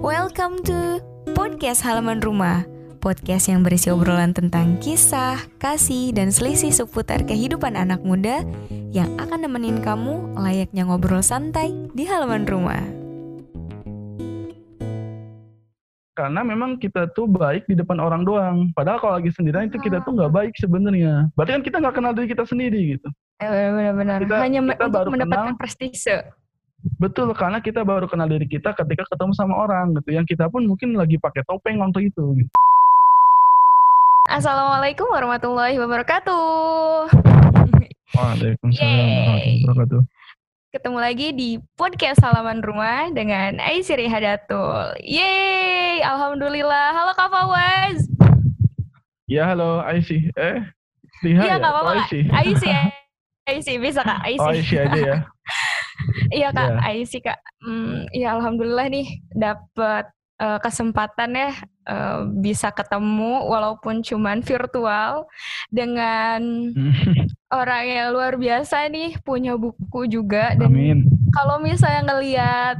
Welcome 0.00 0.64
to 0.66 0.98
Podcast 1.36 1.84
Halaman 1.84 2.24
Rumah 2.24 2.64
Podcast 3.00 3.48
yang 3.48 3.64
berisi 3.64 3.88
obrolan 3.88 4.36
tentang 4.36 4.76
kisah, 4.80 5.40
kasih, 5.56 6.12
dan 6.12 6.28
selisih 6.32 6.72
seputar 6.72 7.24
kehidupan 7.24 7.76
anak 7.76 8.00
muda 8.04 8.44
Yang 8.90 9.12
akan 9.20 9.38
nemenin 9.46 9.78
kamu 9.80 10.36
layaknya 10.36 10.88
ngobrol 10.88 11.22
santai 11.22 11.72
di 11.94 12.04
halaman 12.04 12.44
rumah 12.48 12.82
karena 16.10 16.44
memang 16.44 16.76
kita 16.76 17.08
tuh 17.16 17.24
baik 17.24 17.64
di 17.64 17.72
depan 17.72 17.96
orang 17.96 18.28
doang. 18.28 18.68
Padahal 18.76 19.00
kalau 19.00 19.14
lagi 19.16 19.32
sendirian 19.32 19.72
itu 19.72 19.80
kita 19.80 20.04
tuh 20.04 20.12
nggak 20.12 20.28
baik 20.28 20.52
sebenarnya. 20.52 21.32
Berarti 21.32 21.56
kan 21.56 21.62
kita 21.64 21.76
nggak 21.80 21.94
kenal 21.96 22.12
diri 22.12 22.28
kita 22.28 22.44
sendiri 22.44 22.80
gitu. 22.92 23.08
Eh, 23.40 23.48
benar-benar. 23.48 24.20
Kita- 24.20 24.36
Hanya 24.36 24.60
kita 24.68 24.84
untuk 24.84 25.00
baru 25.00 25.08
mendapatkan 25.16 25.46
kenal. 25.48 25.56
prestise. 25.56 26.12
Betul, 26.80 27.36
karena 27.36 27.60
kita 27.60 27.84
baru 27.84 28.08
kenal 28.08 28.24
diri 28.24 28.48
kita 28.48 28.72
ketika 28.72 29.04
ketemu 29.04 29.32
sama 29.36 29.52
orang 29.52 29.92
gitu. 30.00 30.16
Yang 30.16 30.32
kita 30.36 30.48
pun 30.48 30.64
mungkin 30.64 30.96
lagi 30.96 31.20
pakai 31.20 31.44
topeng 31.44 31.76
waktu 31.76 32.08
itu. 32.08 32.24
Gitu. 32.40 32.50
Assalamualaikum 34.30 35.04
warahmatullahi 35.12 35.76
wabarakatuh. 35.76 37.12
Waalaikumsalam 38.16 38.96
warahmatullahi 38.96 39.64
wabarakatuh. 39.68 40.00
Ketemu 40.70 40.98
lagi 41.02 41.28
di 41.34 41.50
podcast 41.74 42.22
halaman 42.22 42.62
rumah 42.62 43.10
dengan 43.10 43.58
Aisyri 43.58 44.06
Hadatul. 44.06 44.94
Yeay, 45.02 46.00
alhamdulillah. 46.00 46.94
Halo 46.94 47.12
Kak 47.12 47.28
Fawaz. 47.28 48.06
Ya 49.26 49.50
halo 49.50 49.82
Aisyah. 49.84 50.32
Eh, 50.32 50.58
Iya 51.20 51.44
ya? 51.44 51.60
nggak 51.60 51.72
Oh, 51.74 51.76
apa-apa. 51.84 51.92
Aisyah. 52.08 52.24
Aisyah. 52.32 52.82
ya. 53.52 53.76
Bisa 53.82 54.00
Kak, 54.00 54.18
Oh 54.22 54.26
Aisyah. 54.30 54.48
Aisyah 54.56 54.80
aja 54.88 55.00
ya. 55.04 55.18
Iya 56.30 56.48
Kak, 56.50 56.68
Iya. 56.70 56.80
Aisyah 56.86 57.22
Kak. 57.22 57.38
Hmm, 57.60 58.08
ya 58.14 58.28
alhamdulillah 58.38 58.86
nih 58.88 59.08
dapat 59.32 60.08
eh, 60.40 60.58
kesempatan 60.58 61.30
ya 61.36 61.50
eh, 61.88 62.20
bisa 62.40 62.72
ketemu 62.72 63.44
walaupun 63.44 64.00
cuman 64.00 64.40
virtual 64.40 65.28
dengan 65.68 66.40
orang 67.60 67.84
yang 67.84 68.08
luar 68.14 68.38
biasa 68.40 68.88
nih 68.88 69.18
punya 69.20 69.58
buku 69.58 70.06
juga 70.06 70.54
dan 70.56 70.70
Amin. 70.70 70.98
kalau 71.34 71.60
misalnya 71.60 72.02
ngelihat 72.14 72.76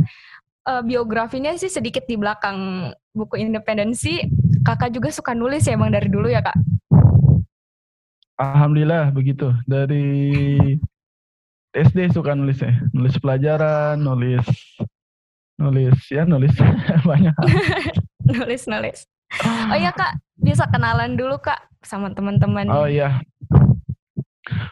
eh, 0.68 0.82
biografinya 0.86 1.52
sih 1.58 1.68
sedikit 1.68 2.06
di 2.08 2.16
belakang 2.16 2.90
buku 3.12 3.42
independensi 3.42 4.24
kakak 4.62 4.94
juga 4.94 5.10
suka 5.10 5.34
nulis 5.34 5.66
ya 5.66 5.74
emang 5.74 5.90
dari 5.90 6.06
dulu 6.08 6.30
ya 6.30 6.40
kak 6.40 6.54
Alhamdulillah 8.40 9.12
begitu. 9.12 9.52
Dari 9.68 10.08
SD 11.74 12.10
suka 12.14 12.34
nulis 12.34 12.58
ya. 12.58 12.74
Nulis 12.94 13.14
pelajaran, 13.18 13.98
nulis 14.00 14.46
nulis 15.60 16.00
ya 16.08 16.24
nulis 16.24 16.56
banyak 17.08 17.36
nulis 18.32 18.64
nulis 18.64 19.04
oh 19.44 19.76
iya 19.76 19.92
kak 19.92 20.16
bisa 20.40 20.64
kenalan 20.72 21.14
dulu 21.20 21.36
kak 21.36 21.60
sama 21.84 22.08
teman-teman 22.16 22.68
Oh 22.68 22.84
iya. 22.88 23.20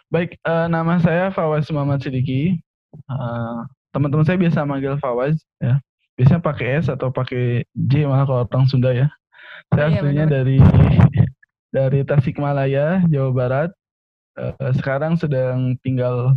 Baik, 0.08 0.36
eh, 0.40 0.66
nama 0.68 0.96
saya 1.00 1.28
Fawaz 1.32 1.68
Muhammad 1.72 2.00
Sidiki. 2.04 2.56
Eh, 2.92 3.58
Teman-teman 3.92 4.24
saya 4.24 4.36
biasa 4.40 4.64
manggil 4.68 5.00
Fawaz 5.00 5.40
ya. 5.60 5.80
Biasanya 6.20 6.40
pakai 6.44 6.84
S 6.84 6.92
atau 6.92 7.08
pakai 7.08 7.64
J 7.72 8.04
malah 8.04 8.28
kalau 8.28 8.44
orang 8.44 8.68
Sunda 8.68 8.92
ya. 8.92 9.08
Oh 9.72 9.76
Saya 9.76 9.88
iya, 9.88 10.00
aslinya 10.00 10.26
benar. 10.28 10.34
dari 10.36 10.56
dari 11.72 12.00
Tasikmalaya, 12.04 13.04
Jawa 13.08 13.30
Barat. 13.32 13.70
Eh, 14.36 14.72
sekarang 14.76 15.16
sedang 15.16 15.76
tinggal 15.80 16.36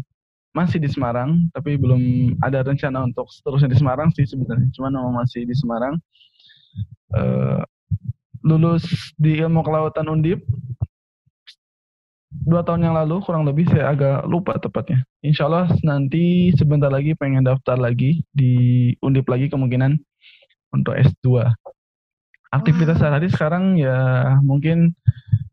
masih 0.52 0.83
di 0.83 0.89
Semarang, 0.91 1.47
tapi 1.55 1.80
belum 1.80 2.35
ada 2.44 2.63
rencana 2.63 3.07
untuk 3.07 3.31
seterusnya 3.31 3.71
di 3.71 3.77
Semarang 3.80 4.11
sih 4.11 4.27
sebenarnya. 4.27 4.67
Cuma 4.75 4.91
nama 4.91 5.23
masih 5.23 5.47
di 5.47 5.55
Semarang. 5.55 5.95
Eh, 7.11 7.61
lulus 8.41 8.83
di 9.19 9.38
ilmu 9.38 9.61
kelautan 9.61 10.09
Undip 10.09 10.41
dua 12.31 12.64
tahun 12.64 12.87
yang 12.87 12.95
lalu 12.95 13.20
kurang 13.21 13.43
lebih 13.43 13.67
saya 13.67 13.92
agak 13.92 14.23
lupa 14.26 14.55
tepatnya. 14.58 15.03
Insya 15.21 15.45
Allah 15.45 15.67
nanti 15.83 16.55
sebentar 16.55 16.87
lagi 16.87 17.14
pengen 17.14 17.43
daftar 17.43 17.76
lagi 17.77 18.23
di 18.31 18.92
Undip 19.03 19.27
lagi 19.27 19.52
kemungkinan 19.52 19.99
untuk 20.71 20.95
S2. 20.95 21.52
Aktivitas 22.52 23.00
Wah. 23.00 23.16
sehari 23.16 23.28
sekarang 23.32 23.80
ya 23.80 23.95
mungkin 24.44 24.92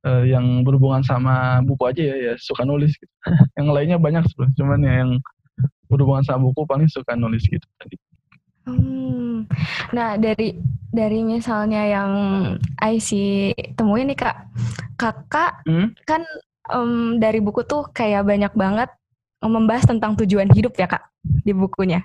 eh, 0.03 0.25
yang 0.35 0.67
berhubungan 0.67 1.07
sama 1.07 1.63
buku 1.63 1.83
aja 1.87 2.03
ya, 2.03 2.17
ya 2.19 2.33
suka 2.39 2.67
nulis 2.67 2.91
gitu. 2.99 3.15
yang 3.59 3.71
lainnya 3.71 3.99
banyak 4.03 4.27
sebenarnya, 4.27 4.57
cuman 4.59 4.79
ya 4.83 4.95
yang 5.07 5.11
berhubungan 5.87 6.25
sama 6.27 6.51
buku 6.51 6.67
paling 6.67 6.91
suka 6.91 7.15
nulis 7.15 7.47
gitu 7.47 7.65
tadi. 7.79 7.97
Hmm. 8.69 9.49
Nah 9.97 10.21
dari 10.21 10.61
dari 10.93 11.25
misalnya 11.25 11.89
yang 11.89 12.11
IC 12.77 13.11
temuin 13.79 14.11
nih 14.13 14.19
kak, 14.19 14.37
kakak 15.01 15.65
Hmm? 15.65 15.95
kan 16.05 16.21
em, 16.69 17.17
dari 17.17 17.41
buku 17.41 17.65
tuh 17.65 17.89
kayak 17.97 18.29
banyak 18.29 18.53
banget 18.53 18.91
membahas 19.41 19.87
tentang 19.87 20.19
tujuan 20.19 20.51
hidup 20.53 20.75
ya 20.77 20.91
kak 20.91 21.07
di 21.23 21.55
bukunya. 21.55 22.03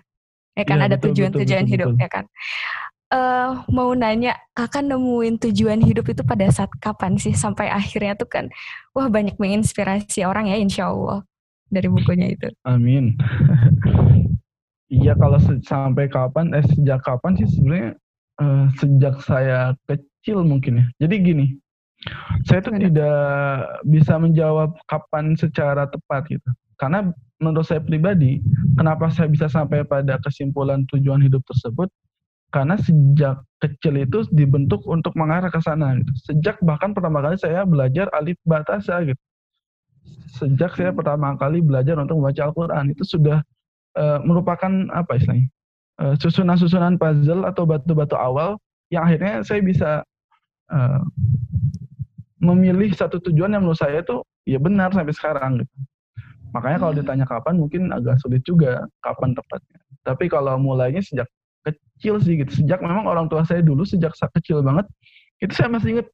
Ya 0.54 0.64
kan 0.70 0.78
Iya, 0.80 0.86
ada 0.86 0.98
tujuan-tujuan 1.02 1.66
betul, 1.66 1.74
hidup 1.74 1.90
betul. 1.98 2.04
ya 2.06 2.10
kan. 2.14 2.26
Eh 3.14 3.52
mau 3.70 3.94
nanya 3.94 4.34
kakak 4.58 4.90
nemuin 4.90 5.38
tujuan 5.38 5.78
hidup 5.86 6.10
itu 6.10 6.26
pada 6.26 6.50
saat 6.50 6.74
kapan 6.82 7.14
sih 7.22 7.38
sampai 7.38 7.70
akhirnya 7.70 8.18
tuh 8.18 8.26
kan 8.26 8.50
wah 8.98 9.06
banyak 9.06 9.38
menginspirasi 9.38 10.26
orang 10.26 10.50
ya 10.50 10.58
insya 10.58 10.90
Allah 10.90 11.22
dari 11.70 11.94
bukunya 11.94 12.34
itu. 12.34 12.50
Amin. 12.66 13.14
Iya 14.94 15.18
kalau 15.18 15.42
se- 15.42 15.64
sampai 15.66 16.06
kapan, 16.06 16.54
eh 16.54 16.62
sejak 16.70 17.02
kapan 17.02 17.34
sih 17.34 17.50
sebenarnya 17.50 17.98
eh, 18.38 18.66
sejak 18.78 19.16
saya 19.26 19.74
kecil 19.90 20.46
mungkin 20.46 20.78
ya. 20.78 20.86
Jadi 21.02 21.16
gini, 21.18 21.46
saya 22.46 22.62
tuh 22.62 22.78
tidak 22.78 23.18
bisa 23.90 24.22
menjawab 24.22 24.78
kapan 24.86 25.34
secara 25.34 25.90
tepat 25.90 26.30
gitu. 26.30 26.46
Karena 26.78 27.10
menurut 27.42 27.66
saya 27.66 27.82
pribadi, 27.82 28.38
kenapa 28.78 29.10
saya 29.10 29.34
bisa 29.34 29.50
sampai 29.50 29.82
pada 29.82 30.22
kesimpulan 30.22 30.86
tujuan 30.94 31.26
hidup 31.26 31.42
tersebut? 31.50 31.90
Karena 32.54 32.78
sejak 32.78 33.42
kecil 33.58 34.06
itu 34.06 34.30
dibentuk 34.30 34.86
untuk 34.86 35.18
mengarah 35.18 35.50
ke 35.50 35.58
sana 35.58 35.98
gitu. 35.98 36.14
Sejak 36.30 36.62
bahkan 36.62 36.94
pertama 36.94 37.26
kali 37.26 37.34
saya 37.42 37.66
belajar 37.66 38.14
alif 38.14 38.38
batasa 38.46 39.02
gitu. 39.02 39.18
Sejak 40.38 40.78
saya 40.78 40.94
pertama 40.94 41.34
kali 41.34 41.66
belajar 41.66 41.98
untuk 41.98 42.22
membaca 42.22 42.46
Al-Qur'an 42.46 42.94
itu 42.94 43.02
sudah 43.02 43.42
eh, 43.98 44.20
merupakan 44.22 44.70
apa 44.94 45.18
istilahnya 45.18 45.50
eh, 46.06 46.16
susunan-susunan 46.22 47.02
puzzle 47.02 47.42
atau 47.50 47.66
batu-batu 47.66 48.14
awal 48.14 48.62
yang 48.94 49.10
akhirnya 49.10 49.42
saya 49.42 49.66
bisa 49.66 50.06
eh, 50.70 51.02
memilih 52.38 52.94
satu 52.94 53.18
tujuan 53.18 53.56
yang 53.56 53.66
menurut 53.66 53.82
saya 53.82 54.06
itu 54.06 54.22
ya 54.46 54.62
benar 54.62 54.94
sampai 54.94 55.16
sekarang 55.16 55.64
gitu. 55.66 55.74
Makanya 56.54 56.78
kalau 56.86 56.94
Hmm. 56.94 57.02
ditanya 57.02 57.26
kapan 57.26 57.56
mungkin 57.58 57.90
agak 57.90 58.22
sulit 58.22 58.46
juga 58.46 58.86
kapan 59.02 59.34
tepatnya. 59.34 59.80
Tapi 60.06 60.30
kalau 60.30 60.54
mulainya 60.62 61.02
sejak 61.02 61.26
kecil 61.64 62.20
sih 62.20 62.38
gitu. 62.38 62.52
Sejak 62.54 62.80
memang 62.80 63.04
orang 63.04 63.26
tua 63.26 63.42
saya 63.42 63.60
dulu 63.60 63.84
sejak 63.84 64.12
sa- 64.14 64.30
kecil 64.30 64.60
banget 64.60 64.86
itu 65.40 65.52
saya 65.52 65.68
masih 65.68 65.98
inget 65.98 66.08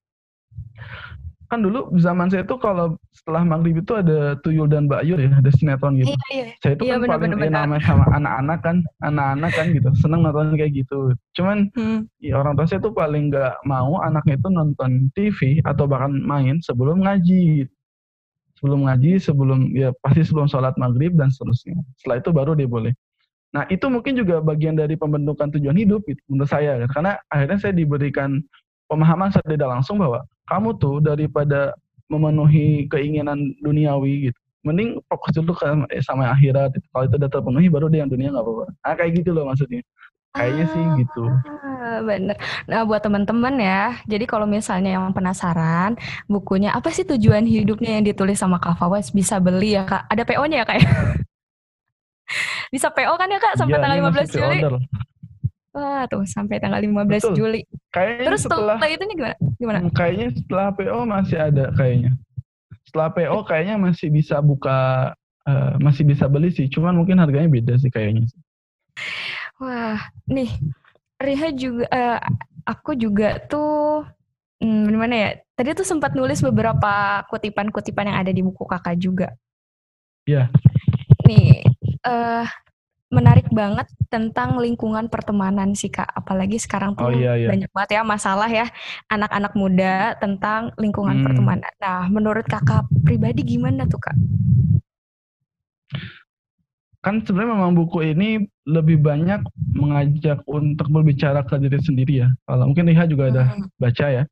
kan 1.49 1.65
dulu 1.65 1.89
zaman 1.97 2.29
saya 2.29 2.45
tuh 2.45 2.61
kalau 2.61 2.93
setelah 3.09 3.41
maghrib 3.41 3.81
itu 3.81 3.89
ada 3.97 4.37
tuyul 4.45 4.69
dan 4.69 4.85
Mbak 4.85 5.01
Ayur 5.01 5.17
ya 5.17 5.33
ada 5.33 5.49
sinetron 5.49 5.97
gitu 5.97 6.13
Iya 6.13 6.21
iya. 6.29 6.45
saya 6.61 6.73
itu 6.77 6.83
Iya, 6.85 6.93
kan 6.93 6.99
bener, 7.01 7.09
paling 7.09 7.21
bener, 7.25 7.33
ya, 7.33 7.41
bener. 7.41 7.61
namanya 7.65 7.83
sama 7.83 8.05
anak-anak 8.13 8.59
kan 8.61 8.75
anak-anak 9.01 9.51
kan 9.57 9.65
gitu 9.73 9.89
seneng 9.97 10.21
nonton 10.21 10.53
kayak 10.53 10.71
gitu 10.77 10.99
cuman 11.33 11.57
Hmm. 11.73 12.05
ya 12.21 12.37
orang 12.37 12.53
tua 12.53 12.69
saya 12.69 12.77
tuh 12.79 12.93
paling 12.93 13.33
nggak 13.33 13.65
mau 13.65 13.97
anaknya 13.99 14.37
itu 14.37 14.47
nonton 14.47 14.91
TV 15.17 15.39
atau 15.65 15.89
bahkan 15.89 16.13
main 16.13 16.61
sebelum 16.61 17.01
ngaji 17.01 17.65
sebelum 18.61 18.85
ngaji 18.85 19.11
sebelum 19.17 19.59
ya 19.73 19.89
pasti 20.05 20.21
sebelum 20.21 20.45
sholat 20.45 20.77
maghrib 20.77 21.17
dan 21.17 21.33
seterusnya 21.33 21.81
setelah 21.97 22.21
itu 22.21 22.29
baru 22.29 22.53
dia 22.53 22.69
boleh 22.69 22.93
nah 23.49 23.65
itu 23.67 23.85
mungkin 23.89 24.13
juga 24.13 24.39
bagian 24.39 24.77
dari 24.77 24.93
pembentukan 24.93 25.49
tujuan 25.57 25.73
hidup 25.73 26.05
gitu, 26.05 26.21
menurut 26.29 26.49
saya 26.49 26.85
karena 26.89 27.17
akhirnya 27.33 27.57
saya 27.57 27.73
diberikan 27.73 28.45
pemahaman 28.85 29.33
secara 29.33 29.57
tidak 29.57 29.69
langsung 29.73 29.97
bahwa 29.97 30.21
kamu 30.45 30.69
tuh 30.77 31.01
daripada 31.01 31.73
memenuhi 32.09 32.85
keinginan 32.89 33.53
duniawi 33.61 34.29
gitu 34.29 34.39
mending 34.65 34.99
fokus 35.07 35.31
dulu 35.39 35.55
ke 35.55 35.65
eh, 35.95 36.03
sama 36.03 36.29
akhirat 36.35 36.75
kalau 36.91 37.07
itu 37.07 37.15
udah 37.15 37.31
terpenuhi 37.31 37.67
baru 37.71 37.87
deh 37.87 38.03
yang 38.03 38.11
dunia 38.11 38.29
nggak 38.33 38.43
apa-apa 38.43 38.65
ah 38.83 38.93
kayak 38.97 39.23
gitu 39.23 39.31
loh 39.31 39.47
maksudnya 39.47 39.81
kayaknya 40.35 40.65
sih 40.69 40.83
gitu 40.99 41.25
Ah, 41.79 42.03
bener. 42.03 42.35
Nah, 42.67 42.83
buat 42.83 42.99
teman-teman 42.99 43.55
ya, 43.55 43.95
jadi 44.03 44.27
kalau 44.27 44.43
misalnya 44.43 44.99
yang 44.99 45.15
penasaran, 45.15 45.95
bukunya 46.27 46.75
apa 46.75 46.91
sih 46.91 47.07
tujuan 47.07 47.47
hidupnya 47.47 47.95
yang 47.97 48.03
ditulis 48.03 48.35
sama 48.35 48.59
Kak 48.59 48.75
Fawaz 48.75 49.15
bisa 49.15 49.39
beli 49.39 49.79
ya 49.79 49.87
Kak? 49.87 50.05
Ada 50.11 50.27
PO-nya 50.27 50.61
ya 50.61 50.65
Kak? 50.67 50.77
Ya? 52.69 52.73
bisa 52.77 52.87
PO 52.93 53.13
kan 53.17 53.27
ya 53.33 53.39
Kak 53.41 53.53
sampai 53.57 53.75
Iya, 53.75 53.81
tanggal 53.81 53.97
ini 53.97 54.05
masih 54.05 54.13
15 54.13 54.29
Juli? 54.29 54.59
pre-order. 54.61 54.75
Wah, 55.69 56.03
tuh 56.09 56.25
sampai 56.25 56.55
tanggal 56.57 56.81
15 56.81 57.09
Betul. 57.09 57.33
Juli. 57.37 57.61
kayaknya 57.89 58.25
Terus 58.29 58.41
setelah 58.45 58.77
setelah 58.77 58.89
itu 58.93 59.03
gimana? 59.17 59.35
Gimana? 59.57 59.77
Hmm, 59.81 59.91
kayaknya 59.93 60.27
setelah 60.37 60.67
PO 60.73 60.99
masih 61.05 61.37
ada 61.37 61.65
kayaknya 61.73 62.11
setelah 62.89 63.09
PO 63.13 63.37
kayaknya 63.45 63.75
masih 63.77 64.07
bisa 64.09 64.41
buka 64.41 65.13
eh, 65.45 65.73
masih 65.77 66.03
bisa 66.09 66.25
beli 66.25 66.49
sih 66.49 66.65
cuman 66.65 66.97
mungkin 66.97 67.21
harganya 67.21 67.45
beda 67.45 67.77
sih 67.77 67.93
kayaknya 67.93 68.25
Wah, 69.59 69.99
nih 70.25 70.49
Riha 71.19 71.51
juga 71.51 71.85
uh, 71.91 72.19
aku 72.63 72.95
juga 72.95 73.43
tuh 73.43 74.07
hmm, 74.63 74.87
gimana 74.87 75.15
ya? 75.15 75.29
Tadi 75.51 75.75
tuh 75.75 75.83
sempat 75.83 76.15
nulis 76.15 76.39
beberapa 76.39 77.23
kutipan-kutipan 77.27 78.07
yang 78.07 78.17
ada 78.23 78.31
di 78.31 78.39
buku 78.39 78.63
kakak 78.63 78.95
juga. 78.95 79.27
Iya. 80.23 80.47
Yeah. 80.47 81.27
Nih, 81.27 81.67
uh, 82.05 82.45
menarik 83.09 83.49
banget 83.49 83.89
tentang 84.13 84.61
lingkungan 84.61 85.09
pertemanan 85.09 85.73
sih 85.73 85.89
kak. 85.89 86.05
Apalagi 86.13 86.61
sekarang 86.61 86.93
tuh 86.93 87.09
oh, 87.09 87.13
iya, 87.13 87.33
iya. 87.35 87.49
banyak 87.49 87.69
banget 87.73 87.89
ya 87.97 88.01
masalah 88.05 88.49
ya 88.49 88.69
anak-anak 89.09 89.53
muda 89.57 90.13
tentang 90.21 90.69
lingkungan 90.77 91.19
hmm. 91.19 91.25
pertemanan. 91.25 91.73
Nah, 91.81 92.05
menurut 92.07 92.45
kakak 92.45 92.85
pribadi 93.01 93.41
gimana 93.41 93.89
tuh 93.89 93.97
kak? 93.97 94.17
kan 96.99 97.23
sebenarnya 97.23 97.55
memang 97.55 97.73
buku 97.79 98.11
ini 98.11 98.43
lebih 98.67 98.99
banyak 98.99 99.39
mengajak 99.71 100.43
untuk 100.43 100.91
berbicara 100.91 101.47
ke 101.47 101.55
diri 101.55 101.79
sendiri 101.79 102.27
ya. 102.27 102.29
Kalau 102.43 102.67
mungkin 102.67 102.91
Liha 102.91 103.07
juga 103.07 103.31
ada 103.31 103.43
mm. 103.55 103.79
baca 103.79 104.05
ya. 104.11 104.23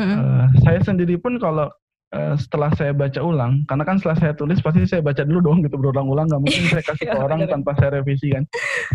Mm 0.00 0.04
-hmm. 0.06 0.16
uh, 0.16 0.46
saya 0.64 0.80
sendiri 0.80 1.20
pun 1.20 1.36
kalau 1.36 1.68
uh, 2.14 2.34
setelah 2.38 2.70
saya 2.74 2.92
baca 2.94 3.20
ulang, 3.22 3.66
karena 3.66 3.84
kan 3.86 3.96
setelah 3.98 4.18
saya 4.18 4.32
tulis 4.34 4.58
pasti 4.62 4.86
saya 4.86 5.02
baca 5.02 5.22
dulu 5.22 5.40
dong 5.42 5.58
gitu 5.66 5.76
berulang-ulang, 5.78 6.30
nggak 6.30 6.42
mungkin 6.42 6.64
saya 6.70 6.84
kasih 6.84 7.06
ke 7.10 7.16
iya, 7.16 7.22
orang 7.22 7.46
tanpa 7.46 7.74
saya 7.78 8.00
revisi 8.02 8.30
kan. 8.30 8.44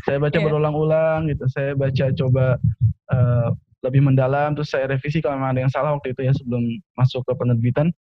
Saya 0.07 0.17
baca 0.21 0.37
yeah. 0.37 0.45
berulang-ulang 0.45 1.19
gitu, 1.31 1.43
saya 1.51 1.71
baca 1.75 2.05
coba 2.15 2.45
uh, 3.11 3.49
lebih 3.85 4.01
mendalam, 4.01 4.57
terus 4.57 4.73
saya 4.73 4.89
revisi 4.89 5.21
kalau 5.21 5.37
memang 5.37 5.51
ada 5.53 5.61
yang 5.61 5.73
salah 5.73 5.91
waktu 5.93 6.13
itu 6.17 6.21
ya 6.25 6.33
sebelum 6.33 6.63
masuk 6.97 7.21
ke 7.25 7.33
penerbitan. 7.37 7.93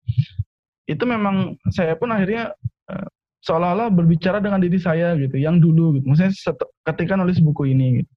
Itu 0.86 1.06
memang 1.06 1.58
saya 1.70 1.94
pun 1.94 2.10
akhirnya 2.10 2.54
uh, 2.90 3.08
seolah-olah 3.42 3.90
berbicara 3.90 4.38
dengan 4.38 4.62
diri 4.62 4.78
saya 4.78 5.14
gitu, 5.18 5.34
yang 5.38 5.58
dulu 5.58 5.98
gitu. 5.98 6.06
Maksudnya 6.06 6.34
ketika 6.86 7.18
nulis 7.18 7.42
buku 7.42 7.74
ini 7.74 8.02
gitu. 8.02 8.12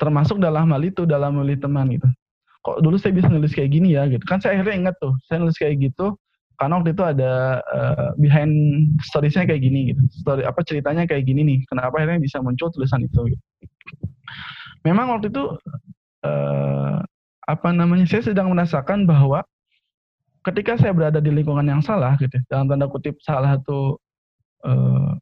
Termasuk 0.00 0.40
dalam 0.40 0.72
hal 0.72 0.80
itu, 0.80 1.04
dalam 1.04 1.36
nulis 1.36 1.60
teman 1.60 1.92
gitu. 1.92 2.08
Kok 2.60 2.84
dulu 2.84 2.96
saya 3.00 3.16
bisa 3.16 3.28
nulis 3.32 3.56
kayak 3.56 3.72
gini 3.72 3.96
ya 3.96 4.04
gitu. 4.08 4.22
Kan 4.28 4.40
saya 4.40 4.60
akhirnya 4.60 4.88
ingat 4.88 4.94
tuh, 5.00 5.16
saya 5.28 5.40
nulis 5.40 5.56
kayak 5.56 5.80
gitu 5.80 6.16
karena 6.60 6.76
waktu 6.76 6.92
itu 6.92 7.04
ada 7.08 7.64
uh, 7.72 8.12
behind 8.20 8.52
storiesnya 9.00 9.48
kayak 9.48 9.64
gini 9.64 9.96
gitu. 9.96 10.00
Story 10.20 10.44
apa 10.44 10.60
ceritanya 10.60 11.08
kayak 11.08 11.24
gini 11.24 11.40
nih. 11.40 11.58
Kenapa 11.72 11.96
akhirnya 11.96 12.20
bisa 12.20 12.36
muncul 12.44 12.68
tulisan 12.68 13.00
itu 13.00 13.32
gitu. 13.32 13.44
Memang 14.84 15.08
waktu 15.16 15.32
itu 15.32 15.56
uh, 16.28 17.00
apa 17.48 17.68
namanya 17.72 18.04
saya 18.04 18.28
sedang 18.28 18.52
merasakan 18.52 19.08
bahwa 19.08 19.40
ketika 20.44 20.76
saya 20.76 20.92
berada 20.92 21.20
di 21.20 21.32
lingkungan 21.32 21.64
yang 21.64 21.80
salah 21.80 22.16
gitu 22.20 22.36
dalam 22.52 22.68
tanda 22.68 22.88
kutip 22.88 23.16
salah 23.24 23.56
satu 23.56 23.96
uh, 24.64 25.16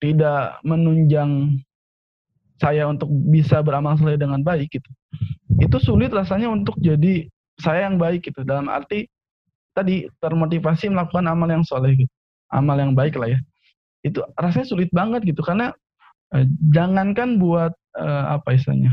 tidak 0.00 0.60
menunjang 0.60 1.56
saya 2.60 2.88
untuk 2.88 3.08
bisa 3.30 3.60
beramal 3.64 3.96
soleh 3.96 4.18
dengan 4.18 4.40
baik 4.40 4.68
gitu. 4.72 4.90
Itu 5.60 5.76
sulit 5.78 6.10
rasanya 6.12 6.48
untuk 6.50 6.76
jadi 6.80 7.28
saya 7.60 7.88
yang 7.88 7.96
baik 8.00 8.26
gitu. 8.26 8.42
Dalam 8.42 8.68
arti 8.72 9.08
tadi 9.72 10.08
termotivasi 10.20 10.92
melakukan 10.92 11.28
amal 11.28 11.48
yang 11.48 11.64
soleh 11.64 11.96
gitu. 11.96 12.12
Amal 12.52 12.76
yang 12.76 12.92
baik 12.92 13.16
lah 13.16 13.32
ya. 13.32 13.40
Itu 14.02 14.24
rasanya 14.34 14.66
sulit 14.68 14.90
banget 14.90 15.22
gitu 15.24 15.40
karena 15.40 15.72
eh, 16.34 16.46
jangankan 16.74 17.38
buat 17.38 17.72
eh, 17.96 18.24
apa 18.34 18.56
istilahnya 18.56 18.92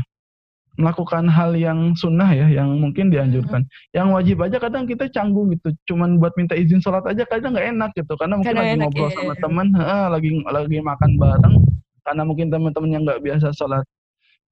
melakukan 0.80 1.28
hal 1.28 1.52
yang 1.52 1.92
sunnah 1.92 2.32
ya, 2.32 2.48
yang 2.48 2.80
mungkin 2.80 3.12
dianjurkan. 3.12 3.68
Hmm. 3.68 3.92
Yang 3.92 4.08
wajib 4.16 4.36
aja 4.48 4.56
kadang 4.56 4.88
kita 4.88 5.12
canggung 5.12 5.52
gitu, 5.52 5.76
cuman 5.92 6.16
buat 6.16 6.32
minta 6.40 6.56
izin 6.56 6.80
sholat 6.80 7.04
aja 7.04 7.28
kadang 7.28 7.52
nggak 7.52 7.68
enak 7.76 7.90
gitu, 7.92 8.16
karena 8.16 8.40
mungkin 8.40 8.56
kadang 8.56 8.64
lagi 8.64 8.76
enak, 8.80 8.84
ngobrol 8.88 9.10
ya. 9.10 9.14
sama 9.20 9.34
teman, 9.36 9.66
lagi 10.08 10.28
lagi 10.40 10.78
makan 10.80 11.10
bareng, 11.20 11.56
karena 12.04 12.22
mungkin 12.24 12.48
teman-teman 12.48 12.90
yang 12.90 13.02
nggak 13.06 13.20
biasa 13.22 13.52
sholat 13.54 13.84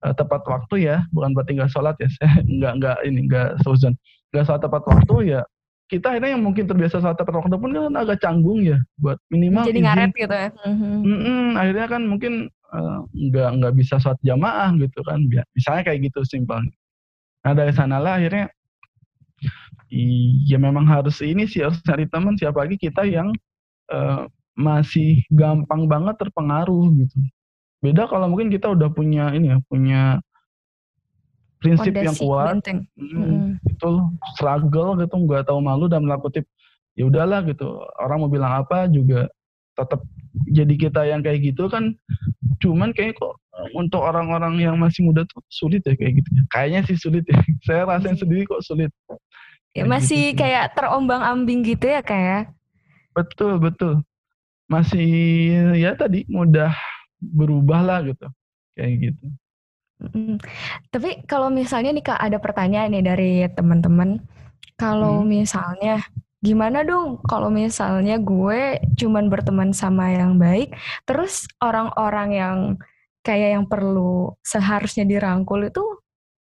uh, 0.05 0.15
tepat 0.15 0.43
waktu 0.47 0.75
ya, 0.89 0.97
bukan 1.15 1.33
berarti 1.37 1.53
nggak 1.59 1.73
sholat 1.73 1.97
ya, 1.99 2.09
saya 2.19 2.31
nggak 2.59 2.73
nggak 2.83 2.97
ini 3.07 3.21
nggak 3.29 3.49
suzon, 3.65 3.95
nggak 4.35 4.45
sholat 4.45 4.63
tepat 4.63 4.83
waktu 4.87 5.17
ya. 5.37 5.43
Kita 5.89 6.13
akhirnya 6.13 6.37
yang 6.37 6.45
mungkin 6.45 6.69
terbiasa 6.69 7.01
sholat 7.01 7.17
tepat 7.17 7.35
waktu 7.41 7.57
pun 7.57 7.73
kan 7.73 7.95
agak 7.97 8.21
canggung 8.21 8.61
ya, 8.61 8.77
buat 9.01 9.17
minimal. 9.33 9.65
Jadi 9.65 9.81
izin. 9.81 9.87
ngaret 9.89 10.13
gitu 10.13 10.35
ya. 10.37 10.49
Mm 10.69 10.77
-hmm. 10.77 11.49
akhirnya 11.57 11.87
kan 11.89 12.03
mungkin 12.05 12.35
Eh, 12.69 13.01
nggak 13.33 13.49
uh, 13.49 13.55
nggak 13.57 13.75
bisa 13.81 13.97
sholat 13.97 14.21
jamaah 14.21 14.77
gitu 14.77 15.01
kan 15.01 15.25
misalnya 15.57 15.89
kayak 15.89 16.13
gitu 16.13 16.21
simpel 16.29 16.61
nah 17.41 17.57
dari 17.57 17.73
sanalah 17.73 18.21
akhirnya 18.21 18.53
iya 19.89 20.61
memang 20.61 20.85
harus 20.85 21.17
ini 21.25 21.49
sih 21.49 21.65
harus 21.65 21.81
cari 21.81 22.05
teman 22.13 22.37
siapa 22.37 22.61
lagi 22.61 22.77
kita 22.77 23.09
yang 23.09 23.33
uh, 23.89 24.29
masih 24.53 25.25
gampang 25.33 25.89
banget 25.89 26.21
terpengaruh 26.21 26.93
gitu 26.93 27.17
beda 27.79 28.11
kalau 28.11 28.27
mungkin 28.27 28.51
kita 28.51 28.75
udah 28.75 28.91
punya 28.91 29.31
ini 29.35 29.55
ya 29.55 29.59
punya 29.71 30.03
prinsip 31.59 31.91
Fondasi, 31.91 32.07
yang 32.07 32.17
kuat 32.19 32.55
hmm, 32.67 32.87
hmm. 32.95 33.47
itu 33.67 33.91
struggle 34.35 34.95
gitu 34.99 35.15
nggak 35.15 35.47
tahu 35.47 35.59
malu 35.59 35.91
dan 35.91 36.07
melakukan 36.07 36.47
ya 36.99 37.07
udahlah 37.07 37.47
gitu. 37.47 37.79
Orang 37.99 38.27
mau 38.27 38.31
bilang 38.31 38.63
apa 38.63 38.91
juga 38.91 39.31
tetap 39.79 40.03
jadi 40.51 40.75
kita 40.75 41.07
yang 41.07 41.23
kayak 41.23 41.55
gitu 41.55 41.71
kan 41.71 41.95
cuman 42.59 42.91
kayak 42.91 43.15
kok 43.15 43.39
untuk 43.75 44.03
orang-orang 44.03 44.59
yang 44.59 44.75
masih 44.79 45.07
muda 45.07 45.23
tuh 45.27 45.43
sulit 45.51 45.83
ya 45.87 45.95
kayak 45.95 46.23
gitu. 46.23 46.31
Kayaknya 46.51 46.81
sih 46.91 46.97
sulit 46.99 47.25
ya. 47.27 47.39
Saya 47.67 47.83
rasain 47.87 48.19
sendiri 48.19 48.47
kok 48.47 48.63
sulit. 48.63 48.91
Ya, 49.75 49.87
masih 49.87 50.35
gitu 50.35 50.43
kayak 50.43 50.75
terombang 50.75 51.23
ambing 51.23 51.63
gitu 51.63 51.87
ya 51.87 52.03
kayak 52.03 52.27
ya? 52.27 52.41
betul 53.15 53.59
betul. 53.59 54.03
Masih 54.71 55.11
ya 55.79 55.95
tadi 55.95 56.27
mudah 56.31 56.75
berubah 57.19 57.81
lah 57.85 57.99
gitu 58.07 58.27
kayak 58.79 58.95
gitu 59.11 59.25
hmm. 60.03 60.37
tapi 60.95 61.23
kalau 61.27 61.51
misalnya 61.51 61.91
nih 61.95 62.05
kak 62.07 62.21
ada 62.21 62.39
pertanyaan 62.39 62.95
nih 62.95 63.05
dari 63.05 63.33
teman-teman 63.53 64.23
kalau 64.79 65.23
hmm. 65.23 65.29
misalnya 65.29 65.99
gimana 66.39 66.87
dong 66.87 67.19
kalau 67.27 67.51
misalnya 67.51 68.15
gue 68.23 68.79
cuman 68.95 69.27
berteman 69.27 69.75
sama 69.75 70.15
yang 70.15 70.39
baik, 70.39 70.71
terus 71.03 71.51
orang-orang 71.59 72.29
yang 72.31 72.59
kayak 73.27 73.59
yang 73.59 73.65
perlu 73.67 74.39
seharusnya 74.47 75.03
dirangkul 75.03 75.67
itu 75.67 75.83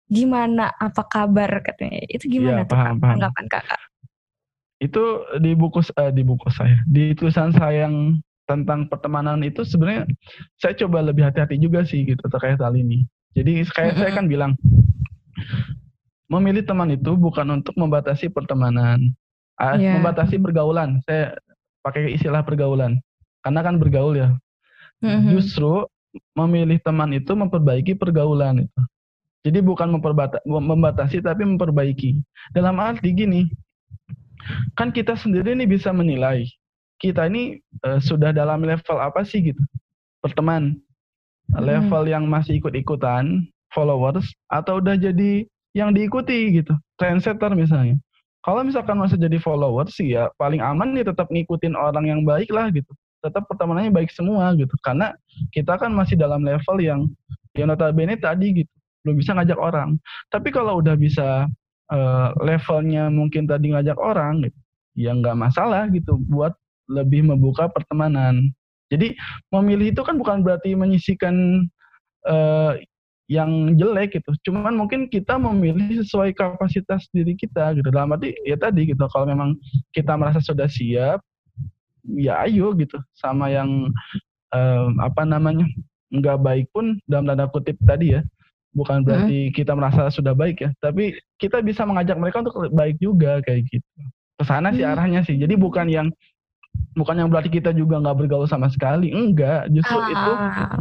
gimana? 0.07 0.71
Apa 0.79 1.03
kabar 1.07 1.59
katanya? 1.59 2.07
Itu 2.07 2.31
gimana 2.31 2.63
ya, 2.63 2.67
tuh 2.67 2.75
paham, 2.79 2.95
paham. 3.03 3.11
tanggapan 3.19 3.45
kakak? 3.51 3.81
Itu 4.81 5.03
di 5.43 5.51
buku 5.53 5.79
uh, 5.83 6.11
di 6.15 6.23
buku 6.23 6.47
saya, 6.49 6.79
di 6.87 7.11
tulisan 7.13 7.51
saya 7.51 7.91
yang 7.91 8.17
tentang 8.51 8.91
pertemanan 8.91 9.39
itu 9.47 9.63
sebenarnya 9.63 10.03
saya 10.59 10.75
coba 10.83 10.99
lebih 10.99 11.23
hati-hati 11.23 11.55
juga 11.55 11.87
sih 11.87 12.03
gitu 12.03 12.19
terkait 12.27 12.59
hal 12.59 12.75
ini. 12.75 13.07
Jadi 13.31 13.63
kayak 13.71 13.95
saya 13.95 14.11
kan 14.11 14.27
bilang 14.27 14.59
memilih 16.27 16.67
teman 16.67 16.91
itu 16.91 17.15
bukan 17.15 17.63
untuk 17.63 17.75
membatasi 17.79 18.27
pertemanan, 18.27 18.99
yeah. 19.79 19.95
membatasi 19.95 20.35
pergaulan. 20.35 20.99
Saya 21.07 21.39
pakai 21.79 22.11
istilah 22.11 22.43
pergaulan 22.43 22.99
karena 23.39 23.59
kan 23.63 23.79
bergaul 23.79 24.19
ya. 24.19 24.35
Mm-hmm. 24.99 25.31
Justru 25.39 25.87
memilih 26.35 26.77
teman 26.83 27.15
itu 27.15 27.31
memperbaiki 27.31 27.95
pergaulan 27.95 28.67
itu. 28.67 28.81
Jadi 29.41 29.63
bukan 29.63 29.97
membatasi 30.45 31.23
tapi 31.23 31.47
memperbaiki. 31.47 32.19
Dalam 32.53 32.77
arti 32.77 33.09
gini, 33.09 33.49
kan 34.77 34.93
kita 34.93 35.17
sendiri 35.17 35.57
ini 35.57 35.65
bisa 35.65 35.89
menilai 35.89 36.45
kita 37.01 37.25
ini 37.25 37.57
uh, 37.81 37.97
sudah 37.97 38.29
dalam 38.29 38.61
level 38.61 38.97
apa 39.01 39.25
sih 39.25 39.41
gitu? 39.41 39.59
Berteman 40.21 40.77
mm-hmm. 40.77 41.65
level 41.65 42.05
yang 42.05 42.29
masih 42.29 42.61
ikut-ikutan 42.61 43.49
followers 43.73 44.29
atau 44.53 44.77
udah 44.77 44.93
jadi 44.95 45.49
yang 45.73 45.97
diikuti 45.97 46.61
gitu. 46.61 46.77
Trendsetter 47.01 47.57
misalnya. 47.57 47.97
Kalau 48.45 48.61
misalkan 48.61 48.97
masih 48.97 49.17
jadi 49.17 49.37
follower 49.41 49.89
sih 49.89 50.17
ya 50.17 50.29
paling 50.37 50.61
aman 50.61 50.93
nih 50.93 51.05
tetap 51.05 51.29
ngikutin 51.29 51.73
orang 51.73 52.05
yang 52.05 52.21
baik 52.21 52.53
lah 52.53 52.69
gitu. 52.69 52.89
Tetap 53.21 53.45
pertemanannya 53.49 53.93
baik 53.93 54.13
semua 54.13 54.53
gitu. 54.57 54.73
Karena 54.85 55.13
kita 55.53 55.77
kan 55.77 55.93
masih 55.93 56.17
dalam 56.17 56.45
level 56.45 56.77
yang 56.81 57.09
yang 57.57 57.69
notabene 57.69 58.17
tadi 58.17 58.61
gitu. 58.61 58.73
Belum 59.01 59.17
bisa 59.17 59.33
ngajak 59.33 59.57
orang. 59.57 59.97
Tapi 60.29 60.49
kalau 60.53 60.81
udah 60.81 60.93
bisa 60.97 61.49
uh, 61.89 62.29
levelnya 62.41 63.09
mungkin 63.09 63.45
tadi 63.45 63.73
ngajak 63.73 63.97
orang 63.97 64.45
gitu 64.45 64.57
ya 64.95 65.15
nggak 65.15 65.37
masalah 65.37 65.87
gitu. 65.91 66.19
Buat 66.27 66.55
lebih 66.91 67.23
membuka 67.23 67.71
pertemanan 67.71 68.51
jadi 68.91 69.15
memilih 69.55 69.95
itu 69.95 70.03
kan 70.03 70.19
bukan 70.19 70.43
berarti 70.43 70.75
menyisikan 70.75 71.63
uh, 72.27 72.75
yang 73.31 73.79
jelek 73.79 74.19
gitu. 74.19 74.35
Cuman 74.51 74.75
mungkin 74.75 75.07
kita 75.07 75.39
memilih 75.39 76.03
sesuai 76.03 76.35
kapasitas 76.35 77.07
diri 77.15 77.39
kita 77.39 77.71
gitu. 77.79 77.87
Dalam 77.87 78.11
arti 78.11 78.35
ya 78.43 78.59
tadi 78.59 78.91
gitu. 78.91 78.99
Kalau 79.07 79.23
memang 79.23 79.55
kita 79.95 80.19
merasa 80.19 80.43
sudah 80.43 80.67
siap, 80.67 81.23
ya 82.03 82.43
ayo 82.43 82.75
gitu. 82.75 82.99
Sama 83.15 83.47
yang 83.47 83.87
um, 84.51 84.91
apa 84.99 85.23
namanya 85.23 85.63
nggak 86.11 86.43
baik 86.43 86.67
pun 86.75 86.99
dalam 87.07 87.31
tanda 87.31 87.47
kutip 87.47 87.79
tadi 87.87 88.19
ya. 88.19 88.21
Bukan 88.75 89.07
berarti 89.07 89.47
hmm. 89.47 89.53
kita 89.55 89.71
merasa 89.71 90.11
sudah 90.11 90.35
baik 90.35 90.67
ya. 90.67 90.69
Tapi 90.83 91.15
kita 91.39 91.63
bisa 91.63 91.87
mengajak 91.87 92.19
mereka 92.19 92.43
untuk 92.43 92.59
baik 92.75 92.99
juga 92.99 93.39
kayak 93.47 93.63
gitu. 93.71 93.87
Ke 94.35 94.43
sana 94.43 94.75
sih 94.75 94.83
hmm. 94.83 94.91
arahnya 94.91 95.23
sih. 95.23 95.39
Jadi 95.39 95.55
bukan 95.55 95.87
yang 95.87 96.11
bukan 96.95 97.15
yang 97.23 97.29
berarti 97.31 97.49
kita 97.51 97.71
juga 97.71 97.99
nggak 97.99 98.25
bergaul 98.25 98.47
sama 98.47 98.67
sekali. 98.67 99.11
Enggak. 99.11 99.71
Justru 99.71 99.97
ah. 99.97 100.07
itu 100.11 100.31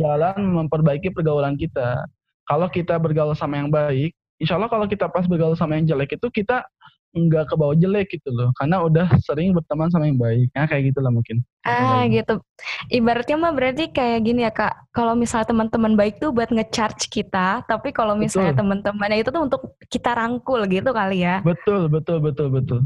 jalan 0.02 0.37
memperbaiki 0.64 1.14
pergaulan 1.14 1.54
kita. 1.54 2.06
Kalau 2.47 2.66
kita 2.66 2.99
bergaul 2.99 3.35
sama 3.38 3.62
yang 3.62 3.70
baik, 3.70 4.11
insya 4.42 4.59
Allah 4.59 4.70
kalau 4.70 4.90
kita 4.90 5.06
pas 5.06 5.26
bergaul 5.26 5.54
sama 5.54 5.78
yang 5.78 5.87
jelek 5.94 6.18
itu 6.18 6.26
kita 6.35 6.66
nggak 7.11 7.50
ke 7.50 7.54
bawah 7.59 7.75
jelek 7.75 8.06
gitu 8.11 8.30
loh. 8.30 8.50
Karena 8.59 8.82
udah 8.82 9.06
sering 9.23 9.54
berteman 9.54 9.90
sama 9.90 10.11
yang 10.11 10.18
baik. 10.18 10.50
Nah 10.54 10.66
kayak 10.66 10.94
gitulah 10.94 11.14
mungkin. 11.14 11.47
Ah 11.62 12.06
gitu. 12.11 12.42
Ibaratnya 12.90 13.37
mah 13.38 13.54
berarti 13.54 13.90
kayak 13.94 14.20
gini 14.26 14.42
ya 14.47 14.50
kak. 14.50 14.90
Kalau 14.90 15.14
misalnya 15.14 15.50
teman-teman 15.50 15.94
baik 15.94 16.18
tuh 16.18 16.35
buat 16.35 16.50
ngecharge 16.50 17.06
kita 17.06 17.62
tapi 17.66 17.94
kalau 17.94 18.18
misalnya 18.18 18.54
teman-temannya 18.59 19.23
itu 19.23 19.30
tuh 19.30 19.42
untuk 19.47 19.78
kita 19.87 20.11
rangkul 20.14 20.62
gitu 20.66 20.90
kali 20.90 21.23
ya. 21.23 21.38
Betul 21.42 21.87
betul 21.87 22.18
betul 22.18 22.50
betul 22.50 22.80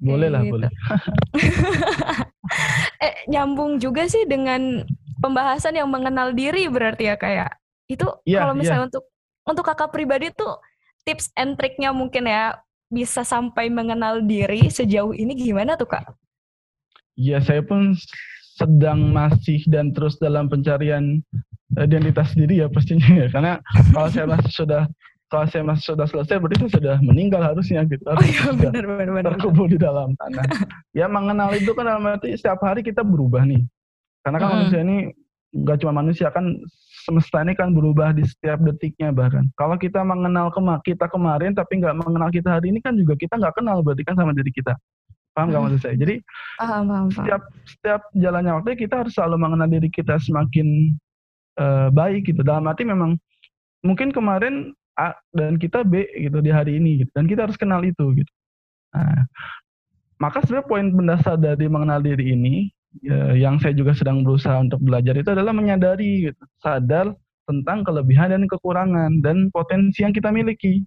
boleh 0.00 0.28
lah 0.32 0.42
gitu. 0.42 0.52
boleh 0.56 0.70
eh 3.04 3.14
nyambung 3.28 3.76
juga 3.76 4.08
sih 4.08 4.24
dengan 4.24 4.82
pembahasan 5.20 5.76
yang 5.76 5.88
mengenal 5.92 6.32
diri 6.32 6.66
berarti 6.66 7.12
ya 7.12 7.16
kayak 7.20 7.52
ya? 7.52 7.58
itu 7.90 8.06
ya, 8.24 8.40
kalau 8.42 8.54
misalnya 8.56 8.84
ya. 8.84 8.88
untuk 8.88 9.04
untuk 9.44 9.64
kakak 9.68 9.92
pribadi 9.92 10.32
tuh 10.32 10.56
tips 11.04 11.32
and 11.36 11.60
triknya 11.60 11.92
mungkin 11.92 12.28
ya 12.28 12.56
bisa 12.90 13.22
sampai 13.22 13.70
mengenal 13.70 14.24
diri 14.24 14.66
sejauh 14.66 15.14
ini 15.14 15.38
gimana 15.38 15.78
tuh 15.78 15.86
kak? 15.86 16.10
Ya 17.14 17.38
saya 17.38 17.62
pun 17.62 17.94
sedang 18.58 19.14
masih 19.14 19.62
dan 19.70 19.94
terus 19.94 20.18
dalam 20.18 20.50
pencarian 20.50 21.22
identitas 21.78 22.34
diri 22.34 22.60
ya 22.60 22.68
pastinya 22.68 23.08
ya 23.24 23.26
karena 23.30 23.52
kalau 23.94 24.08
saya 24.10 24.26
masih 24.26 24.52
sudah 24.52 24.82
kalau 25.30 25.46
saya 25.46 25.62
masih 25.62 25.94
sudah 25.94 26.06
selesai 26.10 26.36
berarti 26.42 26.66
saya 26.66 26.72
sudah 26.76 26.96
meninggal 27.00 27.40
harusnya 27.40 27.86
gitu 27.86 28.02
oh, 28.04 28.18
iya, 28.20 28.50
benar, 28.50 28.84
benar, 28.84 29.08
benar. 29.14 29.32
terkubur 29.38 29.66
di 29.70 29.78
dalam 29.78 30.12
tanah 30.18 30.44
ya 30.98 31.06
mengenal 31.06 31.54
itu 31.54 31.70
kan 31.72 31.86
dalam 31.86 32.04
arti 32.10 32.34
setiap 32.34 32.60
hari 32.66 32.82
kita 32.82 33.06
berubah 33.06 33.46
nih 33.46 33.62
karena 34.26 34.36
kan 34.36 34.46
hmm. 34.50 34.56
manusia 34.58 34.80
ini 34.82 34.96
nggak 35.50 35.76
cuma 35.82 35.92
manusia 36.02 36.28
kan 36.30 36.46
semesta 37.02 37.42
ini 37.42 37.56
kan 37.56 37.72
berubah 37.74 38.14
di 38.14 38.22
setiap 38.22 38.60
detiknya 38.62 39.10
bahkan. 39.10 39.48
Kalau 39.56 39.74
kita 39.80 40.04
mengenal 40.04 40.52
kema 40.52 40.78
kita 40.84 41.08
kemarin 41.10 41.56
tapi 41.56 41.80
nggak 41.80 41.96
mengenal 41.96 42.28
kita 42.30 42.60
hari 42.60 42.70
ini 42.70 42.78
kan 42.78 42.94
juga 42.94 43.16
kita 43.16 43.40
nggak 43.40 43.58
kenal 43.58 43.80
berarti 43.80 44.04
kan 44.04 44.14
sama 44.14 44.36
diri 44.36 44.52
kita. 44.52 44.76
Paham 45.34 45.50
nggak 45.50 45.60
hmm. 45.62 45.70
maksud 45.72 45.80
saya? 45.82 45.96
Jadi 45.96 46.14
paham, 46.60 46.82
paham, 46.86 47.06
setiap 47.10 47.42
setiap 47.64 48.00
jalannya 48.14 48.52
waktu 48.60 48.78
kita 48.78 48.94
harus 49.02 49.12
selalu 49.16 49.36
mengenal 49.40 49.68
diri 49.70 49.88
kita 49.90 50.14
semakin 50.20 50.94
uh, 51.58 51.88
baik 51.90 52.30
gitu. 52.30 52.44
Dalam 52.44 52.68
arti 52.68 52.84
memang 52.84 53.16
mungkin 53.80 54.12
kemarin 54.12 54.76
A 55.00 55.16
dan 55.32 55.56
kita 55.56 55.80
B 55.80 56.04
gitu 56.12 56.44
di 56.44 56.52
hari 56.52 56.76
ini 56.76 57.04
gitu. 57.04 57.10
Dan 57.16 57.24
kita 57.24 57.48
harus 57.48 57.56
kenal 57.56 57.80
itu 57.80 58.04
gitu. 58.12 58.32
Nah, 58.92 59.24
maka 60.20 60.44
sebenarnya 60.44 60.68
poin 60.68 60.86
mendasar 60.92 61.40
dari 61.40 61.64
mengenal 61.64 62.04
diri 62.04 62.36
ini 62.36 62.68
ya, 63.00 63.32
yang 63.32 63.56
saya 63.56 63.72
juga 63.72 63.96
sedang 63.96 64.20
berusaha 64.20 64.60
untuk 64.60 64.82
belajar 64.84 65.16
itu 65.16 65.32
adalah 65.32 65.56
menyadari 65.56 66.28
gitu, 66.28 66.42
sadar 66.60 67.16
tentang 67.48 67.82
kelebihan 67.82 68.30
dan 68.30 68.44
kekurangan 68.44 69.24
dan 69.24 69.48
potensi 69.50 70.04
yang 70.04 70.12
kita 70.12 70.28
miliki. 70.28 70.84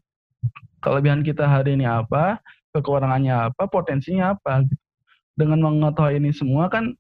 Kelebihan 0.84 1.25
kita 1.25 1.48
hari 1.48 1.79
ini 1.79 1.88
apa, 1.88 2.38
kekurangannya 2.75 3.51
apa, 3.51 3.65
potensinya 3.67 4.36
apa. 4.38 4.67
Gitu. 4.67 4.84
Dengan 5.34 5.60
mengetahui 5.65 6.22
ini 6.22 6.29
semua 6.29 6.70
kan 6.70 6.93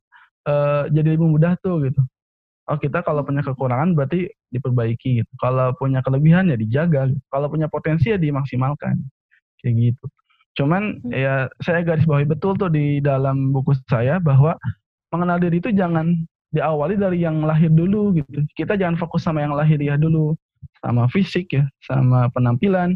uh, 0.49 0.89
jadi 0.89 1.15
lebih 1.15 1.29
mudah 1.29 1.53
tuh 1.61 1.85
gitu. 1.85 2.01
Oh 2.71 2.79
kita 2.79 3.03
kalau 3.03 3.27
punya 3.27 3.43
kekurangan 3.43 3.91
berarti 3.91 4.31
diperbaiki 4.51 5.23
gitu. 5.23 5.31
Kalau 5.41 5.75
punya 5.75 5.99
kelebihan 5.99 6.47
ya 6.47 6.55
dijaga. 6.55 7.11
Gitu. 7.11 7.19
Kalau 7.27 7.47
punya 7.51 7.67
potensi 7.67 8.11
ya 8.11 8.17
dimaksimalkan. 8.19 8.95
Kayak 9.59 9.73
gitu. 9.91 10.05
Cuman 10.53 11.01
hmm. 11.01 11.11
ya 11.11 11.49
saya 11.65 11.81
garis 11.81 12.05
bawahi 12.05 12.29
betul 12.29 12.53
tuh 12.55 12.69
di 12.69 13.01
dalam 13.01 13.51
buku 13.51 13.73
saya 13.89 14.21
bahwa 14.21 14.55
mengenal 15.09 15.41
diri 15.41 15.59
itu 15.59 15.73
jangan 15.73 16.13
diawali 16.53 16.95
dari 16.95 17.25
yang 17.25 17.41
lahir 17.43 17.73
dulu 17.73 18.13
gitu. 18.15 18.45
Kita 18.53 18.77
jangan 18.77 18.95
fokus 18.95 19.25
sama 19.25 19.41
yang 19.41 19.57
lahir 19.57 19.81
ya 19.81 19.97
dulu, 19.97 20.37
sama 20.79 21.09
fisik 21.09 21.49
ya, 21.57 21.65
sama 21.81 22.29
penampilan, 22.31 22.93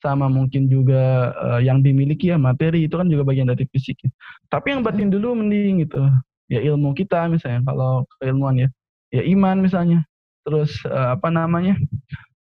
sama 0.00 0.26
mungkin 0.32 0.68
juga 0.72 1.32
uh, 1.36 1.60
yang 1.60 1.84
dimiliki 1.84 2.32
ya 2.32 2.40
materi 2.40 2.88
itu 2.88 2.96
kan 2.96 3.08
juga 3.08 3.28
bagian 3.28 3.52
dari 3.52 3.68
fisik 3.68 4.00
ya. 4.00 4.10
Tapi 4.48 4.72
yang 4.72 4.80
batin 4.80 5.12
dulu 5.12 5.36
mending 5.36 5.84
gitu. 5.84 6.00
Ya 6.48 6.60
ilmu 6.60 6.96
kita 6.96 7.28
misalnya 7.28 7.64
kalau 7.68 8.08
keilmuan 8.18 8.56
ya. 8.56 8.68
Ya 9.14 9.22
iman 9.22 9.62
misalnya. 9.62 10.02
Terus 10.42 10.74
uh, 10.90 11.14
apa 11.14 11.30
namanya? 11.30 11.78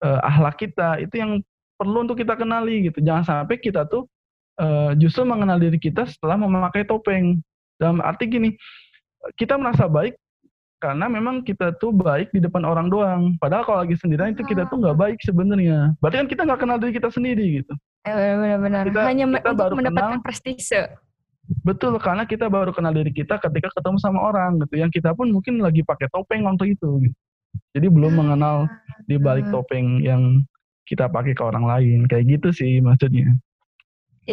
Uh, 0.03 0.19
akhlak 0.21 0.61
kita 0.61 0.99
itu 1.01 1.15
yang 1.17 1.31
perlu 1.79 2.03
untuk 2.03 2.19
kita 2.19 2.35
kenali 2.35 2.91
gitu. 2.91 2.99
Jangan 2.99 3.23
sampai 3.23 3.57
kita 3.57 3.87
tuh 3.87 4.05
uh, 4.59 4.91
justru 4.99 5.23
mengenal 5.23 5.57
diri 5.57 5.79
kita 5.79 6.03
setelah 6.05 6.35
memakai 6.35 6.83
topeng. 6.83 7.39
Dalam 7.77 8.01
arti 8.01 8.25
gini, 8.25 8.57
kita 9.37 9.53
merasa 9.53 9.85
baik 9.85 10.17
karena 10.77 11.09
memang 11.09 11.41
kita 11.41 11.73
tuh 11.81 11.89
baik 11.89 12.29
di 12.33 12.41
depan 12.41 12.61
orang 12.61 12.89
doang. 12.89 13.33
Padahal 13.41 13.65
kalau 13.65 13.79
lagi 13.81 13.97
sendirian 13.97 14.37
itu 14.37 14.45
kita 14.45 14.69
tuh 14.69 14.77
nggak 14.81 14.97
ah. 14.97 15.01
baik 15.09 15.17
sebenarnya. 15.25 15.97
Berarti 16.01 16.17
kan 16.21 16.27
kita 16.29 16.41
nggak 16.45 16.59
kenal 16.61 16.77
diri 16.77 16.93
kita 16.93 17.09
sendiri 17.09 17.45
gitu. 17.61 17.73
Eh, 18.05 18.33
benar-benar. 18.37 18.83
Hanya 19.03 19.25
kita 19.25 19.49
untuk 19.53 19.57
baru 19.57 19.73
mendapatkan 19.77 20.21
kenal, 20.21 20.25
prestise. 20.25 20.85
Betul, 21.63 21.95
karena 22.03 22.27
kita 22.27 22.51
baru 22.51 22.75
kenal 22.75 22.91
diri 22.91 23.11
kita 23.15 23.39
ketika 23.39 23.71
ketemu 23.71 23.97
sama 24.03 24.19
orang 24.19 24.59
gitu. 24.63 24.83
Yang 24.83 24.99
kita 24.99 25.15
pun 25.15 25.31
mungkin 25.31 25.63
lagi 25.63 25.83
pakai 25.83 26.11
topeng 26.11 26.43
waktu 26.43 26.75
itu. 26.75 27.07
Gitu. 27.07 27.17
Jadi 27.75 27.87
belum 27.87 28.13
ah. 28.13 28.17
mengenal 28.19 28.55
di 29.07 29.15
balik 29.15 29.47
topeng 29.49 30.03
yang 30.03 30.43
kita 30.83 31.07
pakai 31.07 31.31
ke 31.31 31.43
orang 31.43 31.63
lain. 31.63 31.99
Kayak 32.05 32.39
gitu 32.39 32.49
sih 32.51 32.83
maksudnya 32.83 33.35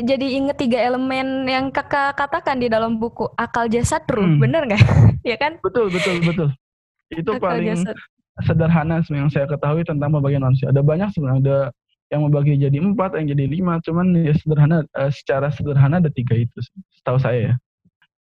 jadi 0.02 0.26
inget 0.26 0.59
tiga 0.59 0.83
elemen 0.83 1.47
yang 1.47 1.71
kakak 1.71 2.18
katakan 2.18 2.59
di 2.59 2.66
dalam 2.66 2.99
buku 2.99 3.30
akal 3.38 3.71
jasad 3.71 4.02
ruh 4.11 4.26
hmm. 4.26 4.42
bener 4.42 4.66
nggak 4.66 4.83
ya 5.30 5.38
kan 5.38 5.62
betul 5.62 5.87
betul 5.87 6.18
betul 6.26 6.49
itu 7.14 7.30
akal 7.30 7.54
paling 7.54 7.78
jasad. 7.78 7.94
sederhana 8.42 8.99
yang 9.06 9.30
saya 9.30 9.47
ketahui 9.47 9.87
tentang 9.87 10.11
pembagian 10.11 10.42
manusia 10.42 10.75
ada 10.75 10.83
banyak 10.83 11.06
sebenarnya 11.14 11.42
ada 11.47 11.59
yang 12.13 12.27
membagi 12.29 12.59
jadi 12.59 12.77
empat 12.81 13.17
yang 13.17 13.33
jadi 13.33 13.45
lima. 13.49 13.81
Cuman 13.85 14.13
ya 14.17 14.35
sederhana 14.37 14.85
uh, 14.97 15.11
secara 15.11 15.49
sederhana 15.55 16.03
ada 16.03 16.11
tiga 16.13 16.37
itu 16.37 16.59
setahu 17.01 17.19
saya 17.21 17.53
ya. 17.53 17.55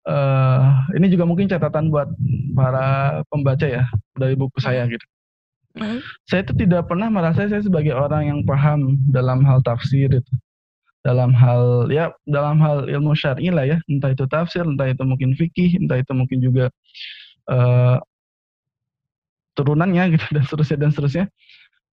Uh, 0.03 0.83
ini 0.99 1.07
juga 1.07 1.23
mungkin 1.23 1.47
catatan 1.47 1.87
buat 1.87 2.11
para 2.59 3.19
pembaca 3.31 3.63
ya 3.63 3.87
dari 4.19 4.35
buku 4.35 4.59
saya 4.59 4.83
gitu. 4.87 5.05
Mm. 5.79 5.99
Saya 6.27 6.41
itu 6.45 6.53
tidak 6.59 6.91
pernah 6.91 7.07
merasa 7.09 7.47
saya 7.47 7.63
sebagai 7.63 7.95
orang 7.95 8.29
yang 8.29 8.39
paham 8.43 8.99
dalam 9.09 9.41
hal 9.47 9.63
tafsir 9.63 10.11
itu. 10.11 10.33
Dalam 11.03 11.35
hal 11.35 11.91
ya 11.91 12.15
dalam 12.23 12.59
hal 12.63 12.87
ilmu 12.87 13.15
syar'i 13.15 13.51
lah 13.51 13.67
ya. 13.67 13.77
Entah 13.87 14.11
itu 14.11 14.27
tafsir 14.27 14.63
entah 14.63 14.91
itu 14.91 15.03
mungkin 15.03 15.35
fikih 15.35 15.79
entah 15.79 15.99
itu 15.99 16.11
mungkin 16.15 16.39
juga 16.39 16.67
uh, 17.51 17.99
turunannya 19.53 20.17
gitu 20.17 20.25
dan 20.35 20.43
seterusnya 20.43 20.77
dan 20.77 20.89
seterusnya 20.91 21.25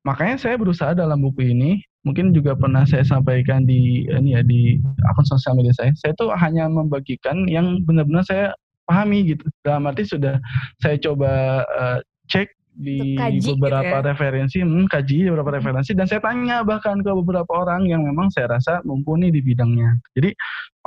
makanya 0.07 0.39
saya 0.39 0.55
berusaha 0.55 0.95
dalam 0.95 1.19
buku 1.19 1.51
ini 1.51 1.83
mungkin 2.07 2.31
juga 2.31 2.55
pernah 2.55 2.87
saya 2.87 3.03
sampaikan 3.03 3.67
di 3.67 4.07
ini 4.07 4.35
ya 4.35 4.41
di 4.41 4.79
akun 5.11 5.27
sosial 5.27 5.59
media 5.59 5.75
saya 5.75 5.91
saya 5.99 6.15
tuh 6.15 6.31
hanya 6.31 6.71
membagikan 6.71 7.43
yang 7.51 7.83
benar-benar 7.83 8.23
saya 8.23 8.55
pahami 8.87 9.35
gitu 9.35 9.45
dalam 9.61 9.85
arti 9.85 10.07
sudah 10.07 10.39
saya 10.79 10.95
coba 10.97 11.61
uh, 11.67 11.99
cek 12.31 12.49
di 12.79 13.19
kaji 13.19 13.43
beberapa 13.59 13.99
gitu 13.99 13.99
ya? 13.99 14.07
referensi, 14.15 14.57
hmm, 14.63 14.87
kaji 14.87 15.27
beberapa 15.27 15.51
hmm. 15.51 15.57
referensi 15.59 15.91
dan 15.91 16.07
saya 16.07 16.23
tanya 16.23 16.63
bahkan 16.63 17.03
ke 17.03 17.11
beberapa 17.11 17.51
orang 17.51 17.91
yang 17.91 18.07
memang 18.07 18.31
saya 18.31 18.47
rasa 18.55 18.79
mumpuni 18.87 19.27
di 19.35 19.43
bidangnya. 19.43 19.99
Jadi 20.15 20.31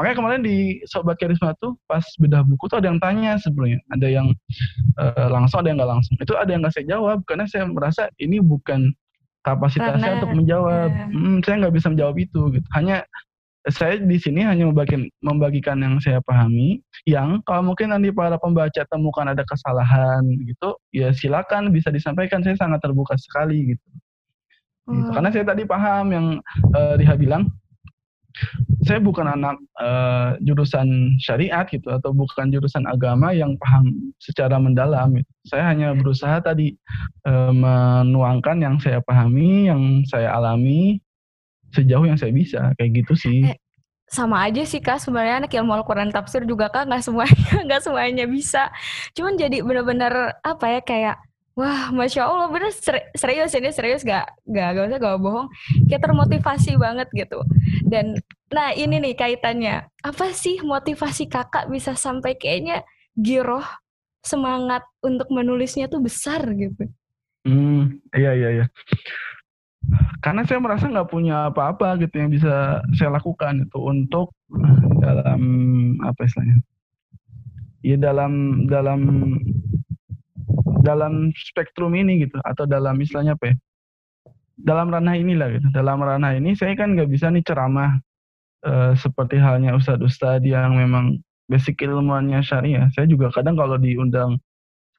makanya 0.00 0.16
kemarin 0.16 0.40
di 0.40 0.81
Sobat 0.88 1.21
Karisma 1.21 1.52
tuh 1.61 1.76
pas 1.85 2.02
bedah 2.16 2.49
buku 2.49 2.64
tuh 2.73 2.81
ada 2.81 2.88
yang 2.88 2.97
tanya 2.97 3.37
sebelumnya, 3.37 3.76
ada 3.92 4.09
yang 4.09 4.33
uh, 4.97 5.28
langsung, 5.28 5.61
ada 5.61 5.69
yang 5.69 5.78
nggak 5.85 5.92
langsung. 5.92 6.14
Itu 6.16 6.33
ada 6.33 6.49
yang 6.49 6.64
nggak 6.64 6.75
saya 6.81 6.87
jawab 6.88 7.19
karena 7.28 7.45
saya 7.45 7.69
merasa 7.69 8.09
ini 8.16 8.40
bukan 8.40 8.88
kapasitas 9.43 9.99
saya 9.99 10.19
untuk 10.23 10.35
menjawab. 10.35 10.91
Ya. 10.91 11.07
Hmm, 11.11 11.39
saya 11.43 11.55
nggak 11.67 11.75
bisa 11.75 11.87
menjawab 11.91 12.17
itu 12.19 12.41
gitu. 12.55 12.69
Hanya 12.75 13.07
saya 13.71 13.95
di 14.03 14.19
sini 14.19 14.43
hanya 14.43 14.67
membagikan, 14.67 15.07
membagikan 15.23 15.79
yang 15.79 15.95
saya 16.03 16.19
pahami, 16.19 16.83
yang 17.07 17.39
kalau 17.47 17.63
mungkin 17.71 17.95
nanti 17.95 18.11
para 18.11 18.35
pembaca 18.35 18.83
temukan 18.91 19.31
ada 19.31 19.47
kesalahan 19.47 20.27
gitu, 20.43 20.75
ya 20.91 21.15
silakan 21.15 21.71
bisa 21.71 21.95
disampaikan. 21.95 22.43
Saya 22.43 22.59
sangat 22.59 22.83
terbuka 22.83 23.15
sekali 23.15 23.75
gitu. 23.75 23.89
Gitu. 24.91 25.11
Karena 25.15 25.31
saya 25.31 25.47
tadi 25.47 25.63
paham 25.63 26.07
yang 26.11 26.27
uh, 26.75 26.99
Riha 26.99 27.15
bilang, 27.15 27.47
saya 28.83 28.99
bukan 28.99 29.27
anak 29.31 29.57
uh, 29.79 30.35
jurusan 30.43 31.17
syariat 31.23 31.65
gitu 31.71 31.87
atau 31.91 32.11
bukan 32.11 32.51
jurusan 32.51 32.85
agama 32.91 33.31
yang 33.31 33.55
paham 33.59 34.12
secara 34.19 34.59
mendalam. 34.59 35.15
Gitu. 35.17 35.31
Saya 35.47 35.71
hanya 35.71 35.95
berusaha 35.95 36.39
tadi 36.43 36.75
uh, 37.29 37.53
menuangkan 37.55 38.59
yang 38.59 38.77
saya 38.83 38.99
pahami, 39.03 39.71
yang 39.71 40.03
saya 40.09 40.35
alami, 40.35 40.99
sejauh 41.73 42.05
yang 42.05 42.21
saya 42.21 42.31
bisa 42.31 42.71
kayak 42.77 43.03
gitu 43.03 43.15
sih 43.17 43.49
eh, 43.49 43.57
sama 44.12 44.45
aja 44.45 44.61
sih 44.69 44.79
kak 44.79 45.01
sebenarnya 45.01 45.45
anak 45.45 45.57
ilmu 45.57 45.73
Al-Quran 45.73 46.12
tafsir 46.12 46.45
juga 46.45 46.69
kak 46.69 46.85
nggak 46.85 47.03
semuanya 47.03 47.53
nggak 47.67 47.83
semuanya 47.83 48.25
bisa 48.29 48.69
cuman 49.17 49.41
jadi 49.41 49.65
bener-bener 49.65 50.37
apa 50.45 50.67
ya 50.69 50.81
kayak 50.85 51.17
wah 51.53 51.93
masya 51.93 52.25
allah 52.25 52.49
bener 52.49 52.73
serius 53.13 53.53
ini 53.53 53.69
serius 53.69 54.03
gak 54.03 54.29
gak 54.49 54.69
gak 54.77 54.85
usah 54.89 54.99
gak 55.01 55.21
bohong. 55.21 55.49
Kayak 55.89 56.03
termotivasi 56.09 56.77
banget 56.81 57.09
gitu. 57.13 57.45
Dan 57.85 58.17
nah 58.53 58.73
ini 58.73 59.01
nih 59.01 59.15
kaitannya. 59.17 59.89
Apa 60.05 60.33
sih 60.33 60.61
motivasi 60.65 61.29
kakak 61.29 61.69
bisa 61.69 61.93
sampai 61.97 62.37
kayaknya 62.37 62.85
giroh 63.17 63.65
semangat 64.23 64.87
untuk 65.03 65.29
menulisnya 65.29 65.91
tuh 65.91 66.01
besar 66.01 66.41
gitu? 66.57 66.89
Hmm 67.43 68.01
iya 68.15 68.33
iya 68.33 68.49
iya. 68.63 68.67
Karena 70.23 70.47
saya 70.47 70.63
merasa 70.63 70.87
nggak 70.87 71.11
punya 71.11 71.51
apa-apa 71.51 71.99
gitu 71.99 72.15
yang 72.23 72.31
bisa 72.31 72.81
saya 72.95 73.11
lakukan 73.19 73.67
itu 73.67 73.79
untuk 73.83 74.31
dalam 75.03 75.43
apa 76.07 76.23
istilahnya? 76.23 76.63
Ya 77.83 77.99
dalam 77.99 78.65
dalam 78.71 79.01
dalam 80.83 81.31
spektrum 81.35 81.95
ini 81.95 82.27
gitu 82.27 82.37
atau 82.43 82.67
dalam 82.67 82.99
istilahnya 82.99 83.39
apa 83.39 83.55
ya 83.55 83.57
dalam 84.62 84.93
ranah 84.93 85.15
inilah 85.17 85.49
gitu. 85.59 85.69
Dalam 85.75 85.99
ranah 86.01 86.37
ini 86.37 86.55
saya 86.55 86.77
kan 86.79 86.95
nggak 86.95 87.11
bisa 87.11 87.29
nih 87.33 87.43
ceramah 87.45 87.99
uh, 88.67 88.93
seperti 88.95 89.41
halnya 89.41 89.75
ustadz 89.75 90.05
ustadz 90.05 90.47
yang 90.47 90.79
memang 90.79 91.19
basic 91.51 91.83
ilmuannya 91.83 92.41
syariah. 92.45 92.87
Saya 92.95 93.09
juga 93.11 93.33
kadang 93.35 93.59
kalau 93.59 93.77
diundang 93.77 94.39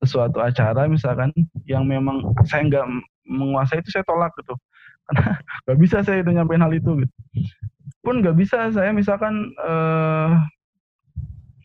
sesuatu 0.04 0.44
acara 0.44 0.90
misalkan 0.92 1.32
yang 1.64 1.88
memang 1.88 2.36
saya 2.44 2.68
nggak 2.68 2.86
menguasai 3.24 3.80
itu 3.80 3.90
saya 3.94 4.06
tolak 4.06 4.36
gitu. 4.42 4.54
Karena 5.08 5.36
nggak 5.68 5.78
bisa 5.80 5.98
saya 6.04 6.24
itu 6.24 6.32
nyampein 6.32 6.64
hal 6.64 6.74
itu 6.76 6.92
gitu. 7.08 7.14
Pun 8.04 8.20
nggak 8.20 8.36
bisa 8.36 8.68
saya 8.72 8.92
misalkan 8.92 9.56
uh, 9.64 10.44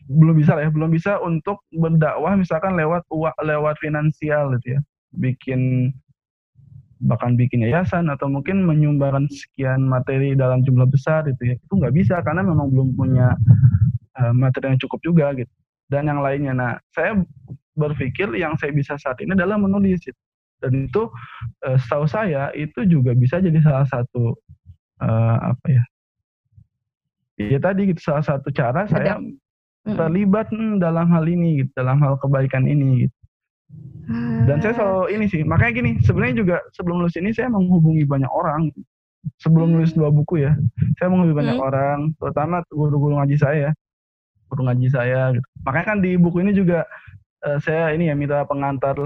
belum 0.09 0.41
bisa 0.41 0.57
ya 0.57 0.73
belum 0.73 0.89
bisa 0.89 1.21
untuk 1.21 1.61
berdakwah 1.69 2.33
misalkan 2.33 2.73
lewat 2.73 3.05
lewat 3.45 3.77
finansial 3.77 4.57
gitu 4.57 4.77
ya. 4.77 4.81
Bikin 5.13 5.93
bahkan 6.99 7.37
bikin 7.39 7.63
yayasan 7.63 8.11
atau 8.11 8.27
mungkin 8.27 8.65
menyumbangkan 8.65 9.29
sekian 9.31 9.85
materi 9.87 10.35
dalam 10.35 10.65
jumlah 10.65 10.89
besar 10.89 11.29
gitu 11.29 11.53
ya. 11.53 11.55
Itu 11.55 11.73
nggak 11.77 11.93
bisa 11.93 12.15
karena 12.25 12.41
memang 12.41 12.73
belum 12.73 12.97
punya 12.97 13.37
uh, 14.17 14.33
materi 14.33 14.73
yang 14.73 14.81
cukup 14.81 14.99
juga 15.05 15.31
gitu. 15.37 15.53
Dan 15.89 16.09
yang 16.09 16.25
lainnya 16.25 16.53
nah 16.57 16.73
saya 16.91 17.21
berpikir 17.77 18.33
yang 18.33 18.57
saya 18.57 18.73
bisa 18.73 18.97
saat 18.97 19.21
ini 19.21 19.37
adalah 19.37 19.61
menulis 19.61 20.01
gitu. 20.01 20.19
Dan 20.59 20.89
itu 20.89 21.07
uh, 21.69 21.77
setahu 21.77 22.09
saya 22.09 22.49
itu 22.57 22.83
juga 22.89 23.13
bisa 23.13 23.37
jadi 23.39 23.61
salah 23.61 23.85
satu 23.85 24.35
uh, 25.05 25.37
apa 25.53 25.65
ya 25.69 25.83
ya 27.39 27.59
tadi 27.63 27.87
gitu 27.87 28.03
salah 28.03 28.19
satu 28.19 28.51
cara 28.51 28.83
saya 28.91 29.15
terlibat 29.97 30.47
hmm, 30.51 30.81
dalam 30.81 31.07
hal 31.09 31.25
ini 31.25 31.63
gitu 31.63 31.71
dalam 31.77 31.97
hal 32.03 32.19
kebaikan 32.19 32.65
ini 32.65 33.07
gitu 33.07 33.15
dan 34.49 34.57
saya 34.57 34.73
selalu 34.73 35.05
ini 35.13 35.25
sih 35.29 35.41
makanya 35.45 35.73
gini 35.77 35.91
sebenarnya 36.01 36.35
juga 36.41 36.57
sebelum 36.73 37.05
nulis 37.05 37.13
ini 37.21 37.29
saya 37.29 37.53
menghubungi 37.53 38.03
banyak 38.09 38.31
orang 38.33 38.73
sebelum 39.37 39.77
nulis 39.77 39.93
dua 39.93 40.09
buku 40.09 40.41
ya 40.41 40.57
saya 40.97 41.13
menghubungi 41.13 41.37
banyak 41.37 41.57
hmm. 41.61 41.67
orang 41.69 41.99
terutama 42.17 42.65
guru-guru 42.73 43.21
ngaji 43.21 43.37
saya 43.37 43.69
guru 44.49 44.65
ngaji 44.65 44.87
saya 44.89 45.37
gitu. 45.37 45.45
makanya 45.61 45.85
kan 45.85 45.97
di 46.01 46.17
buku 46.17 46.41
ini 46.41 46.57
juga 46.57 46.81
uh, 47.45 47.61
saya 47.61 47.93
ini 47.93 48.09
ya 48.09 48.17
minta 48.17 48.41
pengantar 48.49 48.97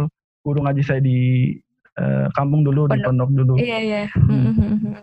guru 0.44 0.60
ngaji 0.64 0.84
saya 0.84 1.02
di 1.04 1.52
uh, 2.00 2.28
kampung 2.34 2.66
dulu 2.66 2.88
pondok. 2.88 2.96
di 2.96 3.06
pondok 3.06 3.30
dulu. 3.32 3.54
Iya 3.58 3.78
iya. 3.80 4.02
Hmm. 4.18 4.30
hmm, 4.30 4.54
hmm, 4.56 4.78
hmm. 4.82 4.96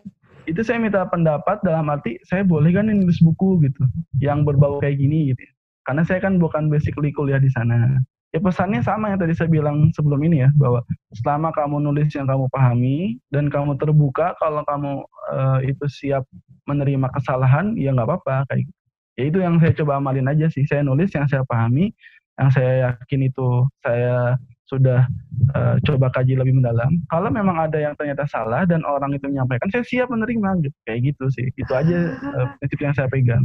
Itu 0.48 0.60
saya 0.66 0.82
minta 0.82 1.06
pendapat 1.06 1.62
dalam 1.62 1.86
arti 1.92 2.18
saya 2.26 2.42
boleh 2.42 2.74
kan 2.74 2.90
nulis 2.90 3.20
buku 3.22 3.62
gitu 3.64 3.82
yang 4.18 4.42
berbau 4.42 4.82
kayak 4.82 4.98
gini 4.98 5.32
gitu. 5.34 5.42
Ya. 5.42 5.52
Karena 5.84 6.02
saya 6.04 6.20
kan 6.20 6.36
bukan 6.36 6.68
basically 6.68 7.10
kuliah 7.10 7.40
di 7.40 7.48
sana. 7.52 8.00
Ya 8.30 8.38
pesannya 8.38 8.78
sama 8.86 9.10
yang 9.10 9.18
tadi 9.18 9.34
saya 9.34 9.50
bilang 9.50 9.90
sebelum 9.90 10.22
ini 10.22 10.46
ya 10.46 10.54
bahwa 10.54 10.86
selama 11.18 11.50
kamu 11.50 11.82
nulis 11.82 12.14
yang 12.14 12.30
kamu 12.30 12.46
pahami 12.54 13.18
dan 13.34 13.50
kamu 13.50 13.74
terbuka 13.74 14.38
kalau 14.38 14.62
kamu 14.62 15.02
uh, 15.34 15.58
itu 15.66 15.82
siap 15.90 16.22
menerima 16.62 17.10
kesalahan 17.10 17.74
ya 17.74 17.90
nggak 17.90 18.06
apa-apa 18.06 18.46
kayak 18.46 18.70
gitu. 18.70 18.80
Ya 19.18 19.24
itu 19.26 19.38
yang 19.42 19.58
saya 19.58 19.74
coba 19.82 19.98
amalin 19.98 20.30
aja 20.30 20.46
sih. 20.46 20.62
Saya 20.62 20.86
nulis 20.86 21.10
yang 21.10 21.26
saya 21.26 21.42
pahami, 21.42 21.90
yang 22.38 22.50
saya 22.54 22.72
yakin 22.94 23.20
itu 23.26 23.66
saya 23.82 24.38
sudah 24.70 25.10
uh, 25.58 25.76
coba 25.82 26.14
kaji 26.14 26.38
lebih 26.38 26.54
mendalam. 26.62 27.02
Kalau 27.10 27.34
memang 27.34 27.58
ada 27.58 27.82
yang 27.82 27.98
ternyata 27.98 28.30
salah 28.30 28.62
dan 28.62 28.86
orang 28.86 29.10
itu 29.10 29.26
menyampaikan, 29.26 29.66
saya 29.74 29.82
siap 29.82 30.06
menerima 30.06 30.62
gitu. 30.62 30.76
Kayak 30.86 31.00
gitu 31.10 31.24
sih. 31.34 31.50
Itu 31.58 31.72
aja 31.74 32.14
uh, 32.14 32.46
prinsip 32.62 32.78
yang 32.78 32.94
saya 32.94 33.10
pegang. 33.10 33.42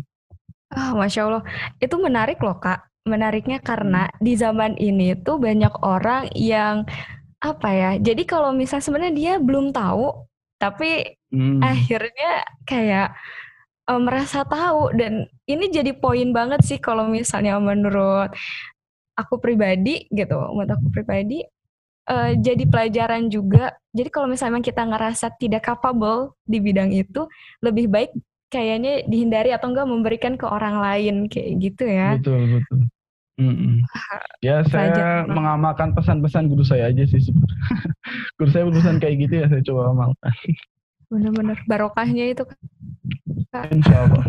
Ah, 0.76 0.92
masya 0.94 1.32
Allah, 1.32 1.44
itu 1.80 1.96
menarik 1.96 2.40
loh 2.44 2.60
kak. 2.60 2.84
Menariknya 3.08 3.64
karena 3.64 4.12
hmm. 4.12 4.20
di 4.20 4.34
zaman 4.36 4.72
ini 4.76 5.16
tuh 5.24 5.40
banyak 5.40 5.74
orang 5.82 6.28
yang 6.36 6.84
apa 7.40 7.70
ya? 7.72 7.92
Jadi 8.02 8.28
kalau 8.28 8.52
misalnya 8.52 8.86
sebenarnya 8.86 9.14
dia 9.16 9.34
belum 9.40 9.72
tahu, 9.72 10.12
tapi 10.60 11.16
hmm. 11.32 11.64
akhirnya 11.64 12.32
kayak 12.68 13.16
uh, 13.90 14.02
merasa 14.02 14.44
tahu 14.46 14.94
dan 14.98 15.30
ini 15.46 15.70
jadi 15.70 15.94
poin 15.96 16.34
banget 16.34 16.62
sih 16.66 16.80
kalau 16.82 17.06
misalnya 17.10 17.58
menurut 17.62 18.34
aku 19.16 19.40
pribadi 19.40 20.10
gitu 20.12 20.36
menurut 20.52 20.76
aku 20.76 20.88
pribadi 20.92 21.46
uh, 22.10 22.34
jadi 22.36 22.64
pelajaran 22.68 23.32
juga 23.32 23.74
jadi 23.96 24.10
kalau 24.12 24.28
misalnya 24.28 24.60
kita 24.60 24.84
ngerasa 24.84 25.38
tidak 25.40 25.66
capable 25.66 26.36
di 26.44 26.60
bidang 26.60 26.92
itu 26.92 27.30
lebih 27.64 27.88
baik 27.88 28.12
kayaknya 28.50 29.04
dihindari 29.10 29.52
atau 29.52 29.74
enggak 29.74 29.90
memberikan 29.90 30.34
ke 30.38 30.46
orang 30.46 30.80
lain 30.80 31.16
kayak 31.32 31.52
gitu 31.60 31.84
ya 31.86 32.18
betul 32.20 32.42
betul 32.60 32.80
Mm 33.36 33.52
-mm. 33.52 33.74
Ya 34.40 34.64
saya 34.72 35.28
mengamalkan 35.28 35.92
pesan-pesan 35.92 36.48
guru 36.48 36.64
saya 36.64 36.88
aja 36.88 37.04
sih 37.04 37.20
guru 38.40 38.48
saya 38.48 38.64
pesan 38.72 39.04
kayak 39.04 39.28
gitu 39.28 39.34
ya 39.44 39.46
saya 39.52 39.60
coba 39.60 39.92
amalkan. 39.92 40.34
Bener-bener 41.12 41.60
barokahnya 41.68 42.32
itu. 42.32 42.48
Insya 43.52 44.08
Allah. 44.08 44.24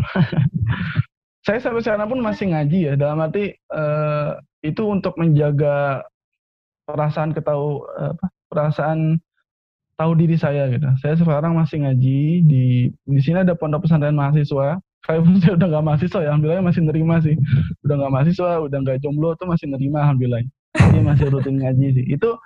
saya 1.47 1.63
sampai 1.63 1.79
sekarang 1.79 2.11
pun 2.11 2.19
masih 2.19 2.51
ngaji 2.51 2.79
ya 2.91 2.93
dalam 2.99 3.23
arti 3.23 3.55
uh, 3.71 4.35
itu 4.59 4.83
untuk 4.83 5.15
menjaga 5.15 6.03
perasaan 6.83 7.31
ketahu 7.31 7.87
apa 7.95 8.27
perasaan 8.51 9.23
tahu 9.97 10.11
diri 10.13 10.37
saya 10.37 10.69
gitu. 10.69 10.85
Saya 11.01 11.17
sekarang 11.17 11.57
masih 11.57 11.81
ngaji 11.83 12.45
di 12.45 12.65
di 12.93 13.19
sini 13.19 13.41
ada 13.41 13.57
pondok 13.57 13.89
pesantren 13.89 14.13
mahasiswa. 14.13 14.77
Kalaupun 15.03 15.37
saya 15.41 15.57
udah 15.57 15.67
nggak 15.67 15.85
mahasiswa 15.85 16.19
ya, 16.21 16.29
alhamdulillah 16.31 16.63
masih 16.63 16.81
nerima 16.85 17.15
sih. 17.19 17.35
Udah 17.83 17.95
nggak 17.97 18.11
mahasiswa, 18.13 18.51
udah 18.61 18.77
nggak 18.85 18.97
jomblo 19.01 19.33
tuh 19.35 19.49
masih 19.49 19.65
nerima 19.73 20.05
alhamdulillah. 20.05 20.45
Jadi 20.77 20.99
masih 21.01 21.25
rutin 21.33 21.57
ngaji 21.57 21.87
sih. 21.97 22.05
Itu 22.13 22.37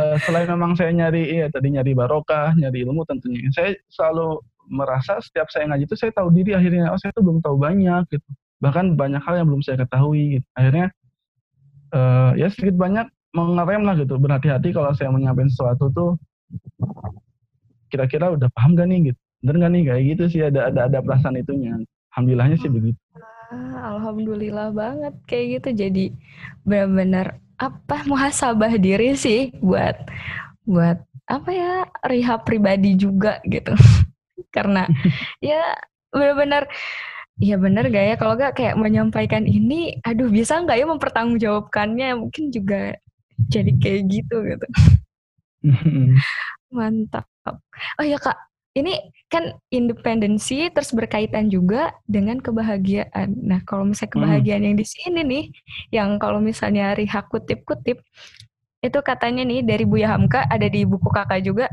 uh, 0.00 0.16
selain 0.24 0.48
memang 0.48 0.74
saya 0.74 0.90
nyari 0.96 1.28
ya 1.28 1.46
tadi 1.52 1.76
nyari 1.76 1.92
barokah, 1.92 2.56
nyari 2.56 2.88
ilmu 2.88 3.04
tentunya. 3.04 3.44
Saya 3.52 3.76
selalu 3.92 4.40
merasa 4.72 5.20
setiap 5.20 5.52
saya 5.52 5.68
ngaji 5.68 5.84
itu 5.84 5.96
saya 6.00 6.08
tahu 6.16 6.32
diri 6.32 6.56
akhirnya 6.56 6.88
oh 6.88 6.96
saya 6.96 7.12
tuh 7.12 7.20
belum 7.20 7.44
tahu 7.44 7.60
banyak 7.60 8.08
gitu. 8.08 8.28
Bahkan 8.64 8.96
banyak 8.96 9.20
hal 9.20 9.44
yang 9.44 9.46
belum 9.52 9.60
saya 9.60 9.76
ketahui 9.84 10.40
gitu. 10.40 10.46
Akhirnya 10.56 10.88
uh, 11.92 12.32
ya 12.32 12.48
sedikit 12.48 12.80
banyak 12.80 13.12
mengerem 13.34 13.82
lah 13.84 13.98
gitu 13.98 14.14
berhati-hati 14.16 14.70
kalau 14.72 14.94
saya 14.94 15.10
menyampaikan 15.10 15.50
sesuatu 15.50 15.90
tuh 15.90 16.10
kira-kira 17.88 18.34
udah 18.34 18.48
paham 18.50 18.74
gak 18.74 18.88
nih 18.90 19.12
gitu? 19.12 19.20
Bener 19.44 19.54
gak 19.62 19.72
nih? 19.72 19.82
Kayak 19.86 20.02
gitu 20.14 20.22
sih 20.30 20.40
ada 20.42 20.60
ada 20.72 20.80
ada 20.90 20.98
perasaan 20.98 21.38
itunya. 21.38 21.78
Alhamdulillahnya 22.14 22.56
sih 22.58 22.70
begitu. 22.70 22.98
Alhamdulillah 23.78 24.74
banget 24.74 25.14
kayak 25.30 25.46
gitu. 25.60 25.68
Jadi 25.86 26.04
benar-benar 26.66 27.38
apa 27.54 28.02
muhasabah 28.10 28.74
diri 28.82 29.14
sih 29.14 29.54
buat 29.62 29.94
buat 30.66 30.98
apa 31.30 31.50
ya 31.54 31.72
rehab 32.04 32.42
pribadi 32.42 32.98
juga 32.98 33.38
gitu. 33.46 33.72
Karena 34.56 34.88
ya 35.44 35.62
benar-benar 36.10 36.66
Iya 37.42 37.58
bener 37.58 37.90
gak 37.90 38.06
ya? 38.06 38.14
Kalau 38.14 38.38
gak 38.38 38.54
kayak 38.54 38.78
menyampaikan 38.78 39.42
ini, 39.42 39.98
aduh 40.06 40.30
bisa 40.30 40.54
nggak 40.62 40.78
ya 40.78 40.86
mempertanggungjawabkannya? 40.86 42.14
Mungkin 42.14 42.54
juga 42.54 42.94
jadi 43.50 43.74
kayak 43.74 44.02
gitu 44.06 44.36
gitu. 44.46 44.66
Mantap. 46.76 47.24
Oh 48.00 48.04
ya 48.04 48.18
kak, 48.20 48.36
ini 48.74 48.98
kan 49.30 49.54
independensi 49.70 50.68
terus 50.74 50.90
berkaitan 50.90 51.46
juga 51.46 51.94
dengan 52.04 52.42
kebahagiaan. 52.42 53.34
Nah 53.44 53.62
kalau 53.62 53.86
misalnya 53.86 54.10
hmm. 54.10 54.18
kebahagiaan 54.20 54.60
hmm. 54.60 54.68
yang 54.68 54.76
di 54.76 54.86
sini 54.86 55.20
nih, 55.22 55.44
yang 55.94 56.08
kalau 56.18 56.42
misalnya 56.42 56.92
Riha 56.98 57.22
kutip-kutip, 57.30 58.02
itu 58.84 58.98
katanya 59.00 59.48
nih 59.48 59.64
dari 59.64 59.88
Buya 59.88 60.12
Hamka 60.12 60.44
ada 60.44 60.68
di 60.68 60.84
buku 60.84 61.08
kakak 61.08 61.40
juga 61.40 61.72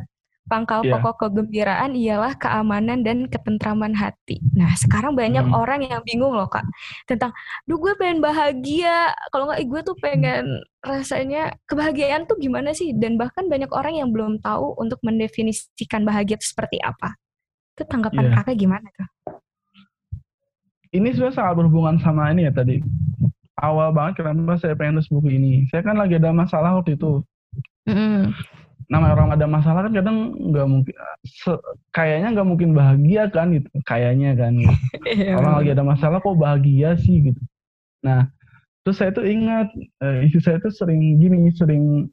Pangkal 0.50 0.82
yeah. 0.84 0.98
pokok 0.98 1.30
kegembiraan 1.30 1.94
ialah 1.94 2.34
keamanan 2.36 3.06
dan 3.06 3.30
ketentraman 3.30 3.94
hati. 3.94 4.42
Nah, 4.58 4.74
sekarang 4.74 5.14
banyak 5.14 5.46
hmm. 5.48 5.54
orang 5.54 5.86
yang 5.86 6.02
bingung 6.02 6.34
loh, 6.34 6.50
Kak. 6.50 6.66
Tentang, 7.06 7.30
duh 7.70 7.78
gue 7.78 7.94
pengen 7.96 8.20
bahagia. 8.20 9.14
Kalau 9.30 9.48
nggak, 9.48 9.62
gue 9.64 9.82
tuh 9.86 9.96
pengen 10.02 10.66
rasanya 10.82 11.54
kebahagiaan 11.70 12.26
tuh 12.26 12.36
gimana 12.42 12.74
sih? 12.74 12.92
Dan 12.92 13.16
bahkan 13.22 13.46
banyak 13.46 13.70
orang 13.70 14.02
yang 14.02 14.10
belum 14.10 14.42
tahu 14.42 14.76
untuk 14.82 14.98
mendefinisikan 15.06 16.04
bahagia 16.04 16.36
itu 16.42 16.48
seperti 16.50 16.82
apa. 16.82 17.16
Itu 17.78 17.86
tanggapan 17.86 18.34
yeah. 18.34 18.36
kakak 18.42 18.58
gimana 18.58 18.88
tuh? 18.98 19.10
Ini 20.92 21.16
sebenarnya 21.16 21.38
sangat 21.38 21.54
berhubungan 21.64 21.96
sama 22.04 22.28
ini 22.34 22.50
ya 22.50 22.52
tadi. 22.52 22.84
Awal 23.62 23.94
banget 23.94 24.26
kenapa 24.26 24.58
saya 24.60 24.76
pengen 24.76 25.00
nulis 25.00 25.08
buku 25.08 25.30
ini. 25.32 25.64
Saya 25.72 25.86
kan 25.86 25.96
lagi 25.96 26.18
ada 26.18 26.34
masalah 26.36 26.76
waktu 26.76 26.98
itu. 27.00 27.24
Mm 27.88 28.34
namanya 28.92 29.14
orang 29.16 29.30
ada 29.40 29.48
masalah 29.48 29.88
kan 29.88 29.94
kadang 29.96 30.18
nggak 30.36 30.68
mungkin 30.68 30.96
kayaknya 31.96 32.28
nggak 32.36 32.48
mungkin 32.48 32.70
bahagia 32.76 33.24
kan 33.32 33.56
gitu 33.56 33.72
kayaknya 33.88 34.36
kan 34.36 34.52
gitu. 34.60 34.76
orang 35.40 35.54
lagi 35.64 35.70
ada 35.72 35.86
masalah 35.88 36.20
kok 36.20 36.36
bahagia 36.36 37.00
sih 37.00 37.32
gitu 37.32 37.42
nah 38.04 38.28
terus 38.84 39.00
saya 39.00 39.16
tuh 39.16 39.24
ingat 39.24 39.72
uh, 40.04 40.20
istri 40.28 40.44
saya 40.44 40.60
tuh 40.60 40.76
sering 40.76 41.00
gini 41.24 41.48
sering 41.56 42.12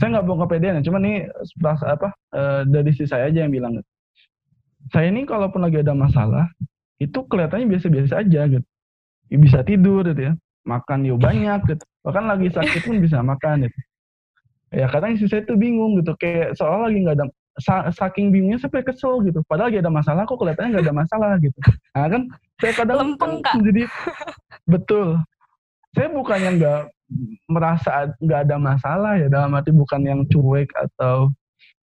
saya 0.00 0.16
nggak 0.16 0.26
mau 0.26 0.40
kepedean 0.44 0.80
ya, 0.80 0.82
cuman 0.88 1.02
ini 1.04 1.16
perasa 1.60 1.92
apa 1.92 2.08
uh, 2.32 2.64
dari 2.64 2.90
sisi 2.96 3.12
saya 3.12 3.28
aja 3.28 3.44
yang 3.44 3.52
bilang 3.52 3.76
gitu. 3.76 3.88
Saya 4.90 5.12
ini 5.12 5.28
kalaupun 5.28 5.60
lagi 5.60 5.84
ada 5.84 5.92
masalah, 5.92 6.48
itu 6.96 7.20
kelihatannya 7.28 7.68
biasa-biasa 7.68 8.24
aja 8.24 8.48
gitu. 8.48 8.66
Bisa 9.28 9.60
tidur 9.60 10.02
gitu 10.08 10.32
ya, 10.32 10.34
makan 10.64 11.04
yuk 11.04 11.20
banyak 11.20 11.60
gitu. 11.68 11.84
Bahkan 12.02 12.24
lagi 12.24 12.48
sakit 12.48 12.80
pun 12.88 12.96
bisa 12.98 13.20
makan 13.20 13.68
gitu. 13.68 13.78
Ya 14.70 14.86
kadang 14.86 15.18
istri 15.18 15.26
saya 15.26 15.42
tuh 15.42 15.58
bingung 15.58 15.98
gitu, 15.98 16.14
kayak 16.14 16.54
seolah 16.54 16.86
lagi 16.86 16.98
nggak 17.02 17.16
ada 17.18 17.26
saking 17.90 18.30
bingungnya 18.30 18.62
sampai 18.62 18.86
kesel 18.86 19.20
gitu. 19.26 19.42
Padahal 19.50 19.68
lagi 19.68 19.82
ada 19.82 19.92
masalah 19.92 20.22
kok 20.24 20.38
kelihatannya 20.38 20.78
nggak 20.78 20.86
ada 20.86 20.96
masalah 20.96 21.30
gitu. 21.42 21.58
Nah 21.92 22.06
kan 22.06 22.22
saya 22.62 22.72
kadang 22.78 22.98
Lempeng, 23.02 23.34
Kak. 23.42 23.58
jadi 23.66 23.82
betul. 24.70 25.18
Saya 25.90 26.08
bukannya 26.14 26.50
nggak 26.62 26.82
merasa 27.50 28.14
nggak 28.22 28.40
ada 28.46 28.56
masalah 28.62 29.12
ya 29.18 29.26
dalam 29.26 29.50
arti 29.58 29.74
bukan 29.74 30.00
yang 30.06 30.22
cuek 30.30 30.70
atau 30.78 31.34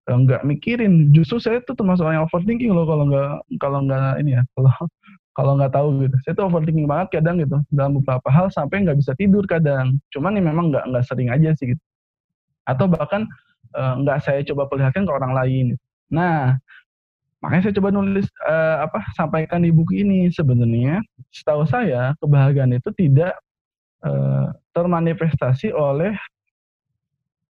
nggak 0.05 0.45
mikirin. 0.45 1.09
Justru 1.17 1.41
saya 1.41 1.59
tuh 1.65 1.73
termasuk 1.73 2.05
orang 2.05 2.21
yang 2.21 2.27
overthinking 2.29 2.73
loh 2.77 2.85
kalau 2.85 3.09
nggak 3.09 3.33
kalau 3.57 3.79
nggak 3.89 4.21
ini 4.21 4.37
ya 4.37 4.43
kalau 4.53 4.73
kalau 5.35 5.53
nggak 5.57 5.73
tahu 5.73 5.89
gitu. 6.05 6.17
Saya 6.23 6.33
tuh 6.37 6.45
overthinking 6.53 6.85
banget 6.85 7.19
kadang 7.19 7.41
gitu 7.41 7.57
dalam 7.73 7.97
beberapa 7.97 8.29
hal 8.29 8.53
sampai 8.53 8.85
nggak 8.85 9.01
bisa 9.01 9.17
tidur 9.17 9.49
kadang. 9.49 9.97
Cuman 10.13 10.37
ini 10.37 10.45
memang 10.45 10.69
nggak 10.69 10.85
nggak 10.93 11.05
sering 11.09 11.33
aja 11.33 11.57
sih 11.57 11.73
gitu. 11.73 11.83
Atau 12.65 12.89
bahkan 12.89 13.29
uh, 13.75 13.95
nggak 14.01 14.19
saya 14.25 14.41
coba 14.47 14.71
perlihatkan 14.71 15.05
ke 15.05 15.13
orang 15.13 15.35
lain. 15.35 15.67
Nah, 16.09 16.57
makanya 17.43 17.71
saya 17.71 17.75
coba 17.77 17.89
nulis 17.93 18.27
uh, 18.47 18.87
apa 18.87 19.03
sampaikan 19.19 19.67
di 19.67 19.75
buku 19.75 20.01
ini 20.01 20.31
sebenarnya 20.31 21.03
setahu 21.35 21.67
saya 21.69 22.15
kebahagiaan 22.23 22.73
itu 22.73 22.89
tidak 22.97 23.37
uh, 24.07 24.55
termanifestasi 24.73 25.75
oleh 25.75 26.15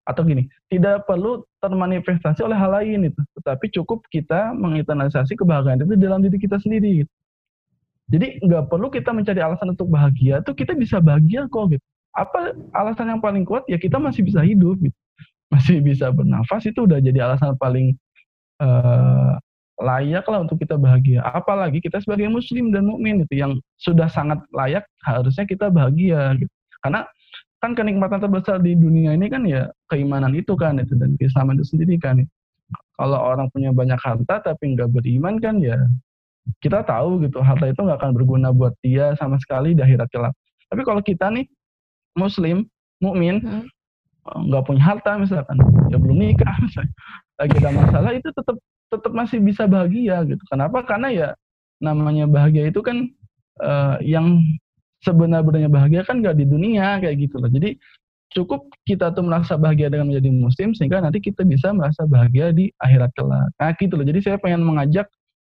atau 0.05 0.21
gini, 0.21 0.45
tidak 0.69 1.09
perlu 1.09 1.41
termanifestasi 1.65 2.45
oleh 2.45 2.53
hal 2.53 2.77
lain 2.77 3.09
itu, 3.09 3.21
tetapi 3.41 3.73
cukup 3.73 4.05
kita 4.13 4.53
menginternalisasi 4.53 5.33
kebahagiaan 5.33 5.81
itu 5.81 5.97
dalam 5.97 6.21
diri 6.21 6.37
kita 6.37 6.61
sendiri. 6.61 7.01
Gitu. 7.01 7.11
Jadi 8.13 8.27
nggak 8.45 8.69
perlu 8.69 8.93
kita 8.93 9.09
mencari 9.09 9.41
alasan 9.41 9.73
untuk 9.73 9.89
bahagia, 9.89 10.45
tuh 10.45 10.53
kita 10.53 10.77
bisa 10.77 11.01
bahagia 11.01 11.49
kok 11.49 11.73
gitu. 11.73 11.81
Apa 12.13 12.53
alasan 12.77 13.17
yang 13.17 13.19
paling 13.19 13.49
kuat? 13.49 13.65
Ya 13.65 13.81
kita 13.81 13.97
masih 13.97 14.21
bisa 14.21 14.45
hidup 14.45 14.77
gitu 14.77 14.93
masih 15.53 15.81
bisa 15.81 16.09
bernafas 16.09 16.65
itu 16.65 16.85
udah 16.85 16.97
jadi 16.99 17.29
alasan 17.29 17.53
paling 17.57 17.93
uh, 18.61 19.37
layak 19.79 20.25
lah 20.25 20.39
untuk 20.43 20.63
kita 20.63 20.79
bahagia. 20.79 21.19
Apalagi 21.21 21.83
kita 21.83 21.99
sebagai 21.99 22.31
muslim 22.31 22.71
dan 22.71 22.87
mukmin 22.87 23.23
itu 23.27 23.35
yang 23.35 23.59
sudah 23.75 24.07
sangat 24.07 24.39
layak 24.55 24.87
harusnya 25.03 25.43
kita 25.43 25.67
bahagia 25.67 26.35
gitu. 26.39 26.51
Karena 26.79 27.03
kan 27.59 27.71
kenikmatan 27.73 28.21
terbesar 28.21 28.61
di 28.61 28.77
dunia 28.77 29.15
ini 29.17 29.25
kan 29.27 29.43
ya 29.43 29.67
keimanan 29.89 30.37
itu 30.37 30.53
kan 30.53 30.77
itu 30.79 30.93
dan 30.95 31.19
keislaman 31.19 31.59
itu 31.59 31.75
sendiri 31.75 31.99
kan. 31.99 32.23
Kalau 32.95 33.19
orang 33.19 33.51
punya 33.51 33.75
banyak 33.75 33.99
harta 33.99 34.39
tapi 34.39 34.73
nggak 34.73 34.89
beriman 34.95 35.37
kan 35.43 35.59
ya 35.59 35.75
kita 36.61 36.85
tahu 36.85 37.25
gitu 37.25 37.41
harta 37.41 37.67
itu 37.67 37.81
nggak 37.81 37.99
akan 37.99 38.11
berguna 38.15 38.53
buat 38.53 38.71
dia 38.79 39.17
sama 39.19 39.35
sekali 39.41 39.75
di 39.75 39.83
akhirat 39.83 40.07
kelak. 40.13 40.33
Tapi 40.71 40.81
kalau 40.87 41.01
kita 41.03 41.27
nih 41.29 41.45
muslim, 42.15 42.63
mukmin, 43.03 43.43
hmm 43.43 43.74
nggak 44.25 44.63
punya 44.65 44.81
harta 44.81 45.21
misalkan 45.21 45.61
ya 45.93 45.97
belum 46.01 46.17
nikah 46.17 46.55
misalnya. 46.65 46.93
Lagi 47.35 47.55
ada 47.61 47.71
masalah 47.75 48.11
itu 48.15 48.29
tetap 48.33 48.57
tetap 48.89 49.11
masih 49.13 49.39
bisa 49.43 49.69
bahagia 49.69 50.23
gitu. 50.25 50.43
Kenapa? 50.49 50.81
Karena 50.85 51.09
ya 51.11 51.29
namanya 51.83 52.25
bahagia 52.25 52.71
itu 52.71 52.79
kan 52.81 53.11
uh, 53.61 53.97
yang 54.01 54.41
sebenarnya 55.03 55.69
bahagia 55.69 56.01
kan 56.01 56.25
gak 56.25 56.39
di 56.39 56.45
dunia 56.47 56.97
kayak 56.97 57.29
gitu 57.29 57.37
loh. 57.37 57.51
Jadi 57.51 57.77
cukup 58.33 58.67
kita 58.89 59.13
tuh 59.13 59.23
merasa 59.23 59.55
bahagia 59.55 59.87
dengan 59.93 60.09
menjadi 60.09 60.29
muslim 60.33 60.73
sehingga 60.73 60.99
nanti 60.99 61.21
kita 61.21 61.45
bisa 61.45 61.71
merasa 61.71 62.03
bahagia 62.09 62.49
di 62.51 62.73
akhirat 62.81 63.13
kelak. 63.13 63.51
Nah 63.61 63.71
gitu 63.77 63.93
loh. 63.93 64.05
Jadi 64.07 64.19
saya 64.25 64.37
pengen 64.41 64.65
mengajak 64.65 65.05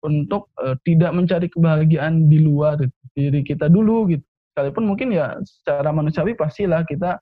untuk 0.04 0.50
uh, 0.60 0.76
tidak 0.84 1.14
mencari 1.14 1.48
kebahagiaan 1.48 2.28
di 2.28 2.42
luar 2.42 2.76
diri 3.14 3.40
kita 3.46 3.70
dulu 3.70 4.10
gitu. 4.10 4.24
Sekalipun 4.52 4.84
mungkin 4.86 5.10
ya 5.10 5.38
secara 5.42 5.90
manusiawi 5.90 6.38
pastilah 6.38 6.86
kita 6.86 7.18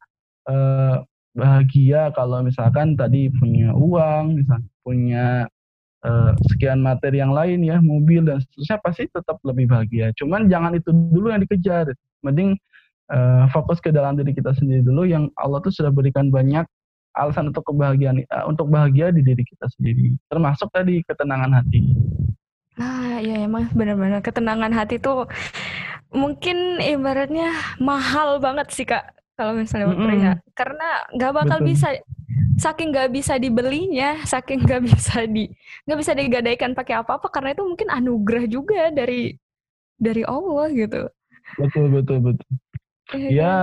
uh, 0.50 1.00
bahagia 1.32 2.12
kalau 2.12 2.44
misalkan 2.44 2.94
tadi 2.94 3.32
punya 3.32 3.72
uang, 3.72 4.40
misalkan 4.40 4.68
punya 4.84 5.26
uh, 6.04 6.30
sekian 6.52 6.84
materi 6.84 7.20
yang 7.24 7.32
lain 7.32 7.64
ya, 7.64 7.80
mobil 7.80 8.24
dan 8.24 8.40
seterusnya 8.44 8.78
pasti 8.84 9.04
tetap 9.08 9.40
lebih 9.42 9.70
bahagia. 9.70 10.12
Cuman 10.16 10.46
jangan 10.52 10.76
itu 10.76 10.92
dulu 10.92 11.32
yang 11.32 11.40
dikejar. 11.40 11.90
Mending 12.22 12.54
uh, 13.10 13.50
fokus 13.50 13.82
ke 13.82 13.90
dalam 13.90 14.14
diri 14.14 14.30
kita 14.30 14.54
sendiri 14.54 14.86
dulu 14.86 15.02
yang 15.08 15.26
Allah 15.34 15.58
tuh 15.58 15.74
sudah 15.74 15.90
berikan 15.90 16.30
banyak 16.30 16.62
alasan 17.18 17.52
untuk 17.52 17.66
kebahagiaan 17.68 18.24
uh, 18.30 18.44
untuk 18.46 18.70
bahagia 18.70 19.10
di 19.10 19.24
diri 19.24 19.42
kita 19.42 19.66
sendiri. 19.76 20.16
Termasuk 20.30 20.68
tadi 20.70 21.02
ketenangan 21.04 21.50
hati. 21.60 21.80
Ah, 22.80 23.20
ya 23.20 23.44
emang 23.44 23.68
benar-benar 23.76 24.24
ketenangan 24.24 24.72
hati 24.72 24.96
tuh 24.96 25.28
mungkin 26.12 26.80
ibaratnya 26.80 27.52
mahal 27.80 28.40
banget 28.40 28.68
sih 28.72 28.88
Kak 28.88 29.21
kalau 29.42 29.58
misalnya 29.58 29.90
mm 29.90 29.98
-hmm. 29.98 30.34
karena 30.54 30.88
nggak 31.18 31.32
bakal 31.34 31.58
Betul. 31.58 31.68
bisa 31.74 31.88
saking 32.62 32.94
nggak 32.94 33.10
bisa 33.10 33.34
dibelinya 33.42 34.22
saking 34.22 34.62
nggak 34.62 34.86
bisa 34.86 35.26
di 35.26 35.50
nggak 35.82 35.98
bisa 35.98 36.12
digadaikan 36.14 36.78
pakai 36.78 37.02
apa-apa 37.02 37.26
karena 37.34 37.50
itu 37.58 37.66
mungkin 37.66 37.90
anugerah 37.90 38.46
juga 38.46 38.94
dari 38.94 39.34
dari 39.98 40.22
Allah 40.22 40.70
gitu. 40.70 41.10
Betul 41.58 41.90
betul 41.90 42.18
betul. 42.22 42.48
Eh, 43.18 43.34
ya 43.34 43.54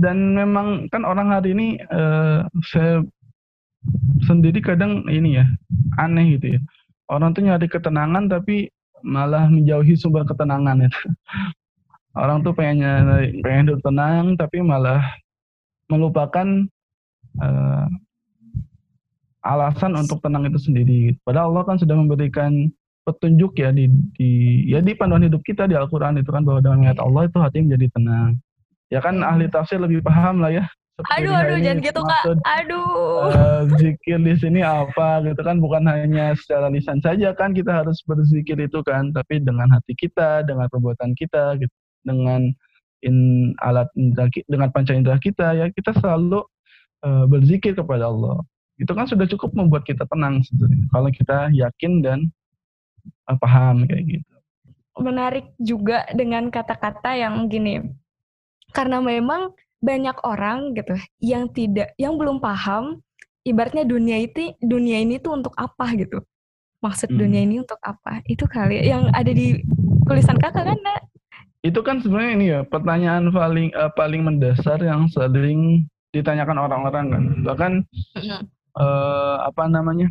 dan 0.00 0.32
memang 0.32 0.88
kan 0.88 1.04
orang 1.04 1.28
hari 1.28 1.52
ini 1.52 1.76
uh, 1.92 2.48
saya 2.64 3.04
sendiri 4.24 4.64
kadang 4.64 5.04
ini 5.12 5.44
ya 5.44 5.46
aneh 6.00 6.40
gitu 6.40 6.56
ya. 6.56 6.60
Orang 7.12 7.36
tuh 7.36 7.44
nyari 7.44 7.68
ketenangan 7.68 8.32
tapi 8.32 8.72
malah 9.04 9.46
menjauhi 9.52 9.92
sumber 9.94 10.24
ketenangan 10.24 10.88
itu 10.88 11.02
orang 12.18 12.42
tuh 12.42 12.52
pengen 12.52 13.06
pengen 13.40 13.70
hidup 13.70 13.80
tenang 13.86 14.34
tapi 14.34 14.58
malah 14.60 15.00
melupakan 15.88 16.66
uh, 17.40 17.86
alasan 19.46 19.96
untuk 19.96 20.20
tenang 20.20 20.44
itu 20.50 20.60
sendiri. 20.60 21.00
Padahal 21.24 21.54
Allah 21.54 21.64
kan 21.64 21.76
sudah 21.80 21.96
memberikan 21.96 22.68
petunjuk 23.08 23.56
ya 23.56 23.72
di, 23.72 23.88
di 24.20 24.30
ya 24.68 24.84
di 24.84 24.92
panduan 24.92 25.24
hidup 25.24 25.40
kita 25.40 25.64
di 25.64 25.72
Al-Qur'an 25.72 26.20
itu 26.20 26.28
kan 26.28 26.44
bahwa 26.44 26.60
dengan 26.60 26.84
mengingat 26.84 27.00
Allah 27.00 27.22
itu 27.24 27.38
hati 27.40 27.58
menjadi 27.64 27.86
tenang. 27.96 28.36
Ya 28.92 29.00
kan 29.00 29.24
ahli 29.24 29.48
tafsir 29.48 29.80
lebih 29.80 30.04
paham 30.04 30.44
lah 30.44 30.52
ya. 30.52 30.64
Aduh 31.14 31.30
aduh 31.30 31.62
jangan 31.62 31.78
gitu 31.78 32.02
Kak. 32.02 32.22
Aduh. 32.42 33.30
Uh, 33.30 33.62
zikir 33.78 34.18
di 34.18 34.34
sini 34.34 34.60
apa 34.66 35.22
gitu 35.22 35.40
kan 35.46 35.62
bukan 35.62 35.86
hanya 35.86 36.34
secara 36.34 36.66
lisan 36.68 36.98
saja 36.98 37.30
kan 37.38 37.54
kita 37.54 37.70
harus 37.70 38.02
berzikir 38.02 38.58
itu 38.58 38.82
kan 38.82 39.14
tapi 39.14 39.38
dengan 39.38 39.70
hati 39.70 39.94
kita, 39.94 40.42
dengan 40.42 40.66
perbuatan 40.66 41.14
kita 41.14 41.54
gitu 41.62 41.72
dengan 42.08 42.50
in 43.04 43.52
alat 43.62 43.86
indra, 43.94 44.26
dengan 44.48 44.72
panca 44.74 44.96
indera 44.96 45.20
kita 45.22 45.54
ya 45.54 45.66
kita 45.70 45.94
selalu 46.02 46.42
uh, 47.04 47.24
berzikir 47.28 47.76
kepada 47.76 48.10
Allah. 48.10 48.42
Itu 48.78 48.94
kan 48.94 49.10
sudah 49.10 49.26
cukup 49.26 49.54
membuat 49.54 49.86
kita 49.86 50.06
tenang 50.06 50.42
sebenarnya 50.46 50.86
kalau 50.90 51.10
kita 51.10 51.38
yakin 51.54 51.92
dan 52.02 52.18
uh, 53.30 53.36
paham 53.38 53.86
kayak 53.86 54.18
gitu. 54.18 54.34
Menarik 54.98 55.46
juga 55.62 56.02
dengan 56.10 56.50
kata-kata 56.50 57.14
yang 57.14 57.46
gini 57.46 57.86
karena 58.74 58.98
memang 58.98 59.54
banyak 59.78 60.18
orang 60.26 60.74
gitu 60.74 60.98
yang 61.22 61.46
tidak 61.54 61.94
yang 61.94 62.18
belum 62.18 62.42
paham 62.42 62.98
ibaratnya 63.46 63.86
dunia 63.86 64.18
itu 64.18 64.58
dunia 64.58 64.98
ini 64.98 65.22
tuh 65.22 65.38
untuk 65.38 65.54
apa 65.54 65.94
gitu? 65.94 66.18
Maksud 66.82 67.10
hmm. 67.10 67.18
dunia 67.18 67.40
ini 67.42 67.56
untuk 67.62 67.78
apa? 67.82 68.22
Itu 68.26 68.46
kali 68.50 68.86
yang 68.86 69.10
ada 69.14 69.30
di 69.30 69.58
tulisan 70.06 70.38
kakak 70.38 70.66
kan 70.66 70.78
itu 71.68 71.80
kan 71.84 72.00
sebenarnya 72.00 72.32
ini 72.32 72.46
ya 72.48 72.60
pertanyaan 72.64 73.28
paling 73.28 73.68
uh, 73.76 73.92
paling 73.92 74.24
mendasar 74.24 74.80
yang 74.80 75.04
sering 75.12 75.84
ditanyakan 76.16 76.56
orang-orang 76.56 77.06
kan. 77.12 77.22
Bahkan 77.44 77.72
uh, 78.80 79.36
apa 79.44 79.68
namanya 79.68 80.08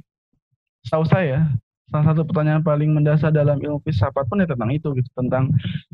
tahu 0.86 1.04
saya 1.10 1.50
salah 1.90 2.14
satu 2.14 2.28
pertanyaan 2.28 2.62
paling 2.62 2.94
mendasar 2.94 3.34
dalam 3.34 3.58
ilmu 3.58 3.82
filsafat 3.82 4.28
pun 4.28 4.44
ya 4.44 4.48
tentang 4.48 4.70
itu 4.70 4.92
gitu 4.94 5.10
tentang 5.16 5.50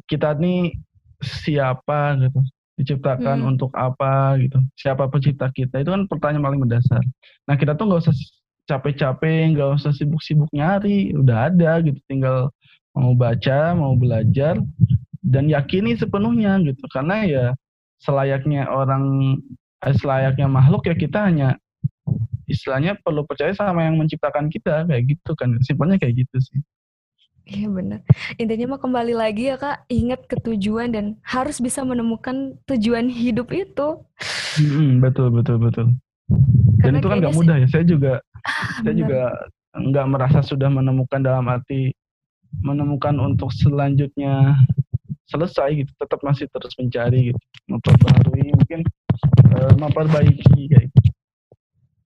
kita 0.10 0.36
ini 0.42 0.74
siapa 1.22 2.18
gitu 2.20 2.42
diciptakan 2.74 3.46
hmm. 3.46 3.52
untuk 3.54 3.70
apa 3.78 4.34
gitu 4.42 4.58
siapa 4.74 5.06
pencipta 5.06 5.54
kita 5.54 5.86
itu 5.86 5.94
kan 5.94 6.10
pertanyaan 6.10 6.44
paling 6.44 6.62
mendasar. 6.66 7.04
Nah 7.48 7.56
kita 7.56 7.78
tuh 7.78 7.88
nggak 7.88 8.10
usah 8.10 8.16
capek-capek 8.66 9.54
nggak 9.54 9.70
usah 9.80 9.92
sibuk-sibuk 9.94 10.50
nyari 10.50 11.14
udah 11.14 11.52
ada 11.52 11.84
gitu 11.86 12.00
tinggal 12.10 12.50
mau 12.98 13.14
baca 13.14 13.78
mau 13.78 13.94
belajar 13.94 14.58
dan 15.24 15.48
yakini 15.48 15.96
sepenuhnya 15.96 16.60
gitu 16.68 16.84
karena 16.92 17.24
ya 17.24 17.46
selayaknya 18.04 18.68
orang 18.68 19.36
eh, 19.88 19.96
selayaknya 19.96 20.52
makhluk 20.52 20.84
ya 20.84 20.96
kita 21.00 21.32
hanya 21.32 21.56
istilahnya 22.46 23.00
perlu 23.00 23.24
percaya 23.24 23.56
sama 23.56 23.88
yang 23.88 23.96
menciptakan 23.96 24.52
kita 24.52 24.84
kayak 24.84 25.16
gitu 25.16 25.32
kan 25.40 25.56
simpelnya 25.64 25.96
kayak 25.96 26.28
gitu 26.28 26.38
sih 26.44 26.60
Iya 27.44 27.68
benar. 27.68 28.00
Intinya 28.40 28.72
mah 28.72 28.80
kembali 28.80 29.20
lagi 29.20 29.52
ya 29.52 29.60
kak, 29.60 29.84
ingat 29.92 30.32
ketujuan 30.32 30.96
dan 30.96 31.20
harus 31.28 31.60
bisa 31.60 31.84
menemukan 31.84 32.56
tujuan 32.72 33.12
hidup 33.12 33.52
itu. 33.52 34.00
Hmm, 34.56 35.04
betul 35.04 35.28
betul 35.28 35.60
betul. 35.60 35.92
Dan 36.80 37.04
itu 37.04 37.08
kan 37.12 37.20
nggak 37.20 37.36
mudah 37.36 37.60
ya. 37.60 37.68
Saya 37.68 37.84
juga 37.84 38.24
ah, 38.48 38.80
saya 38.88 38.96
juga 38.96 39.36
nggak 39.76 40.08
merasa 40.08 40.40
sudah 40.40 40.72
menemukan 40.72 41.20
dalam 41.20 41.44
arti 41.52 41.92
menemukan 42.64 43.20
untuk 43.20 43.52
selanjutnya 43.52 44.56
selesai 45.28 45.70
gitu. 45.84 45.92
Tetap 45.98 46.20
masih 46.24 46.46
terus 46.52 46.74
mencari 46.80 47.32
gitu, 47.32 47.40
memperbarui 47.70 48.48
mungkin 48.54 48.80
uh, 49.56 49.74
memperbaiki 49.80 50.62
kayak 50.70 50.88
gitu. 50.92 51.14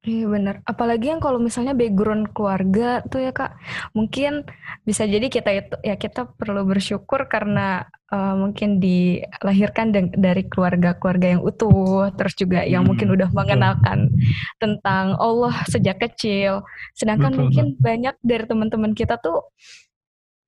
Iya 0.08 0.24
benar. 0.32 0.56
Apalagi 0.64 1.12
yang 1.12 1.20
kalau 1.20 1.36
misalnya 1.36 1.76
background 1.76 2.32
keluarga 2.32 3.04
tuh 3.12 3.28
ya 3.28 3.36
kak, 3.36 3.60
mungkin 3.92 4.48
bisa 4.88 5.04
jadi 5.04 5.28
kita 5.28 5.50
itu 5.52 5.76
ya 5.84 6.00
kita 6.00 6.32
perlu 6.32 6.64
bersyukur 6.64 7.28
karena 7.28 7.84
uh, 8.08 8.40
mungkin 8.40 8.80
dilahirkan 8.80 9.92
dari 10.16 10.48
keluarga-keluarga 10.48 11.36
yang 11.36 11.44
utuh, 11.44 12.08
terus 12.16 12.40
juga 12.40 12.64
yang 12.64 12.88
hmm, 12.88 12.96
mungkin 12.96 13.08
udah 13.20 13.30
mengenalkan 13.36 14.08
betul. 14.08 14.32
tentang 14.64 15.06
Allah 15.20 15.54
sejak 15.68 16.00
kecil. 16.00 16.64
Sedangkan 16.96 17.36
betul, 17.36 17.42
mungkin 17.44 17.66
betul. 17.76 17.84
banyak 17.84 18.16
dari 18.24 18.46
teman-teman 18.48 18.92
kita 18.96 19.20
tuh 19.20 19.52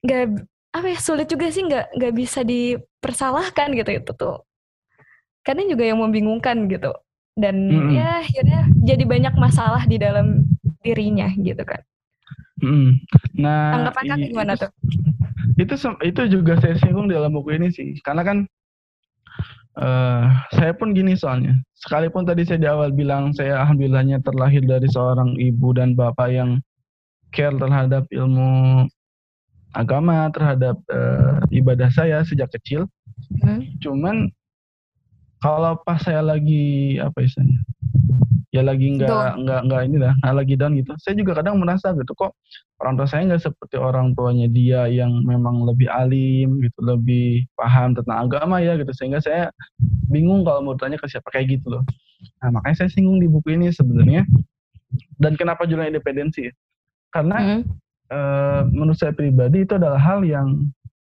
nggak 0.07 0.39
apa 0.69 0.85
ya 0.85 0.99
sulit 1.01 1.25
juga 1.25 1.49
sih 1.49 1.65
nggak 1.65 1.97
nggak 1.97 2.13
bisa 2.13 2.45
dipersalahkan 2.45 3.73
gitu 3.73 3.91
itu 3.93 4.11
tuh. 4.13 4.45
Karena 5.41 5.65
juga 5.65 5.87
yang 5.87 6.03
membingungkan 6.03 6.69
gitu 6.69 6.93
dan 7.39 7.55
mm-hmm. 7.71 7.95
ya 7.95 8.07
akhirnya 8.19 8.59
jadi 8.83 9.03
banyak 9.07 9.33
masalah 9.39 9.87
di 9.87 9.95
dalam 9.95 10.43
dirinya 10.83 11.31
gitu 11.39 11.63
kan. 11.63 11.81
Mm. 12.59 12.99
Nah, 13.39 13.71
tanggapan 13.71 14.03
kakak 14.11 14.27
gimana 14.27 14.53
tuh? 14.59 14.71
Itu 15.55 15.75
itu 16.03 16.21
juga 16.27 16.59
saya 16.59 16.75
singgung 16.83 17.07
di 17.07 17.15
dalam 17.15 17.31
buku 17.31 17.55
ini 17.55 17.71
sih, 17.71 17.95
karena 18.03 18.27
kan 18.27 18.37
uh, 19.79 20.27
saya 20.51 20.75
pun 20.75 20.91
gini 20.91 21.15
soalnya. 21.15 21.55
Sekalipun 21.79 22.27
tadi 22.27 22.43
saya 22.43 22.59
di 22.59 22.67
awal 22.67 22.91
bilang 22.91 23.31
saya 23.31 23.63
alhamdulillahnya 23.63 24.19
terlahir 24.19 24.63
dari 24.67 24.91
seorang 24.91 25.39
ibu 25.39 25.71
dan 25.71 25.95
bapak 25.95 26.29
yang 26.35 26.59
care 27.31 27.55
terhadap 27.55 28.03
ilmu 28.11 28.83
agama, 29.73 30.29
terhadap 30.33 30.77
uh, 30.89 31.43
ibadah 31.53 31.89
saya 31.93 32.21
sejak 32.25 32.49
kecil. 32.55 32.89
Hmm. 33.43 33.65
Cuman 33.83 34.31
kalau 35.39 35.79
pas 35.83 35.99
saya 36.03 36.19
lagi 36.19 36.97
apa 36.99 37.23
istilahnya 37.23 37.59
ya 38.49 38.65
lagi 38.65 38.97
nggak 38.97 39.45
nggak 39.45 39.61
nggak 39.69 39.81
ini 39.85 39.97
lah 40.01 40.13
nggak 40.25 40.35
lagi 40.41 40.53
down 40.57 40.73
gitu 40.73 40.89
saya 40.97 41.13
juga 41.13 41.37
kadang 41.37 41.61
merasa 41.61 41.93
gitu 41.93 42.17
kok 42.17 42.33
orang 42.81 42.97
tua 42.97 43.05
saya 43.05 43.29
nggak 43.29 43.45
seperti 43.45 43.77
orang 43.77 44.17
tuanya 44.17 44.49
dia 44.49 44.89
yang 44.89 45.21
memang 45.21 45.69
lebih 45.69 45.85
alim 45.85 46.57
gitu 46.65 46.79
lebih 46.81 47.45
paham 47.53 47.93
tentang 47.93 48.25
agama 48.25 48.57
ya 48.57 48.73
gitu 48.81 48.89
sehingga 48.89 49.21
saya 49.21 49.53
bingung 50.09 50.41
kalau 50.41 50.65
mau 50.65 50.73
tanya 50.73 50.97
ke 50.97 51.05
siapa 51.05 51.29
kayak 51.29 51.61
gitu 51.61 51.77
loh 51.77 51.83
nah 52.41 52.49
makanya 52.49 52.85
saya 52.85 52.89
singgung 52.89 53.21
di 53.21 53.29
buku 53.29 53.53
ini 53.53 53.69
sebenarnya 53.69 54.25
dan 55.21 55.37
kenapa 55.37 55.69
judulnya 55.69 55.93
independensi 55.93 56.49
karena 57.13 57.37
hmm. 57.37 57.61
E, 58.09 58.19
menurut 58.73 58.97
saya 58.97 59.13
pribadi 59.13 59.63
itu 59.63 59.77
adalah 59.77 60.01
hal 60.01 60.25
yang 60.25 60.67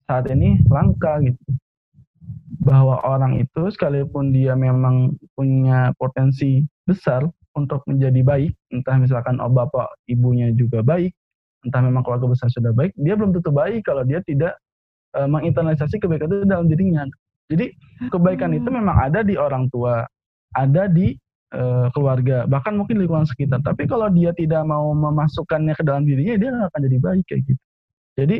saat 0.08 0.26
ini 0.32 0.58
langka 0.66 1.20
gitu 1.22 1.40
bahwa 2.66 2.98
orang 3.06 3.38
itu 3.38 3.70
sekalipun 3.70 4.34
dia 4.34 4.58
memang 4.58 5.14
punya 5.38 5.94
potensi 6.00 6.66
besar 6.82 7.22
untuk 7.54 7.80
menjadi 7.88 8.20
baik, 8.20 8.52
entah 8.74 8.98
misalkan 9.00 9.38
oh 9.40 9.48
bapak 9.48 9.88
ibunya 10.10 10.52
juga 10.52 10.82
baik, 10.82 11.14
entah 11.64 11.80
memang 11.80 12.04
keluarga 12.04 12.28
besar 12.28 12.50
sudah 12.52 12.74
baik, 12.74 12.92
dia 12.98 13.14
belum 13.16 13.32
tentu 13.32 13.54
baik 13.54 13.86
kalau 13.86 14.04
dia 14.04 14.20
tidak 14.26 14.58
e, 15.16 15.20
menginternalisasi 15.24 15.96
kebaikan 16.02 16.28
itu 16.28 16.44
dalam 16.44 16.66
dirinya. 16.68 17.06
Jadi 17.46 17.70
kebaikan 18.10 18.52
itu 18.58 18.68
hmm. 18.68 18.76
memang 18.82 18.96
ada 18.98 19.22
di 19.22 19.38
orang 19.38 19.70
tua, 19.70 20.02
ada 20.52 20.90
di 20.90 21.14
e, 21.56 21.64
keluarga, 21.96 22.44
bahkan 22.44 22.76
mungkin 22.76 23.00
lingkungan 23.00 23.24
sekitar. 23.24 23.64
Tapi 23.64 23.88
kalau 23.88 24.12
dia 24.12 24.36
tidak 24.36 24.62
mau 24.68 24.92
memasukkannya 24.92 25.72
ke 25.72 25.82
dalam 25.82 26.04
dirinya, 26.04 26.36
dia 26.36 26.50
akan 26.68 26.80
jadi 26.84 26.98
baik 27.00 27.24
kayak 27.24 27.42
gitu. 27.48 27.62
Jadi 28.16 28.36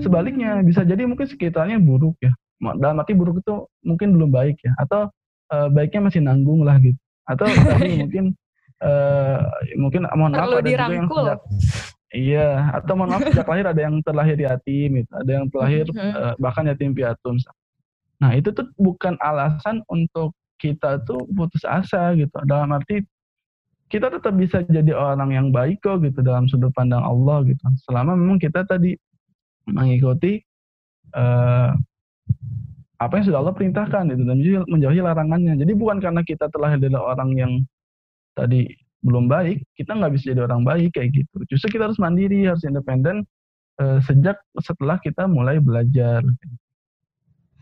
sebaliknya 0.00 0.60
hmm. 0.60 0.66
bisa 0.68 0.80
jadi 0.84 1.04
mungkin 1.04 1.28
sekitarnya 1.28 1.80
buruk 1.80 2.16
ya. 2.24 2.32
Dalam 2.80 3.00
arti 3.00 3.12
buruk 3.12 3.44
itu 3.44 3.68
mungkin 3.84 4.16
belum 4.16 4.32
baik 4.32 4.56
ya. 4.64 4.72
Atau 4.80 5.12
uh, 5.52 5.68
baiknya 5.68 6.08
masih 6.08 6.20
nanggung 6.24 6.64
lah 6.64 6.80
gitu. 6.80 6.96
Atau 7.28 7.48
mungkin 8.00 8.32
uh, 8.80 9.44
mungkin 9.76 10.08
mohon 10.16 10.32
maaf 10.32 10.48
ada 10.48 10.64
juga 10.64 10.88
yang 10.88 11.08
sejak, 11.08 11.40
iya 12.16 12.72
atau 12.72 12.92
mohon 12.96 13.10
maaf 13.12 13.28
sejak 13.28 13.48
lahir 13.48 13.66
ada 13.68 13.80
yang 13.84 13.96
terlahir 14.00 14.38
yatim 14.40 15.04
gitu. 15.04 15.12
Ada 15.12 15.30
yang 15.36 15.44
terlahir 15.52 15.84
uh, 15.92 16.34
bahkan 16.40 16.64
yatim 16.68 16.96
piatu 16.96 17.36
nah 18.22 18.30
itu 18.30 18.54
tuh 18.54 18.70
bukan 18.78 19.18
alasan 19.20 19.82
untuk 19.90 20.32
kita 20.60 21.02
tuh 21.02 21.26
putus 21.34 21.62
asa 21.66 22.14
gitu 22.14 22.34
dalam 22.46 22.70
arti 22.72 23.02
kita 23.92 24.08
tetap 24.10 24.34
bisa 24.34 24.64
jadi 24.64 24.96
orang 24.96 25.30
yang 25.30 25.46
baik 25.52 25.84
kok 25.84 26.02
gitu 26.02 26.24
dalam 26.24 26.48
sudut 26.48 26.72
pandang 26.72 27.04
Allah 27.04 27.44
gitu 27.46 27.62
selama 27.86 28.16
memang 28.16 28.40
kita 28.40 28.64
tadi 28.64 28.96
mengikuti 29.68 30.40
uh, 31.16 31.72
apa 33.02 33.12
yang 33.20 33.24
sudah 33.26 33.40
Allah 33.42 33.54
perintahkan 33.54 34.04
itu 34.14 34.22
dan 34.22 34.38
menjauhi 34.70 35.00
larangannya. 35.02 35.58
Jadi 35.58 35.72
bukan 35.74 35.98
karena 35.98 36.22
kita 36.22 36.48
telah 36.48 36.78
adalah 36.78 37.14
orang 37.14 37.30
yang 37.34 37.52
tadi 38.38 38.70
belum 39.04 39.28
baik, 39.28 39.60
kita 39.76 39.92
nggak 39.98 40.12
bisa 40.16 40.32
jadi 40.32 40.48
orang 40.48 40.64
baik 40.64 40.96
kayak 40.96 41.12
gitu. 41.12 41.36
Justru 41.52 41.76
kita 41.76 41.90
harus 41.90 42.00
mandiri, 42.00 42.48
harus 42.48 42.64
independen 42.64 43.26
uh, 43.82 44.00
sejak 44.00 44.40
setelah 44.62 44.96
kita 45.02 45.28
mulai 45.28 45.60
belajar. 45.60 46.24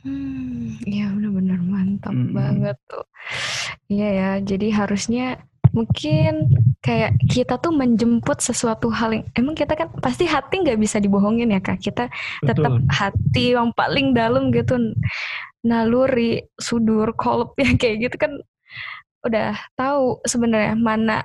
Hmm, 0.02 0.82
ya 0.82 1.10
benar-benar 1.14 1.62
mantap 1.62 2.14
hmm. 2.14 2.34
banget 2.34 2.76
tuh. 2.90 3.06
Iya 3.86 4.08
ya, 4.10 4.30
jadi 4.42 4.66
harusnya 4.74 5.38
mungkin 5.72 6.52
kayak 6.84 7.16
kita 7.32 7.56
tuh 7.56 7.72
menjemput 7.72 8.44
sesuatu 8.44 8.92
hal 8.92 9.16
yang 9.16 9.24
emang 9.32 9.56
kita 9.56 9.72
kan 9.72 9.88
pasti 10.04 10.28
hati 10.28 10.60
nggak 10.60 10.76
bisa 10.76 11.00
dibohongin 11.00 11.48
ya 11.48 11.64
kak 11.64 11.80
kita 11.80 12.12
tetap 12.44 12.76
hati 12.92 13.56
yang 13.56 13.72
paling 13.72 14.12
dalam 14.12 14.52
gitu 14.52 14.76
naluri 15.64 16.44
sudur 16.60 17.16
kolop 17.16 17.56
yang 17.64 17.80
kayak 17.80 18.04
gitu 18.04 18.16
kan 18.20 18.32
udah 19.24 19.56
tahu 19.72 20.20
sebenarnya 20.28 20.76
mana 20.76 21.24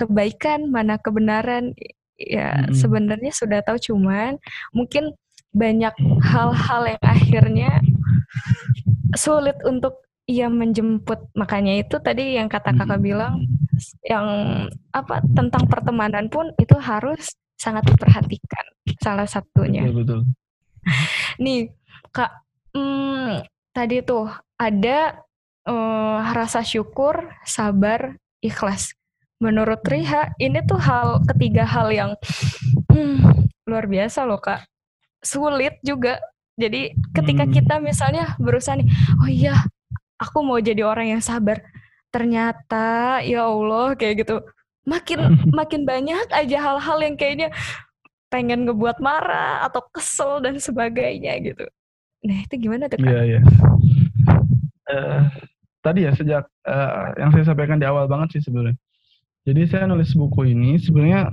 kebaikan 0.00 0.72
mana 0.72 0.96
kebenaran 0.96 1.76
ya 2.16 2.56
hmm. 2.56 2.72
sebenarnya 2.72 3.36
sudah 3.36 3.60
tahu 3.60 3.76
cuman 3.76 4.40
mungkin 4.72 5.12
banyak 5.54 5.94
hal-hal 6.24 6.82
yang 6.88 7.04
akhirnya 7.04 7.70
sulit 9.14 9.58
untuk 9.66 10.04
ia 10.24 10.48
menjemput 10.48 11.28
makanya 11.36 11.84
itu 11.84 12.00
tadi 12.00 12.40
yang 12.40 12.48
kata 12.48 12.72
kakak 12.72 12.96
hmm. 12.96 13.06
bilang 13.06 13.34
yang 14.08 14.26
apa 14.96 15.20
tentang 15.36 15.68
pertemanan 15.68 16.32
pun 16.32 16.48
itu 16.56 16.76
harus 16.80 17.36
sangat 17.60 17.84
diperhatikan 17.88 18.64
salah 19.00 19.28
satunya. 19.28 19.84
Betul, 19.84 20.00
betul. 20.00 20.20
Nih 21.40 21.72
kak, 22.12 22.32
hmm, 22.72 23.44
tadi 23.72 24.00
tuh 24.04 24.28
ada 24.56 25.20
uh, 25.68 26.18
rasa 26.32 26.60
syukur, 26.64 27.32
sabar, 27.44 28.16
ikhlas. 28.44 28.92
Menurut 29.42 29.82
Riha 29.84 30.32
ini 30.40 30.62
tuh 30.64 30.80
hal 30.80 31.20
ketiga 31.28 31.68
hal 31.68 31.92
yang 31.92 32.10
hmm, 32.88 33.48
luar 33.68 33.84
biasa 33.88 34.24
loh 34.24 34.40
kak. 34.40 34.64
Sulit 35.24 35.80
juga. 35.84 36.20
Jadi 36.54 36.94
ketika 37.10 37.44
hmm. 37.46 37.52
kita 37.52 37.74
misalnya 37.82 38.38
berusaha 38.38 38.78
nih, 38.78 38.88
oh 39.18 39.30
iya 39.30 39.54
aku 40.18 40.46
mau 40.46 40.58
jadi 40.62 40.86
orang 40.86 41.18
yang 41.18 41.22
sabar 41.22 41.58
ternyata 42.14 43.18
ya 43.26 43.50
Allah 43.50 43.98
kayak 43.98 44.22
gitu 44.22 44.38
makin 44.86 45.34
makin 45.58 45.82
banyak 45.82 46.30
aja 46.30 46.58
hal-hal 46.62 46.98
yang 47.02 47.18
kayaknya 47.18 47.50
pengen 48.30 48.66
ngebuat 48.66 48.98
marah 49.02 49.62
atau 49.66 49.82
kesel 49.94 50.42
dan 50.42 50.58
sebagainya 50.58 51.38
gitu. 51.42 51.66
Nah 52.26 52.38
itu 52.42 52.54
gimana 52.66 52.90
tuh 52.90 52.98
kan? 52.98 53.10
Iya 53.10 53.22
iya. 53.22 53.40
Uh, 54.84 55.22
tadi 55.86 56.06
ya 56.06 56.12
sejak 56.18 56.44
uh, 56.66 57.14
yang 57.14 57.30
saya 57.30 57.44
sampaikan 57.46 57.78
di 57.78 57.86
awal 57.86 58.10
banget 58.10 58.38
sih 58.38 58.42
sebenarnya. 58.46 58.74
Jadi 59.44 59.62
saya 59.68 59.84
nulis 59.86 60.10
buku 60.16 60.50
ini 60.50 60.80
sebenarnya 60.80 61.30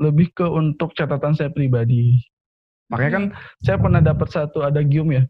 lebih 0.00 0.32
ke 0.32 0.46
untuk 0.46 0.96
catatan 0.96 1.36
saya 1.36 1.52
pribadi. 1.52 2.16
Makanya 2.90 3.12
kan 3.14 3.24
hmm. 3.30 3.36
saya 3.62 3.76
pernah 3.78 4.00
dapat 4.02 4.28
satu 4.28 4.66
ada 4.66 4.82
gium 4.82 5.14
ya. 5.14 5.24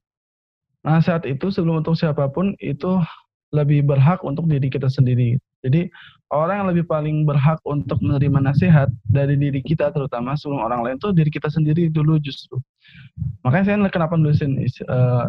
Nah 0.80 0.98
saat 1.04 1.28
itu 1.28 1.52
sebelum 1.52 1.84
untuk 1.84 1.94
siapa 1.94 2.26
pun 2.32 2.56
itu 2.58 2.98
lebih 3.52 3.84
berhak 3.84 4.24
untuk 4.24 4.48
diri 4.48 4.72
kita 4.72 4.88
sendiri. 4.88 5.36
Jadi 5.60 5.92
orang 6.32 6.64
yang 6.64 6.68
lebih 6.72 6.84
paling 6.88 7.28
berhak 7.28 7.60
untuk 7.68 8.00
menerima 8.00 8.40
nasihat 8.40 8.88
dari 9.04 9.36
diri 9.36 9.60
kita 9.60 9.92
terutama 9.92 10.32
sebelum 10.32 10.64
orang 10.64 10.80
lain 10.80 10.96
itu 10.96 11.12
diri 11.12 11.28
kita 11.28 11.52
sendiri 11.52 11.92
dulu 11.92 12.16
justru. 12.16 12.56
Makanya 13.44 13.76
saya 13.76 13.92
kenapa 13.92 14.16
nulisin 14.16 14.56
uh, 14.88 15.28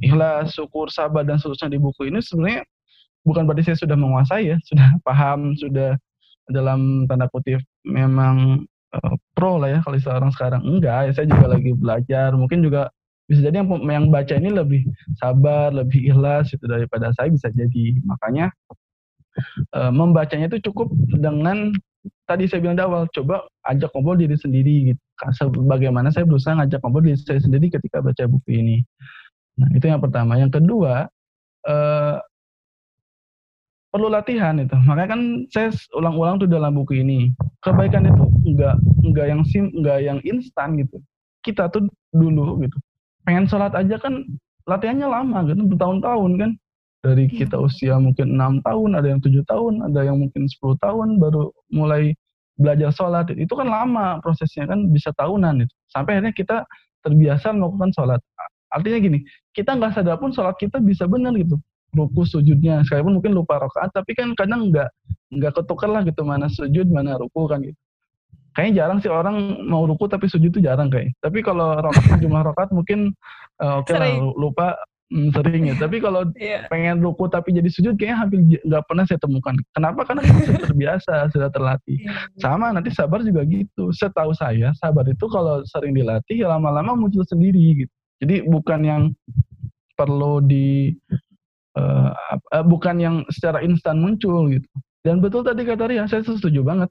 ikhlas, 0.00 0.56
syukur, 0.56 0.88
sabar 0.88 1.28
dan 1.28 1.36
seterusnya 1.36 1.76
di 1.76 1.78
buku 1.82 2.08
ini 2.08 2.24
sebenarnya 2.24 2.64
bukan 3.26 3.44
berarti 3.44 3.68
saya 3.68 3.78
sudah 3.84 3.96
menguasai 4.00 4.48
ya, 4.48 4.56
sudah 4.64 4.96
paham, 5.04 5.52
sudah 5.60 6.00
dalam 6.48 7.04
tanda 7.08 7.28
kutip 7.28 7.60
memang 7.84 8.64
uh, 8.94 9.14
pro 9.34 9.58
lah 9.58 9.78
ya 9.78 9.80
kalau 9.82 9.98
orang 10.14 10.32
sekarang. 10.32 10.62
Enggak, 10.62 11.10
ya 11.10 11.12
saya 11.12 11.26
juga 11.26 11.46
lagi 11.58 11.70
belajar. 11.74 12.30
Mungkin 12.38 12.62
juga 12.62 12.90
bisa 13.24 13.40
jadi 13.40 13.64
yang 13.64 13.68
yang 13.88 14.06
baca 14.12 14.34
ini 14.36 14.50
lebih 14.52 14.82
sabar, 15.16 15.72
lebih 15.72 16.12
ikhlas 16.12 16.52
itu 16.52 16.64
daripada 16.68 17.10
saya 17.16 17.32
bisa 17.32 17.48
jadi. 17.50 17.98
Makanya 18.04 18.52
uh, 19.74 19.90
membacanya 19.90 20.46
itu 20.52 20.70
cukup 20.70 20.92
dengan 21.18 21.72
tadi 22.28 22.44
saya 22.44 22.60
bilang 22.60 22.76
di 22.76 22.84
awal, 22.84 23.08
coba 23.12 23.48
ajak 23.68 23.90
ngobrol 23.96 24.20
diri 24.20 24.36
sendiri 24.36 24.92
gitu. 24.92 25.00
Bagaimana 25.64 26.12
saya 26.12 26.28
berusaha 26.28 26.56
ngajak 26.60 26.80
ngobrol 26.84 27.04
diri 27.08 27.18
saya 27.18 27.40
sendiri 27.40 27.72
ketika 27.72 28.04
baca 28.04 28.24
buku 28.28 28.60
ini. 28.60 28.76
Nah, 29.56 29.70
itu 29.72 29.86
yang 29.86 30.02
pertama. 30.02 30.36
Yang 30.36 30.60
kedua, 30.60 31.06
uh, 31.64 32.16
perlu 33.94 34.10
latihan 34.10 34.58
itu. 34.58 34.74
Makanya 34.90 35.14
kan 35.14 35.20
saya 35.54 35.70
ulang-ulang 35.94 36.42
tuh 36.42 36.50
dalam 36.50 36.74
buku 36.74 36.98
ini. 36.98 37.30
Kebaikan 37.62 38.10
itu 38.10 38.26
enggak 38.42 38.74
enggak 39.06 39.26
yang 39.30 39.42
sim, 39.46 39.70
enggak 39.70 40.02
yang 40.02 40.18
instan 40.26 40.74
gitu. 40.82 40.98
Kita 41.46 41.70
tuh 41.70 41.86
dulu 42.10 42.58
gitu. 42.66 42.74
Pengen 43.22 43.46
sholat 43.46 43.70
aja 43.78 43.94
kan 44.02 44.26
latihannya 44.66 45.06
lama 45.06 45.46
gitu, 45.46 45.62
bertahun-tahun 45.70 46.32
kan. 46.42 46.50
Dari 47.06 47.30
iya. 47.30 47.46
kita 47.46 47.60
usia 47.60 47.94
mungkin 48.00 48.34
enam 48.34 48.58
tahun, 48.66 48.98
ada 48.98 49.06
yang 49.14 49.20
tujuh 49.22 49.44
tahun, 49.46 49.92
ada 49.92 50.08
yang 50.08 50.18
mungkin 50.18 50.48
10 50.48 50.56
tahun 50.80 51.20
baru 51.20 51.52
mulai 51.70 52.16
belajar 52.56 52.90
sholat. 52.96 53.30
Itu 53.36 53.54
kan 53.54 53.68
lama 53.68 54.18
prosesnya 54.24 54.66
kan 54.66 54.90
bisa 54.90 55.14
tahunan 55.14 55.68
itu. 55.68 55.74
Sampai 55.92 56.18
akhirnya 56.18 56.34
kita 56.34 56.56
terbiasa 57.04 57.52
melakukan 57.52 57.92
sholat. 57.92 58.18
Artinya 58.72 58.98
gini, 59.04 59.20
kita 59.52 59.76
nggak 59.76 60.00
sadar 60.00 60.16
pun 60.16 60.32
sholat 60.32 60.56
kita 60.58 60.80
bisa 60.80 61.04
benar 61.04 61.36
gitu 61.38 61.60
ruku 61.94 62.26
sujudnya. 62.26 62.82
Sekalipun 62.84 63.22
mungkin 63.22 63.32
lupa 63.32 63.62
rokaat 63.62 63.94
tapi 63.94 64.12
kan 64.12 64.34
kadang 64.34 64.68
nggak 64.68 64.90
nggak 65.34 65.52
ketukar 65.62 65.90
lah 65.90 66.02
gitu 66.06 66.22
mana 66.26 66.50
sujud 66.50 66.86
mana 66.90 67.16
ruku 67.16 67.46
kan 67.46 67.62
gitu. 67.62 67.78
Kayaknya 68.54 68.74
jarang 68.86 68.98
sih 69.02 69.10
orang 69.10 69.66
mau 69.66 69.82
ruku 69.82 70.06
tapi 70.06 70.30
sujud 70.30 70.54
tuh 70.54 70.62
jarang 70.62 70.86
kayak. 70.86 71.10
Tapi 71.18 71.42
kalau 71.42 71.74
rokaat 71.78 72.18
jumlah 72.22 72.42
rokaat 72.46 72.70
mungkin 72.70 73.10
uh, 73.58 73.82
oke 73.82 73.90
okay 73.90 73.98
lah 73.98 74.10
lupa 74.38 74.78
hmm, 75.10 75.34
sering 75.34 75.70
ya. 75.70 75.74
Tapi 75.74 75.98
kalau 75.98 76.22
yeah. 76.38 76.70
pengen 76.70 77.02
ruku 77.02 77.26
tapi 77.26 77.50
jadi 77.50 77.66
sujud 77.66 77.98
kayaknya 77.98 78.18
hampir 78.22 78.38
nggak 78.62 78.84
pernah 78.86 79.04
saya 79.10 79.18
temukan. 79.18 79.58
Kenapa? 79.74 80.06
Karena 80.06 80.22
sudah 80.22 80.62
terbiasa 80.70 81.14
sudah 81.34 81.50
terlatih. 81.50 81.98
Yeah. 81.98 82.30
sama 82.38 82.70
nanti 82.70 82.94
sabar 82.94 83.26
juga 83.26 83.42
gitu. 83.42 83.90
Setahu 83.90 84.30
saya 84.38 84.70
sabar 84.78 85.02
itu 85.10 85.26
kalau 85.26 85.66
sering 85.66 85.98
dilatih 85.98 86.46
ya 86.46 86.54
lama-lama 86.54 86.94
muncul 86.94 87.26
sendiri 87.26 87.86
gitu. 87.86 87.92
Jadi 88.22 88.46
bukan 88.46 88.80
yang 88.86 89.02
perlu 89.98 90.42
di 90.42 90.94
uh, 91.78 92.10
uh, 92.54 92.64
bukan 92.64 92.96
yang 92.98 93.16
secara 93.30 93.62
instan 93.62 94.00
muncul 94.00 94.50
gitu. 94.50 94.66
Dan 95.04 95.20
betul 95.20 95.44
tadi 95.44 95.62
kata 95.68 95.84
Ria, 95.90 96.08
saya 96.08 96.24
setuju 96.24 96.64
banget. 96.64 96.88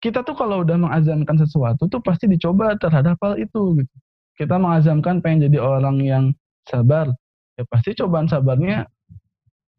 Kita 0.00 0.24
tuh 0.24 0.36
kalau 0.36 0.64
udah 0.64 0.76
mengazamkan 0.80 1.36
sesuatu 1.36 1.88
tuh 1.88 2.00
pasti 2.00 2.28
dicoba 2.28 2.76
terhadap 2.80 3.20
hal 3.20 3.36
itu 3.36 3.84
gitu. 3.84 3.94
Kita 4.34 4.58
mengazamkan 4.58 5.22
pengen 5.22 5.48
jadi 5.48 5.62
orang 5.62 6.00
yang 6.02 6.24
sabar, 6.66 7.12
ya 7.54 7.64
pasti 7.70 7.94
cobaan 7.94 8.26
sabarnya 8.26 8.88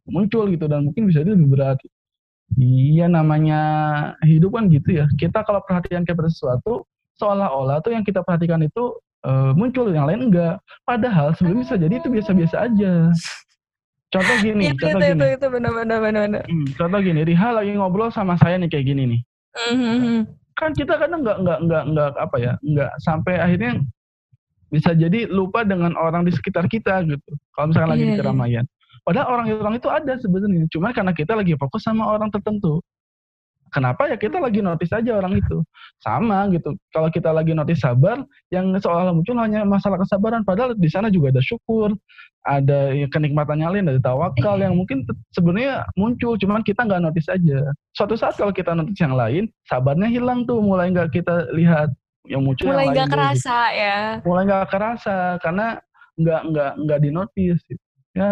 muncul 0.06 0.48
gitu 0.54 0.70
dan 0.70 0.86
mungkin 0.86 1.10
bisa 1.10 1.26
lebih 1.26 1.50
berat. 1.50 1.78
Iya 2.56 3.10
namanya 3.10 3.60
hidup 4.22 4.56
kan 4.56 4.70
gitu 4.70 5.02
ya. 5.02 5.10
Kita 5.18 5.42
kalau 5.42 5.66
perhatian 5.66 6.06
kepada 6.06 6.30
sesuatu 6.30 6.86
seolah-olah 7.18 7.82
tuh 7.82 7.98
yang 7.98 8.06
kita 8.06 8.22
perhatikan 8.22 8.62
itu 8.62 8.96
uh, 9.26 9.52
muncul, 9.58 9.90
yang 9.90 10.06
lain 10.06 10.30
enggak. 10.30 10.62
Padahal 10.86 11.34
sebelumnya 11.34 11.66
bisa 11.66 11.76
jadi 11.82 11.96
itu 11.98 12.08
biasa-biasa 12.08 12.56
aja. 12.70 12.94
Contoh 14.16 14.36
gini, 14.40 14.64
itu, 14.72 14.80
contoh 14.80 15.00
itu, 15.04 15.12
gini. 15.12 15.20
Itu, 15.20 15.26
itu 15.36 15.48
benar-benar 15.52 15.98
benar. 16.00 16.24
Hmm, 16.48 16.68
contoh 16.80 17.00
gini, 17.04 17.22
Riha 17.28 17.50
lagi 17.52 17.72
ngobrol 17.76 18.10
sama 18.16 18.40
saya 18.40 18.56
nih 18.56 18.72
kayak 18.72 18.86
gini 18.88 19.04
nih. 19.12 19.22
Mm-hmm. 19.56 20.20
Kan 20.56 20.72
kita 20.72 20.96
kadang 20.96 21.20
nggak 21.20 21.38
nggak 21.44 21.60
nggak 21.68 21.84
nggak 21.92 22.10
apa 22.16 22.38
ya, 22.40 22.54
nggak 22.64 22.92
sampai 23.04 23.34
akhirnya 23.44 23.84
bisa 24.72 24.96
jadi 24.96 25.28
lupa 25.28 25.68
dengan 25.68 25.94
orang 26.00 26.24
di 26.24 26.32
sekitar 26.32 26.72
kita 26.72 27.04
gitu. 27.04 27.32
Kalau 27.52 27.72
misalkan 27.72 27.92
lagi 27.92 28.04
yeah, 28.04 28.08
di 28.08 28.12
iya, 28.16 28.20
iya. 28.20 28.24
keramaian. 28.24 28.66
Padahal 29.06 29.28
orang-orang 29.38 29.76
itu 29.78 29.90
ada 29.92 30.14
sebenarnya, 30.18 30.66
cuma 30.74 30.90
karena 30.90 31.14
kita 31.14 31.38
lagi 31.38 31.54
fokus 31.60 31.86
sama 31.86 32.10
orang 32.10 32.32
tertentu. 32.34 32.82
Kenapa 33.74 34.08
ya 34.08 34.16
kita 34.16 34.38
lagi 34.40 34.62
notice 34.64 34.94
aja 34.94 35.18
orang 35.18 35.38
itu. 35.40 35.62
Sama 36.00 36.48
gitu. 36.54 36.78
Kalau 36.94 37.10
kita 37.10 37.34
lagi 37.34 37.52
notice 37.52 37.82
sabar, 37.82 38.24
yang 38.54 38.72
seolah-olah 38.76 39.16
muncul 39.16 39.36
hanya 39.42 39.66
masalah 39.66 40.00
kesabaran. 40.00 40.46
Padahal 40.46 40.78
di 40.78 40.88
sana 40.88 41.12
juga 41.12 41.34
ada 41.34 41.44
syukur, 41.44 41.92
ada 42.46 42.94
kenikmatan 43.10 43.66
yang 43.66 43.74
lain, 43.74 43.90
ada 43.90 44.00
tawakal 44.00 44.62
yang 44.62 44.78
mungkin 44.78 45.04
sebenarnya 45.34 45.82
muncul, 45.98 46.38
cuman 46.38 46.62
kita 46.62 46.86
nggak 46.86 47.02
notice 47.02 47.28
aja. 47.28 47.74
Suatu 47.98 48.14
saat 48.14 48.38
kalau 48.38 48.54
kita 48.54 48.78
notice 48.78 49.02
yang 49.02 49.18
lain, 49.18 49.50
sabarnya 49.66 50.08
hilang 50.08 50.46
tuh, 50.46 50.62
mulai 50.62 50.94
nggak 50.94 51.10
kita 51.10 51.50
lihat 51.58 51.90
yang 52.26 52.42
muncul 52.42 52.74
mulai 52.74 52.90
nggak 52.90 53.10
kerasa 53.10 53.58
gitu. 53.70 53.82
ya. 53.82 54.00
Mulai 54.26 54.44
nggak 54.50 54.66
kerasa 54.70 55.18
karena 55.42 55.68
nggak 56.18 56.42
nggak 56.54 56.72
nggak 56.86 57.00
dinotis. 57.02 57.60
Gitu. 57.66 57.84
Ya 58.16 58.30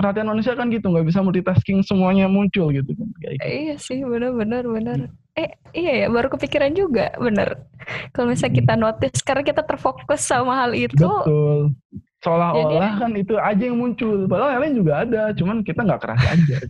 perhatian 0.00 0.32
manusia 0.32 0.56
kan 0.56 0.72
gitu 0.72 0.88
nggak 0.88 1.04
bisa 1.04 1.20
multitasking 1.20 1.84
semuanya 1.84 2.24
muncul 2.24 2.72
gitu 2.72 2.96
kan 2.96 3.08
kayak 3.20 3.36
gitu. 3.36 3.44
iya 3.44 3.74
sih 3.76 4.00
benar 4.00 4.32
benar 4.32 4.64
benar 4.64 4.98
eh 5.36 5.52
iya 5.76 5.92
ya 6.04 6.06
baru 6.08 6.32
kepikiran 6.32 6.72
juga 6.72 7.12
benar 7.20 7.68
kalau 8.12 8.32
misalnya 8.32 8.54
kita 8.56 8.74
notice 8.76 9.18
karena 9.24 9.42
kita 9.44 9.62
terfokus 9.64 10.20
sama 10.22 10.52
hal 10.66 10.72
itu. 10.76 10.94
Betul. 11.00 11.74
Seolah-olah 12.20 13.00
kan 13.00 13.10
itu 13.16 13.34
aja 13.40 13.62
yang 13.64 13.80
muncul 13.80 14.28
padahal 14.28 14.60
yang 14.60 14.62
lain 14.68 14.76
juga 14.84 14.92
ada 15.08 15.22
cuman 15.32 15.64
kita 15.64 15.80
nggak 15.84 16.00
keras 16.00 16.22
aja. 16.28 16.58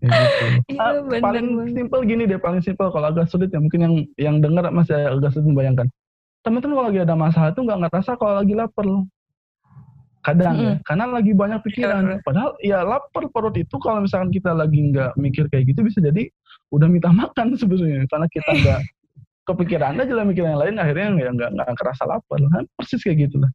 Ya 0.00 0.16
gitu. 0.16 0.46
iya, 0.72 0.80
ah, 0.80 0.92
bener, 1.04 1.20
paling 1.20 1.76
simpel 1.76 2.00
gini 2.08 2.24
deh 2.24 2.40
paling 2.40 2.64
simpel 2.64 2.88
kalau 2.88 3.12
agak 3.12 3.28
sulit 3.28 3.52
ya 3.52 3.60
mungkin 3.60 3.80
yang 3.84 3.94
yang 4.16 4.36
dengar 4.40 4.64
masih 4.72 4.96
agak 4.96 5.36
sulit 5.36 5.52
membayangkan. 5.52 5.92
Teman-teman 6.40 6.72
kalau 6.72 6.88
lagi 6.88 7.00
ada 7.04 7.16
masalah 7.20 7.52
itu 7.52 7.60
nggak 7.60 7.80
ngerasa 7.84 8.16
kalau 8.16 8.40
lagi 8.40 8.56
lapar 8.56 8.88
kadang 10.20 10.54
mm 10.56 10.60
-hmm. 10.60 10.68
ya 10.68 10.74
karena 10.84 11.04
lagi 11.08 11.32
banyak 11.32 11.60
pikiran 11.64 12.02
yeah. 12.04 12.20
padahal 12.24 12.50
ya 12.60 12.78
lapar 12.84 13.24
perut 13.32 13.56
itu 13.56 13.76
kalau 13.80 14.04
misalkan 14.04 14.28
kita 14.28 14.52
lagi 14.52 14.92
nggak 14.92 15.16
mikir 15.16 15.48
kayak 15.48 15.72
gitu 15.72 15.80
bisa 15.80 15.98
jadi 16.04 16.28
udah 16.72 16.88
minta 16.88 17.08
makan 17.22 17.56
sebenarnya 17.56 18.04
karena 18.08 18.26
kita 18.28 18.50
nggak 18.52 18.80
kepikiran 19.48 19.98
aja 19.98 20.12
lah 20.14 20.24
mikir 20.28 20.44
yang 20.44 20.60
lain 20.60 20.76
akhirnya 20.76 21.08
ya 21.16 21.30
nggak 21.32 21.50
nggak 21.56 21.68
kerasa 21.74 22.04
lapar 22.06 22.38
kan 22.38 22.64
persis 22.76 23.00
kayak 23.02 23.28
gitu 23.28 23.40
lah 23.40 23.50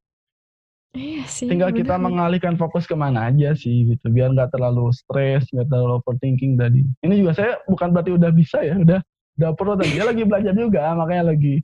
Iya 0.95 1.27
sih. 1.27 1.51
Tinggal 1.51 1.75
kita 1.75 1.99
mengalihkan 1.99 2.55
fokus 2.55 2.87
ke 2.87 2.95
mana 2.95 3.27
aja 3.27 3.51
sih 3.51 3.83
gitu, 3.83 4.07
biar 4.07 4.31
nggak 4.31 4.55
terlalu 4.55 4.95
stres, 4.95 5.43
nggak 5.51 5.67
terlalu 5.67 5.99
overthinking 5.99 6.55
tadi. 6.55 6.87
Ini 7.03 7.13
juga 7.19 7.35
saya 7.35 7.59
bukan 7.67 7.91
berarti 7.91 8.15
udah 8.15 8.31
bisa 8.31 8.63
ya, 8.63 8.79
udah 8.79 9.03
udah 9.35 9.49
perlu 9.59 9.75
tadi. 9.75 9.91
Dia 9.91 10.07
lagi 10.07 10.23
belajar 10.23 10.55
juga, 10.55 10.95
makanya 10.95 11.35
lagi 11.35 11.59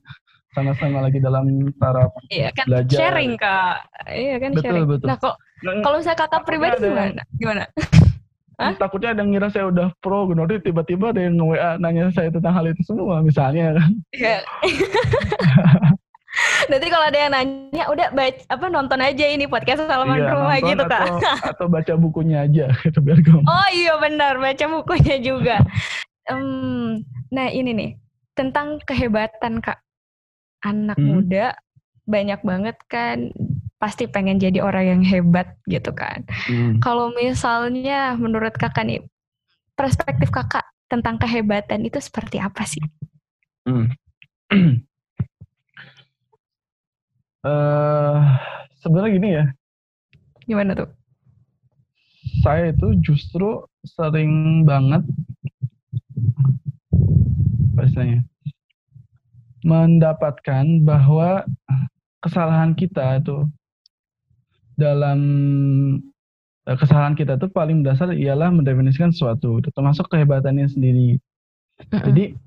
sama-sama 0.51 1.07
lagi 1.07 1.23
dalam 1.23 1.71
taraf 1.79 2.11
iya, 2.27 2.51
kan 2.51 2.65
belajar. 2.67 2.97
sharing 2.97 3.33
kak 3.39 3.75
iya 4.11 4.35
kan 4.37 4.51
betul, 4.51 4.63
sharing 4.67 4.85
betul. 4.87 5.07
nah 5.07 5.17
kok 5.17 5.35
kalau 5.83 5.97
saya 6.03 6.15
kakak 6.17 6.43
pribadi 6.43 6.75
ada, 6.75 6.87
gimana 6.87 7.21
gimana 7.39 7.63
Hah? 8.61 8.77
takutnya 8.77 9.17
ada 9.17 9.25
yang 9.25 9.33
ngira 9.33 9.47
saya 9.49 9.65
udah 9.71 9.89
pro 10.03 10.29
gitu 10.29 10.43
tiba-tiba 10.61 11.09
ada 11.09 11.21
yang 11.23 11.33
nge-WA 11.39 11.81
nanya 11.81 12.13
saya 12.13 12.29
tentang 12.29 12.53
hal 12.53 12.65
itu 12.69 12.81
semua 12.85 13.23
misalnya 13.23 13.79
kan 13.79 13.91
iya 14.13 14.39
Nanti 16.71 16.87
kalau 16.87 17.11
ada 17.11 17.19
yang 17.19 17.33
nanya, 17.35 17.91
udah 17.91 18.07
baca, 18.15 18.39
apa 18.47 18.65
nonton 18.71 19.03
aja 19.03 19.25
ini 19.27 19.51
podcast 19.51 19.83
salaman 19.83 20.23
iya, 20.23 20.31
rumah 20.31 20.57
gitu 20.63 20.83
kak. 20.87 21.19
Atau 21.51 21.67
baca 21.67 21.93
bukunya 21.99 22.47
aja 22.47 22.71
gitu 22.87 23.03
biar 23.03 23.19
gampang. 23.19 23.43
Oh 23.43 23.67
iya 23.75 23.99
benar, 23.99 24.39
baca 24.39 24.65
bukunya 24.71 25.19
juga. 25.19 25.59
um, 26.31 27.03
nah 27.31 27.47
ini 27.51 27.71
nih 27.75 27.91
tentang 28.37 28.79
kehebatan 28.87 29.59
kak 29.59 29.79
anak 30.61 30.97
hmm. 30.97 31.07
muda 31.09 31.45
banyak 32.05 32.41
banget 32.41 32.77
kan 32.89 33.29
pasti 33.81 34.05
pengen 34.05 34.37
jadi 34.37 34.61
orang 34.61 34.85
yang 34.85 35.01
hebat 35.01 35.57
gitu 35.65 35.89
kan. 35.93 36.21
Hmm. 36.45 36.77
Kalau 36.77 37.09
misalnya 37.17 38.13
menurut 38.13 38.53
kakak 38.53 38.85
nih 38.85 39.01
perspektif 39.73 40.29
kakak 40.29 40.65
tentang 40.85 41.17
kehebatan 41.17 41.81
itu 41.81 41.97
seperti 41.97 42.37
apa 42.37 42.61
sih? 42.67 42.83
Hmm. 43.65 43.89
uh, 47.41 48.21
Sebenarnya 48.81 49.11
gini 49.13 49.29
ya. 49.37 49.45
Gimana 50.49 50.73
tuh? 50.73 50.89
Saya 52.41 52.73
itu 52.73 52.97
justru 53.01 53.65
sering 53.85 54.65
banget 54.65 55.05
biasanya 57.73 58.21
mendapatkan 59.61 60.65
bahwa 60.81 61.45
kesalahan 62.21 62.73
kita 62.77 63.21
itu 63.21 63.45
dalam 64.77 65.19
eh, 66.65 66.77
kesalahan 66.77 67.13
kita 67.13 67.37
itu 67.37 67.47
paling 67.49 67.85
dasar 67.85 68.13
ialah 68.13 68.49
mendefinisikan 68.49 69.13
sesuatu, 69.13 69.61
termasuk 69.73 70.09
kehebatannya 70.09 70.69
sendiri. 70.69 71.17
Jadi 71.89 72.37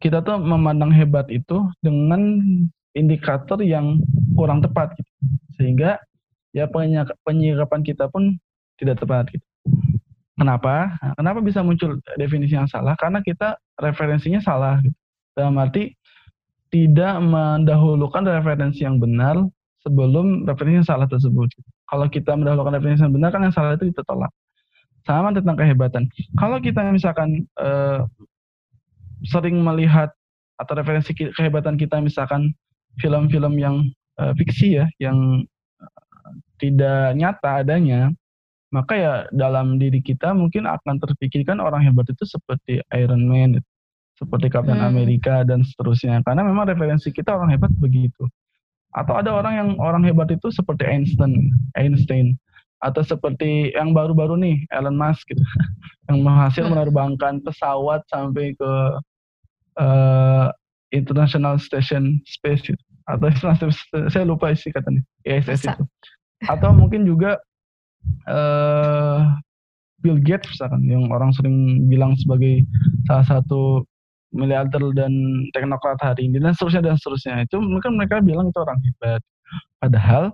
kita 0.00 0.24
tuh 0.24 0.40
memandang 0.40 0.92
hebat 0.92 1.28
itu 1.28 1.68
dengan 1.84 2.40
indikator 2.96 3.60
yang 3.60 4.00
kurang 4.36 4.64
tepat, 4.64 4.96
gitu. 4.96 5.12
sehingga 5.60 6.00
ya 6.56 6.66
penyikapan 7.24 7.80
kita 7.84 8.08
pun 8.08 8.36
tidak 8.80 9.00
tepat. 9.00 9.28
Gitu. 9.32 9.46
Kenapa? 10.40 10.96
Nah, 11.04 11.12
kenapa 11.20 11.38
bisa 11.44 11.60
muncul 11.60 12.00
definisi 12.16 12.56
yang 12.56 12.64
salah? 12.64 12.96
Karena 12.96 13.20
kita 13.20 13.60
referensinya 13.76 14.40
salah. 14.40 14.80
Gitu. 14.80 14.96
Dalam 15.40 15.56
arti 15.56 15.96
tidak 16.68 17.18
mendahulukan 17.24 18.22
referensi 18.28 18.84
yang 18.84 19.00
benar 19.00 19.40
sebelum 19.82 20.44
referensi 20.44 20.84
yang 20.84 20.88
salah 20.88 21.08
tersebut. 21.08 21.48
Kalau 21.88 22.06
kita 22.06 22.36
mendahulukan 22.36 22.78
referensi 22.78 23.02
yang 23.02 23.16
benar 23.16 23.32
kan 23.32 23.42
yang 23.42 23.54
salah 23.54 23.74
itu 23.74 23.88
kita 23.90 24.04
tolak. 24.04 24.30
sama 25.08 25.32
tentang 25.32 25.56
kehebatan. 25.56 26.12
Kalau 26.36 26.60
kita 26.60 26.84
misalkan 26.92 27.48
uh, 27.56 28.04
sering 29.24 29.56
melihat 29.64 30.12
atau 30.60 30.76
referensi 30.76 31.16
kehebatan 31.16 31.80
kita 31.80 32.04
misalkan 32.04 32.52
film-film 33.00 33.56
yang 33.56 33.88
uh, 34.20 34.36
fiksi 34.36 34.76
ya, 34.76 34.86
yang 35.00 35.40
uh, 35.80 36.32
tidak 36.60 37.16
nyata 37.16 37.64
adanya, 37.64 38.12
maka 38.70 38.92
ya 38.92 39.12
dalam 39.32 39.80
diri 39.80 40.04
kita 40.04 40.36
mungkin 40.36 40.68
akan 40.68 41.00
terpikirkan 41.00 41.58
orang 41.64 41.80
hebat 41.80 42.06
itu 42.12 42.22
seperti 42.28 42.84
Iron 42.92 43.24
Man, 43.24 43.56
seperti 44.20 44.52
Captain 44.52 44.76
hmm. 44.76 44.90
Amerika 44.92 45.42
dan 45.48 45.64
seterusnya. 45.64 46.20
Karena 46.22 46.44
memang 46.44 46.68
referensi 46.68 47.08
kita 47.08 47.32
orang 47.32 47.56
hebat 47.56 47.72
begitu. 47.80 48.28
Atau 48.92 49.16
ada 49.16 49.32
orang 49.32 49.54
yang 49.56 49.70
orang 49.80 50.04
hebat 50.04 50.28
itu 50.28 50.52
seperti 50.52 50.84
Einstein, 50.84 51.48
Einstein 51.78 52.36
atau 52.80 53.04
seperti 53.04 53.76
yang 53.76 53.92
baru-baru 53.92 54.40
nih 54.40 54.56
Elon 54.72 54.96
Musk 54.96 55.28
gitu, 55.28 55.40
yang 56.08 56.24
berhasil 56.24 56.64
hmm. 56.64 56.72
menerbangkan 56.74 57.44
pesawat 57.44 58.04
sampai 58.08 58.56
ke 58.56 58.72
uh, 59.80 60.48
International 60.90 61.60
Station 61.60 62.18
Space 62.26 62.66
gitu. 62.66 62.80
atau 63.10 63.26
saya 64.06 64.22
lupa 64.22 64.54
isi 64.54 64.70
katanya 64.70 65.02
ISS 65.26 65.66
itu. 65.66 65.84
Atau 66.46 66.70
mungkin 66.72 67.02
juga 67.04 67.42
uh, 68.30 69.34
Bill 70.00 70.18
Gates 70.22 70.48
misalkan 70.56 70.86
yang 70.88 71.10
orang 71.12 71.34
sering 71.36 71.86
bilang 71.90 72.16
sebagai 72.16 72.64
salah 73.04 73.26
satu 73.26 73.84
miliarder 74.30 74.94
dan 74.94 75.12
teknokrat 75.50 75.98
hari 76.00 76.30
ini 76.30 76.38
dan 76.38 76.54
seterusnya 76.54 76.82
dan 76.92 76.96
seterusnya. 76.96 77.34
Itu 77.44 77.58
mungkin 77.58 77.98
mereka 77.98 78.22
bilang 78.22 78.50
itu 78.50 78.58
orang 78.62 78.80
hebat. 78.82 79.22
Padahal 79.82 80.24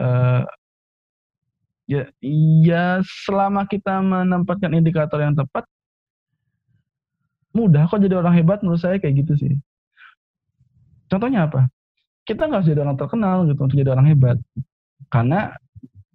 uh, 0.00 0.42
ya 1.84 2.08
ya 2.22 2.84
selama 3.26 3.66
kita 3.68 4.00
menempatkan 4.00 4.72
indikator 4.72 5.20
yang 5.20 5.34
tepat 5.34 5.66
mudah 7.50 7.90
kok 7.90 7.98
jadi 7.98 8.14
orang 8.22 8.34
hebat 8.38 8.62
menurut 8.62 8.80
saya 8.80 8.96
kayak 8.96 9.26
gitu 9.26 9.34
sih. 9.36 9.52
Contohnya 11.10 11.50
apa? 11.50 11.66
Kita 12.22 12.46
nggak 12.46 12.62
jadi 12.62 12.86
orang 12.86 12.94
terkenal 12.94 13.42
gitu 13.50 13.60
untuk 13.66 13.76
jadi 13.76 13.90
orang 13.90 14.06
hebat. 14.06 14.38
Karena 15.10 15.50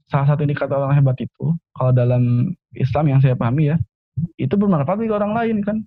salah 0.07 0.27
satu 0.31 0.47
indikator 0.47 0.79
orang 0.79 0.95
hebat 0.95 1.17
itu 1.19 1.51
kalau 1.75 1.91
dalam 1.91 2.53
Islam 2.77 3.05
yang 3.09 3.19
saya 3.19 3.33
pahami 3.35 3.73
ya 3.73 3.77
itu 4.39 4.53
bermanfaat 4.55 5.01
bagi 5.01 5.11
orang 5.11 5.33
lain 5.35 5.57
kan 5.65 5.77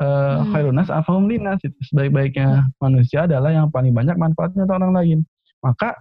uh, 0.00 0.44
khairunas 0.52 0.88
afahum 0.88 1.28
linas 1.28 1.60
itu 1.64 1.76
sebaik-baiknya 1.92 2.64
hmm. 2.64 2.70
manusia 2.80 3.24
adalah 3.24 3.52
yang 3.52 3.68
paling 3.70 3.92
banyak 3.92 4.16
manfaatnya 4.16 4.64
untuk 4.64 4.78
orang 4.80 4.92
lain 4.94 5.18
maka 5.64 5.96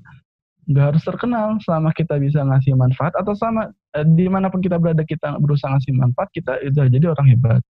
nggak 0.66 0.86
harus 0.94 1.04
terkenal 1.06 1.48
selama 1.62 1.94
kita 1.94 2.18
bisa 2.18 2.42
ngasih 2.42 2.74
manfaat 2.74 3.14
atau 3.14 3.38
sama 3.38 3.70
eh, 3.94 4.06
di 4.18 4.26
mana 4.26 4.50
pun 4.50 4.66
kita 4.66 4.82
berada 4.82 5.06
kita 5.06 5.38
berusaha 5.38 5.70
ngasih 5.78 5.94
manfaat 5.94 6.30
kita 6.34 6.58
itu 6.66 6.74
jadi 6.90 7.14
orang 7.14 7.28
hebat 7.30 7.62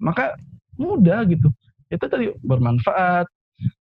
maka 0.00 0.32
mudah 0.80 1.28
gitu 1.28 1.52
itu 1.92 2.04
tadi 2.08 2.32
bermanfaat 2.40 3.28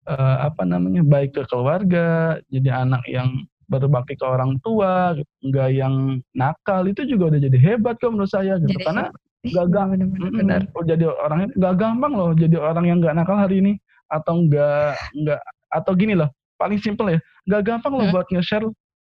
uh, 0.08 0.38
apa 0.48 0.64
namanya 0.64 1.04
baik 1.04 1.36
ke 1.36 1.44
keluarga 1.52 2.40
jadi 2.48 2.88
anak 2.88 3.04
yang 3.12 3.44
berbakti 3.68 4.16
ke 4.16 4.24
orang 4.24 4.58
tua, 4.64 5.12
gitu. 5.20 5.28
nggak 5.52 5.70
yang 5.76 6.24
nakal 6.32 6.88
itu 6.88 7.04
juga 7.04 7.36
udah 7.36 7.42
jadi 7.44 7.58
hebat 7.60 8.00
kok 8.00 8.16
menurut 8.16 8.32
saya 8.32 8.56
gitu. 8.64 8.80
Jadi, 8.80 8.84
Karena 8.88 9.06
nggak 9.52 9.68
gampang, 9.72 10.10
benar. 10.34 10.62
Oh 10.76 10.84
jadi 10.84 11.06
orang 11.08 11.52
nggak 11.56 11.76
gampang 11.80 12.14
loh 12.16 12.32
jadi 12.36 12.58
orang 12.60 12.86
yang 12.88 12.98
nggak 13.00 13.16
nakal 13.16 13.38
hari 13.38 13.64
ini. 13.64 13.74
Atau 14.08 14.48
nggak 14.48 14.96
nggak 15.24 15.42
atau 15.68 15.92
gini 15.96 16.14
loh 16.16 16.32
paling 16.56 16.80
simple 16.80 17.12
ya. 17.12 17.20
Nggak 17.48 17.62
gampang 17.68 17.94
loh 17.96 18.06
hmm? 18.08 18.16
buat 18.16 18.28
nge-share 18.32 18.68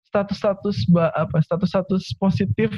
status-status 0.09 0.87
apa 0.95 1.37
status-status 1.43 2.15
positif 2.17 2.71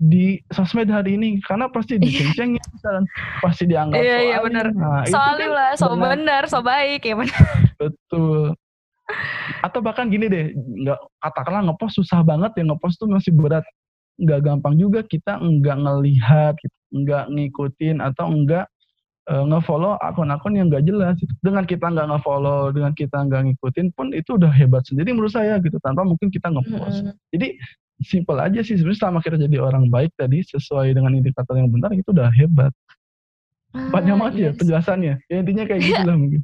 di 0.00 0.40
sosmed 0.52 0.88
hari 0.88 1.16
ini. 1.20 1.40
Karena 1.44 1.68
pasti 1.68 2.00
iya. 2.00 2.04
dikencengin 2.04 2.64
dan 2.84 3.02
pasti 3.40 3.64
dianggap 3.64 3.96
iya 3.96 4.16
iya 4.20 4.38
benar 4.44 4.68
nah, 4.76 5.08
soalnya 5.08 5.48
kan 5.48 5.56
lah 5.56 5.70
so 5.80 5.88
benar 5.96 6.42
so 6.52 6.60
baik 6.60 7.00
ya 7.04 7.16
benar 7.16 7.40
betul. 7.80 8.52
Atau 9.60 9.84
bahkan 9.84 10.08
gini 10.08 10.32
deh 10.32 10.52
nggak 10.56 10.96
katakanlah 11.20 11.68
ngepost 11.68 12.00
susah 12.00 12.24
banget 12.24 12.56
ya 12.56 12.64
ngepost 12.64 12.96
tuh 12.96 13.08
masih 13.08 13.32
berat 13.36 13.64
nggak 14.14 14.40
gampang 14.46 14.74
juga 14.78 15.02
kita 15.02 15.42
nggak 15.42 15.76
ngelihat 15.80 16.54
gitu. 16.62 16.76
nggak 16.94 17.24
ngikutin 17.34 17.98
atau 17.98 18.30
nggak 18.30 18.66
uh, 19.30 19.44
ngefollow 19.50 19.98
akun-akun 19.98 20.54
yang 20.54 20.70
nggak 20.70 20.86
jelas 20.86 21.18
gitu. 21.18 21.34
dengan 21.42 21.66
kita 21.66 21.90
nggak 21.90 22.06
ngefollow 22.14 22.70
dengan 22.70 22.92
kita 22.94 23.18
nggak 23.26 23.42
ngikutin 23.50 23.86
pun 23.96 24.14
itu 24.14 24.38
udah 24.38 24.52
hebat 24.54 24.86
sendiri 24.86 25.10
menurut 25.10 25.34
saya 25.34 25.58
gitu 25.58 25.76
tanpa 25.82 26.06
mungkin 26.06 26.30
kita 26.30 26.46
ngepost 26.52 27.10
hmm. 27.10 27.14
jadi 27.34 27.48
simple 28.02 28.38
aja 28.38 28.60
sih 28.62 28.74
sebenarnya 28.78 29.00
selama 29.06 29.18
kita 29.22 29.36
jadi 29.38 29.56
orang 29.62 29.86
baik 29.90 30.14
tadi 30.18 30.42
sesuai 30.42 30.94
dengan 30.94 31.14
indikator 31.14 31.54
yang 31.58 31.70
benar 31.70 31.90
itu 31.94 32.10
udah 32.10 32.30
hebat 32.34 32.70
ah, 33.74 33.90
banyak 33.90 34.14
banget 34.18 34.34
yes. 34.34 34.42
ya 34.42 34.50
penjelasannya 34.58 35.14
ya 35.30 35.36
intinya 35.42 35.64
kayak 35.66 35.82
gitu 35.82 36.02
lah 36.06 36.16
mungkin 36.18 36.40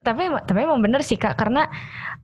tapi 0.00 0.32
tapi 0.48 0.58
emang 0.64 0.80
bener 0.80 1.04
sih 1.04 1.20
kak 1.20 1.36
karena 1.36 1.68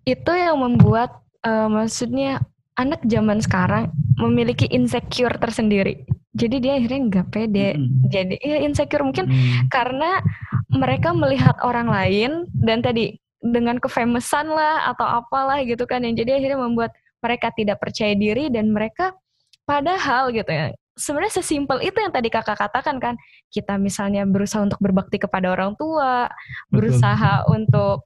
itu 0.09 0.33
yang 0.33 0.57
membuat 0.65 1.21
uh, 1.45 1.69
maksudnya 1.69 2.41
anak 2.81 3.05
zaman 3.05 3.45
sekarang 3.45 3.93
memiliki 4.19 4.67
insecure 4.71 5.37
tersendiri 5.39 6.03
jadi 6.35 6.57
dia 6.63 6.73
akhirnya 6.79 7.01
nggak 7.11 7.27
pede 7.31 7.69
hmm. 7.77 8.11
jadi 8.11 8.35
ya 8.39 8.59
insecure 8.63 9.03
mungkin 9.03 9.31
hmm. 9.31 9.69
karena 9.71 10.23
mereka 10.71 11.11
melihat 11.11 11.59
orang 11.63 11.91
lain 11.91 12.47
dan 12.55 12.81
tadi 12.81 13.19
dengan 13.41 13.81
kefamousan 13.81 14.53
lah 14.53 14.93
atau 14.95 15.07
apalah 15.07 15.65
gitu 15.65 15.89
kan 15.89 16.05
yang 16.05 16.15
jadi 16.15 16.39
akhirnya 16.39 16.61
membuat 16.61 16.93
mereka 17.21 17.51
tidak 17.57 17.81
percaya 17.81 18.13
diri 18.15 18.53
dan 18.53 18.71
mereka 18.71 19.17
padahal 19.65 20.31
gitu 20.31 20.49
ya 20.49 20.71
sebenarnya 21.01 21.41
sesimpel 21.41 21.81
itu 21.81 21.97
yang 21.97 22.13
tadi 22.13 22.29
kakak 22.29 22.61
katakan 22.61 23.01
kan 23.01 23.15
kita 23.49 23.81
misalnya 23.81 24.29
berusaha 24.29 24.61
untuk 24.61 24.77
berbakti 24.79 25.17
kepada 25.17 25.57
orang 25.57 25.73
tua 25.81 26.29
Betul. 26.29 26.69
berusaha 26.71 27.49
untuk 27.49 28.05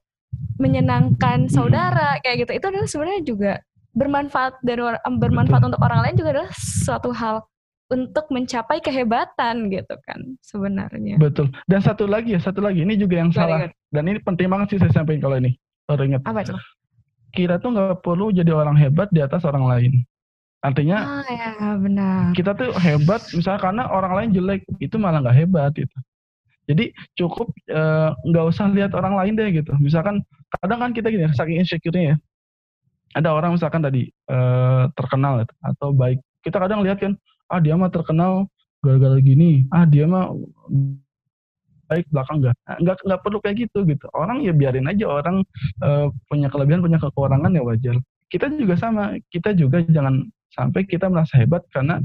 menyenangkan 0.55 1.51
saudara 1.51 2.19
kayak 2.23 2.47
gitu 2.47 2.51
itu 2.55 2.65
adalah 2.71 2.87
sebenarnya 2.87 3.21
juga 3.27 3.53
bermanfaat 3.95 4.59
dan 4.61 4.99
bermanfaat 5.17 5.63
Betul. 5.63 5.69
untuk 5.73 5.81
orang 5.81 5.99
lain 6.03 6.15
juga 6.19 6.29
adalah 6.35 6.51
suatu 6.55 7.09
hal 7.15 7.41
untuk 7.85 8.25
mencapai 8.33 8.81
kehebatan 8.81 9.69
gitu 9.69 9.95
kan 10.09 10.19
sebenarnya. 10.41 11.21
Betul. 11.21 11.53
Dan 11.69 11.85
satu 11.85 12.09
lagi 12.09 12.33
ya, 12.33 12.41
satu 12.41 12.59
lagi 12.59 12.81
ini 12.81 12.97
juga 12.97 13.21
yang 13.21 13.29
salah. 13.29 13.69
Dan 13.93 14.09
ini 14.09 14.17
penting 14.19 14.49
banget 14.49 14.75
sih 14.75 14.79
saya 14.81 14.91
sampaikan 14.91 15.29
kalau 15.29 15.37
ini. 15.37 15.53
Baru 15.85 16.01
ingat. 16.09 16.25
Apa 16.25 16.41
itu? 16.41 16.53
Kita 17.35 17.61
tuh 17.61 17.77
nggak 17.77 18.01
perlu 18.01 18.33
jadi 18.33 18.49
orang 18.51 18.73
hebat 18.73 19.07
di 19.13 19.21
atas 19.21 19.45
orang 19.45 19.69
lain. 19.69 19.93
Artinya, 20.65 21.21
oh, 21.21 21.29
ya, 21.29 21.77
benar. 21.77 22.33
kita 22.33 22.57
tuh 22.57 22.73
hebat, 22.81 23.21
misalnya 23.37 23.61
karena 23.61 23.83
orang 23.85 24.13
lain 24.17 24.29
jelek, 24.33 24.65
itu 24.81 24.97
malah 24.97 25.21
nggak 25.21 25.37
hebat 25.45 25.69
gitu. 25.77 25.93
Jadi 26.65 26.89
cukup 27.13 27.53
eh, 27.69 28.09
nggak 28.25 28.45
uh, 28.45 28.49
usah 28.49 28.65
lihat 28.73 28.97
orang 28.97 29.13
lain 29.13 29.37
deh 29.37 29.61
gitu. 29.61 29.69
Misalkan 29.77 30.25
kadang 30.57 30.81
kan 30.81 30.89
kita 30.89 31.13
gini, 31.13 31.29
saking 31.37 31.61
insecure-nya 31.61 32.03
ya. 32.13 32.15
Ada 33.15 33.31
orang 33.31 33.55
misalkan 33.55 33.79
tadi 33.79 34.11
uh, 34.27 34.91
terkenal 34.91 35.47
atau 35.63 35.95
baik. 35.95 36.19
Kita 36.43 36.59
kadang 36.59 36.83
lihat 36.83 36.99
kan, 36.99 37.15
ah 37.47 37.63
dia 37.63 37.79
mah 37.79 37.87
terkenal 37.87 38.51
gara-gara 38.83 39.17
gini, 39.23 39.65
ah 39.71 39.87
dia 39.87 40.03
mah 40.05 40.35
baik 41.87 42.05
belakang 42.11 42.43
enggak. 42.43 42.55
Nah, 42.67 42.75
enggak 42.81 42.97
enggak 43.07 43.21
perlu 43.23 43.37
kayak 43.41 43.55
gitu 43.65 43.79
gitu. 43.87 44.05
Orang 44.13 44.43
ya 44.43 44.51
biarin 44.51 44.89
aja 44.89 45.05
orang 45.07 45.41
uh, 45.81 46.11
punya 46.27 46.51
kelebihan, 46.51 46.83
punya 46.83 46.99
kekurangan 46.99 47.55
ya 47.55 47.63
wajar. 47.63 47.95
Kita 48.29 48.51
juga 48.51 48.75
sama, 48.75 49.15
kita 49.31 49.55
juga 49.55 49.85
jangan 49.87 50.25
sampai 50.51 50.81
kita 50.83 51.07
merasa 51.07 51.37
hebat 51.37 51.61
karena 51.71 52.01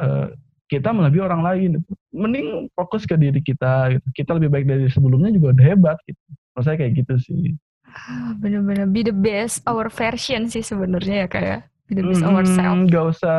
uh, 0.00 0.32
kita 0.68 0.92
melebihi 0.92 1.22
orang 1.24 1.42
lain. 1.44 1.70
Mending 2.12 2.72
fokus 2.76 3.04
ke 3.04 3.16
diri 3.16 3.40
kita. 3.40 3.96
Gitu. 3.96 4.24
Kita 4.24 4.36
lebih 4.36 4.52
baik 4.52 4.66
dari 4.68 4.86
sebelumnya 4.88 5.32
juga 5.32 5.56
udah 5.56 5.64
hebat. 5.64 5.96
Gitu. 6.04 6.20
Menurut 6.28 6.64
saya 6.64 6.76
kayak 6.76 6.92
gitu 7.04 7.14
sih. 7.20 7.56
Bener-bener 8.38 8.86
be 8.88 9.02
the 9.06 9.14
best 9.14 9.62
our 9.66 9.88
version 9.90 10.46
sih 10.46 10.62
sebenarnya 10.62 11.24
ya 11.24 11.28
kayak 11.28 11.46
ya. 11.48 11.58
be 11.88 11.92
the 11.98 12.04
best 12.04 12.22
hmm, 12.22 12.30
ourselves. 12.34 12.88
Gak 12.92 13.04
usah 13.16 13.38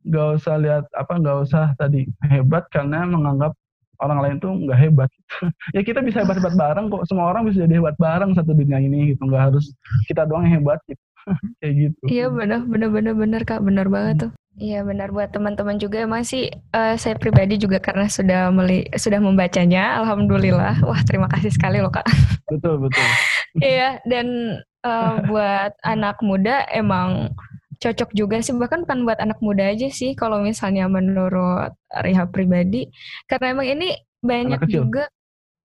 gak 0.00 0.28
usah 0.40 0.54
lihat 0.56 0.84
apa 0.96 1.12
gak 1.20 1.38
usah 1.44 1.64
tadi 1.76 2.08
hebat 2.24 2.64
karena 2.72 3.04
menganggap 3.04 3.52
orang 4.00 4.18
lain 4.24 4.36
tuh 4.40 4.52
nggak 4.56 4.78
hebat. 4.80 5.10
ya 5.76 5.80
kita 5.84 6.00
bisa 6.00 6.24
hebat-hebat 6.24 6.56
bareng 6.56 6.88
kok. 6.88 7.04
Semua 7.06 7.28
orang 7.30 7.46
bisa 7.46 7.64
jadi 7.64 7.78
hebat 7.78 7.96
bareng 8.00 8.32
satu 8.32 8.56
dunia 8.56 8.80
ini 8.80 9.14
gitu. 9.14 9.28
Nggak 9.28 9.52
harus 9.52 9.72
kita 10.08 10.24
doang 10.24 10.48
yang 10.48 10.64
hebat 10.64 10.80
gitu. 10.88 11.02
kayak 11.60 11.74
gitu. 11.76 12.04
Iya 12.08 12.26
benar 12.32 12.64
benar 12.64 12.88
benar 12.88 13.14
benar 13.14 13.40
kak 13.44 13.60
benar 13.60 13.86
banget 13.92 14.28
tuh. 14.28 14.32
Iya 14.60 14.84
benar. 14.84 15.08
Buat 15.08 15.32
teman-teman 15.32 15.80
juga 15.80 16.04
masih 16.04 16.52
uh, 16.76 16.92
saya 17.00 17.16
pribadi 17.16 17.56
juga 17.56 17.80
karena 17.80 18.12
sudah 18.12 18.52
meli 18.52 18.84
sudah 18.92 19.16
membacanya 19.16 20.04
alhamdulillah. 20.04 20.84
Wah 20.84 21.00
terima 21.08 21.32
kasih 21.32 21.48
sekali 21.48 21.80
loh 21.80 21.88
kak. 21.88 22.04
Betul 22.46 22.86
betul. 22.86 23.00
Iya 23.58 23.98
dan 24.06 24.60
uh, 24.86 25.26
buat 25.26 25.74
anak 25.82 26.22
muda 26.22 26.62
emang 26.70 27.34
cocok 27.82 28.14
juga 28.14 28.38
sih. 28.44 28.54
Bahkan 28.54 28.86
bukan 28.86 29.02
buat 29.08 29.18
anak 29.18 29.42
muda 29.42 29.74
aja 29.74 29.90
sih 29.90 30.14
kalau 30.14 30.38
misalnya 30.44 30.86
menurut 30.86 31.74
Riha 31.90 32.28
pribadi. 32.28 32.86
Karena 33.26 33.56
emang 33.56 33.66
ini 33.66 33.96
banyak 34.20 34.60
juga. 34.68 35.08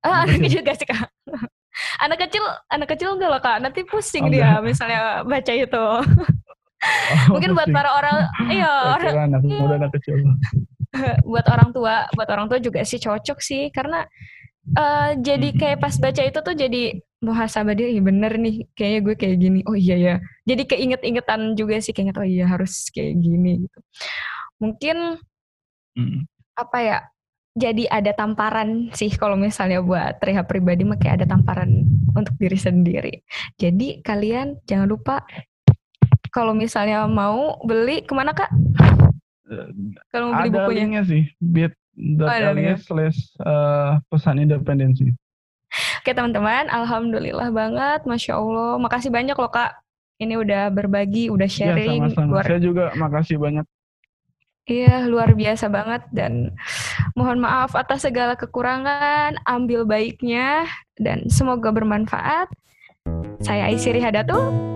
Ah 0.01 0.23
anak 0.23 0.39
kecil. 0.39 0.63
juga 0.63 0.71
sih 0.73 0.87
kak. 0.87 1.09
Anak 1.99 2.23
kecil 2.23 2.39
anak 2.71 2.87
kecil 2.95 3.19
enggak 3.19 3.29
loh 3.35 3.41
kak. 3.43 3.59
Nanti 3.59 3.83
pusing 3.83 4.25
oh, 4.25 4.31
dia 4.31 4.63
misalnya 4.63 5.27
baca 5.27 5.51
itu 5.51 5.85
oh, 6.85 7.17
mungkin 7.37 7.51
buat 7.57 7.69
para 7.69 7.89
orang 7.93 8.17
iya 8.49 8.71
orang 8.97 9.33
anak 9.33 9.41
muda 9.43 9.75
anak 9.79 9.91
kecil. 9.99 10.15
Buat 11.27 11.51
orang 11.51 11.75
tua, 11.75 12.07
buat 12.15 12.29
orang 12.31 12.47
tua 12.47 12.55
juga 12.63 12.79
sih 12.87 13.03
cocok 13.03 13.43
sih 13.43 13.67
karena 13.67 14.07
uh, 14.79 15.11
jadi 15.19 15.51
kayak 15.51 15.83
pas 15.83 15.91
baca 15.99 16.23
itu 16.23 16.39
tuh 16.39 16.55
jadi 16.55 16.95
muhasabah 17.19 17.75
dia 17.75 17.91
iya 17.91 17.99
bener 17.99 18.39
nih 18.39 18.63
kayaknya 18.71 18.99
gue 19.03 19.15
kayak 19.19 19.37
gini. 19.43 19.59
Oh 19.67 19.75
iya 19.75 19.95
ya 19.99 20.15
jadi 20.47 20.63
keinget-ingetan 20.63 21.59
juga 21.59 21.83
sih 21.83 21.91
kayaknya 21.91 22.15
oh 22.15 22.23
iya 22.23 22.45
harus 22.47 22.87
kayak 22.95 23.11
gini 23.19 23.67
gitu. 23.67 23.79
Mungkin 24.63 25.19
hmm. 25.99 26.19
apa 26.55 26.77
ya 26.79 26.97
jadi 27.55 27.87
ada 27.87 28.11
tamparan 28.11 28.91
sih 28.91 29.11
kalau 29.15 29.39
misalnya 29.39 29.79
buat 29.79 30.19
rehab 30.19 30.47
pribadi 30.47 30.83
mah 30.83 30.99
kayak 30.99 31.23
ada 31.23 31.27
tamparan 31.35 31.87
untuk 32.11 32.35
diri 32.35 32.59
sendiri. 32.59 33.13
Jadi 33.55 34.03
kalian 34.03 34.59
jangan 34.67 34.91
lupa 34.91 35.23
kalau 36.35 36.51
misalnya 36.51 37.07
mau 37.07 37.55
beli 37.63 38.03
ke 38.03 38.11
mana 38.11 38.35
kak? 38.35 38.51
Kalau 40.11 40.35
mau 40.35 40.43
beli 40.43 40.51
ada 40.51 40.67
bukunya. 40.67 40.83
linknya 40.83 41.03
sih, 41.07 41.23
bit.ly 41.39 42.75
oh, 42.75 42.79
slash 42.83 43.19
uh, 43.39 44.03
pesan 44.11 44.43
independensi. 44.43 45.15
Oke 46.03 46.11
teman-teman, 46.11 46.67
alhamdulillah 46.67 47.47
banget, 47.55 48.03
masya 48.03 48.35
Allah, 48.35 48.75
makasih 48.75 49.15
banyak 49.15 49.39
loh 49.39 49.47
kak. 49.47 49.79
Ini 50.19 50.35
udah 50.35 50.71
berbagi, 50.75 51.31
udah 51.31 51.47
iya, 51.47 51.55
sharing. 51.71 52.03
Ya, 52.03 52.11
sama-sama. 52.11 52.43
Saya 52.43 52.59
juga 52.59 52.91
makasih 52.99 53.39
banyak 53.39 53.63
Iya, 54.65 55.05
luar 55.05 55.37
biasa 55.37 55.69
banget 55.69 56.09
dan 56.09 56.49
mohon 57.13 57.37
maaf 57.37 57.77
atas 57.77 58.01
segala 58.01 58.33
kekurangan, 58.33 59.37
ambil 59.45 59.85
baiknya 59.85 60.65
dan 60.97 61.29
semoga 61.29 61.69
bermanfaat. 61.69 62.49
Saya 63.45 63.69
Aisyri 63.69 64.01
Hadatul. 64.01 64.75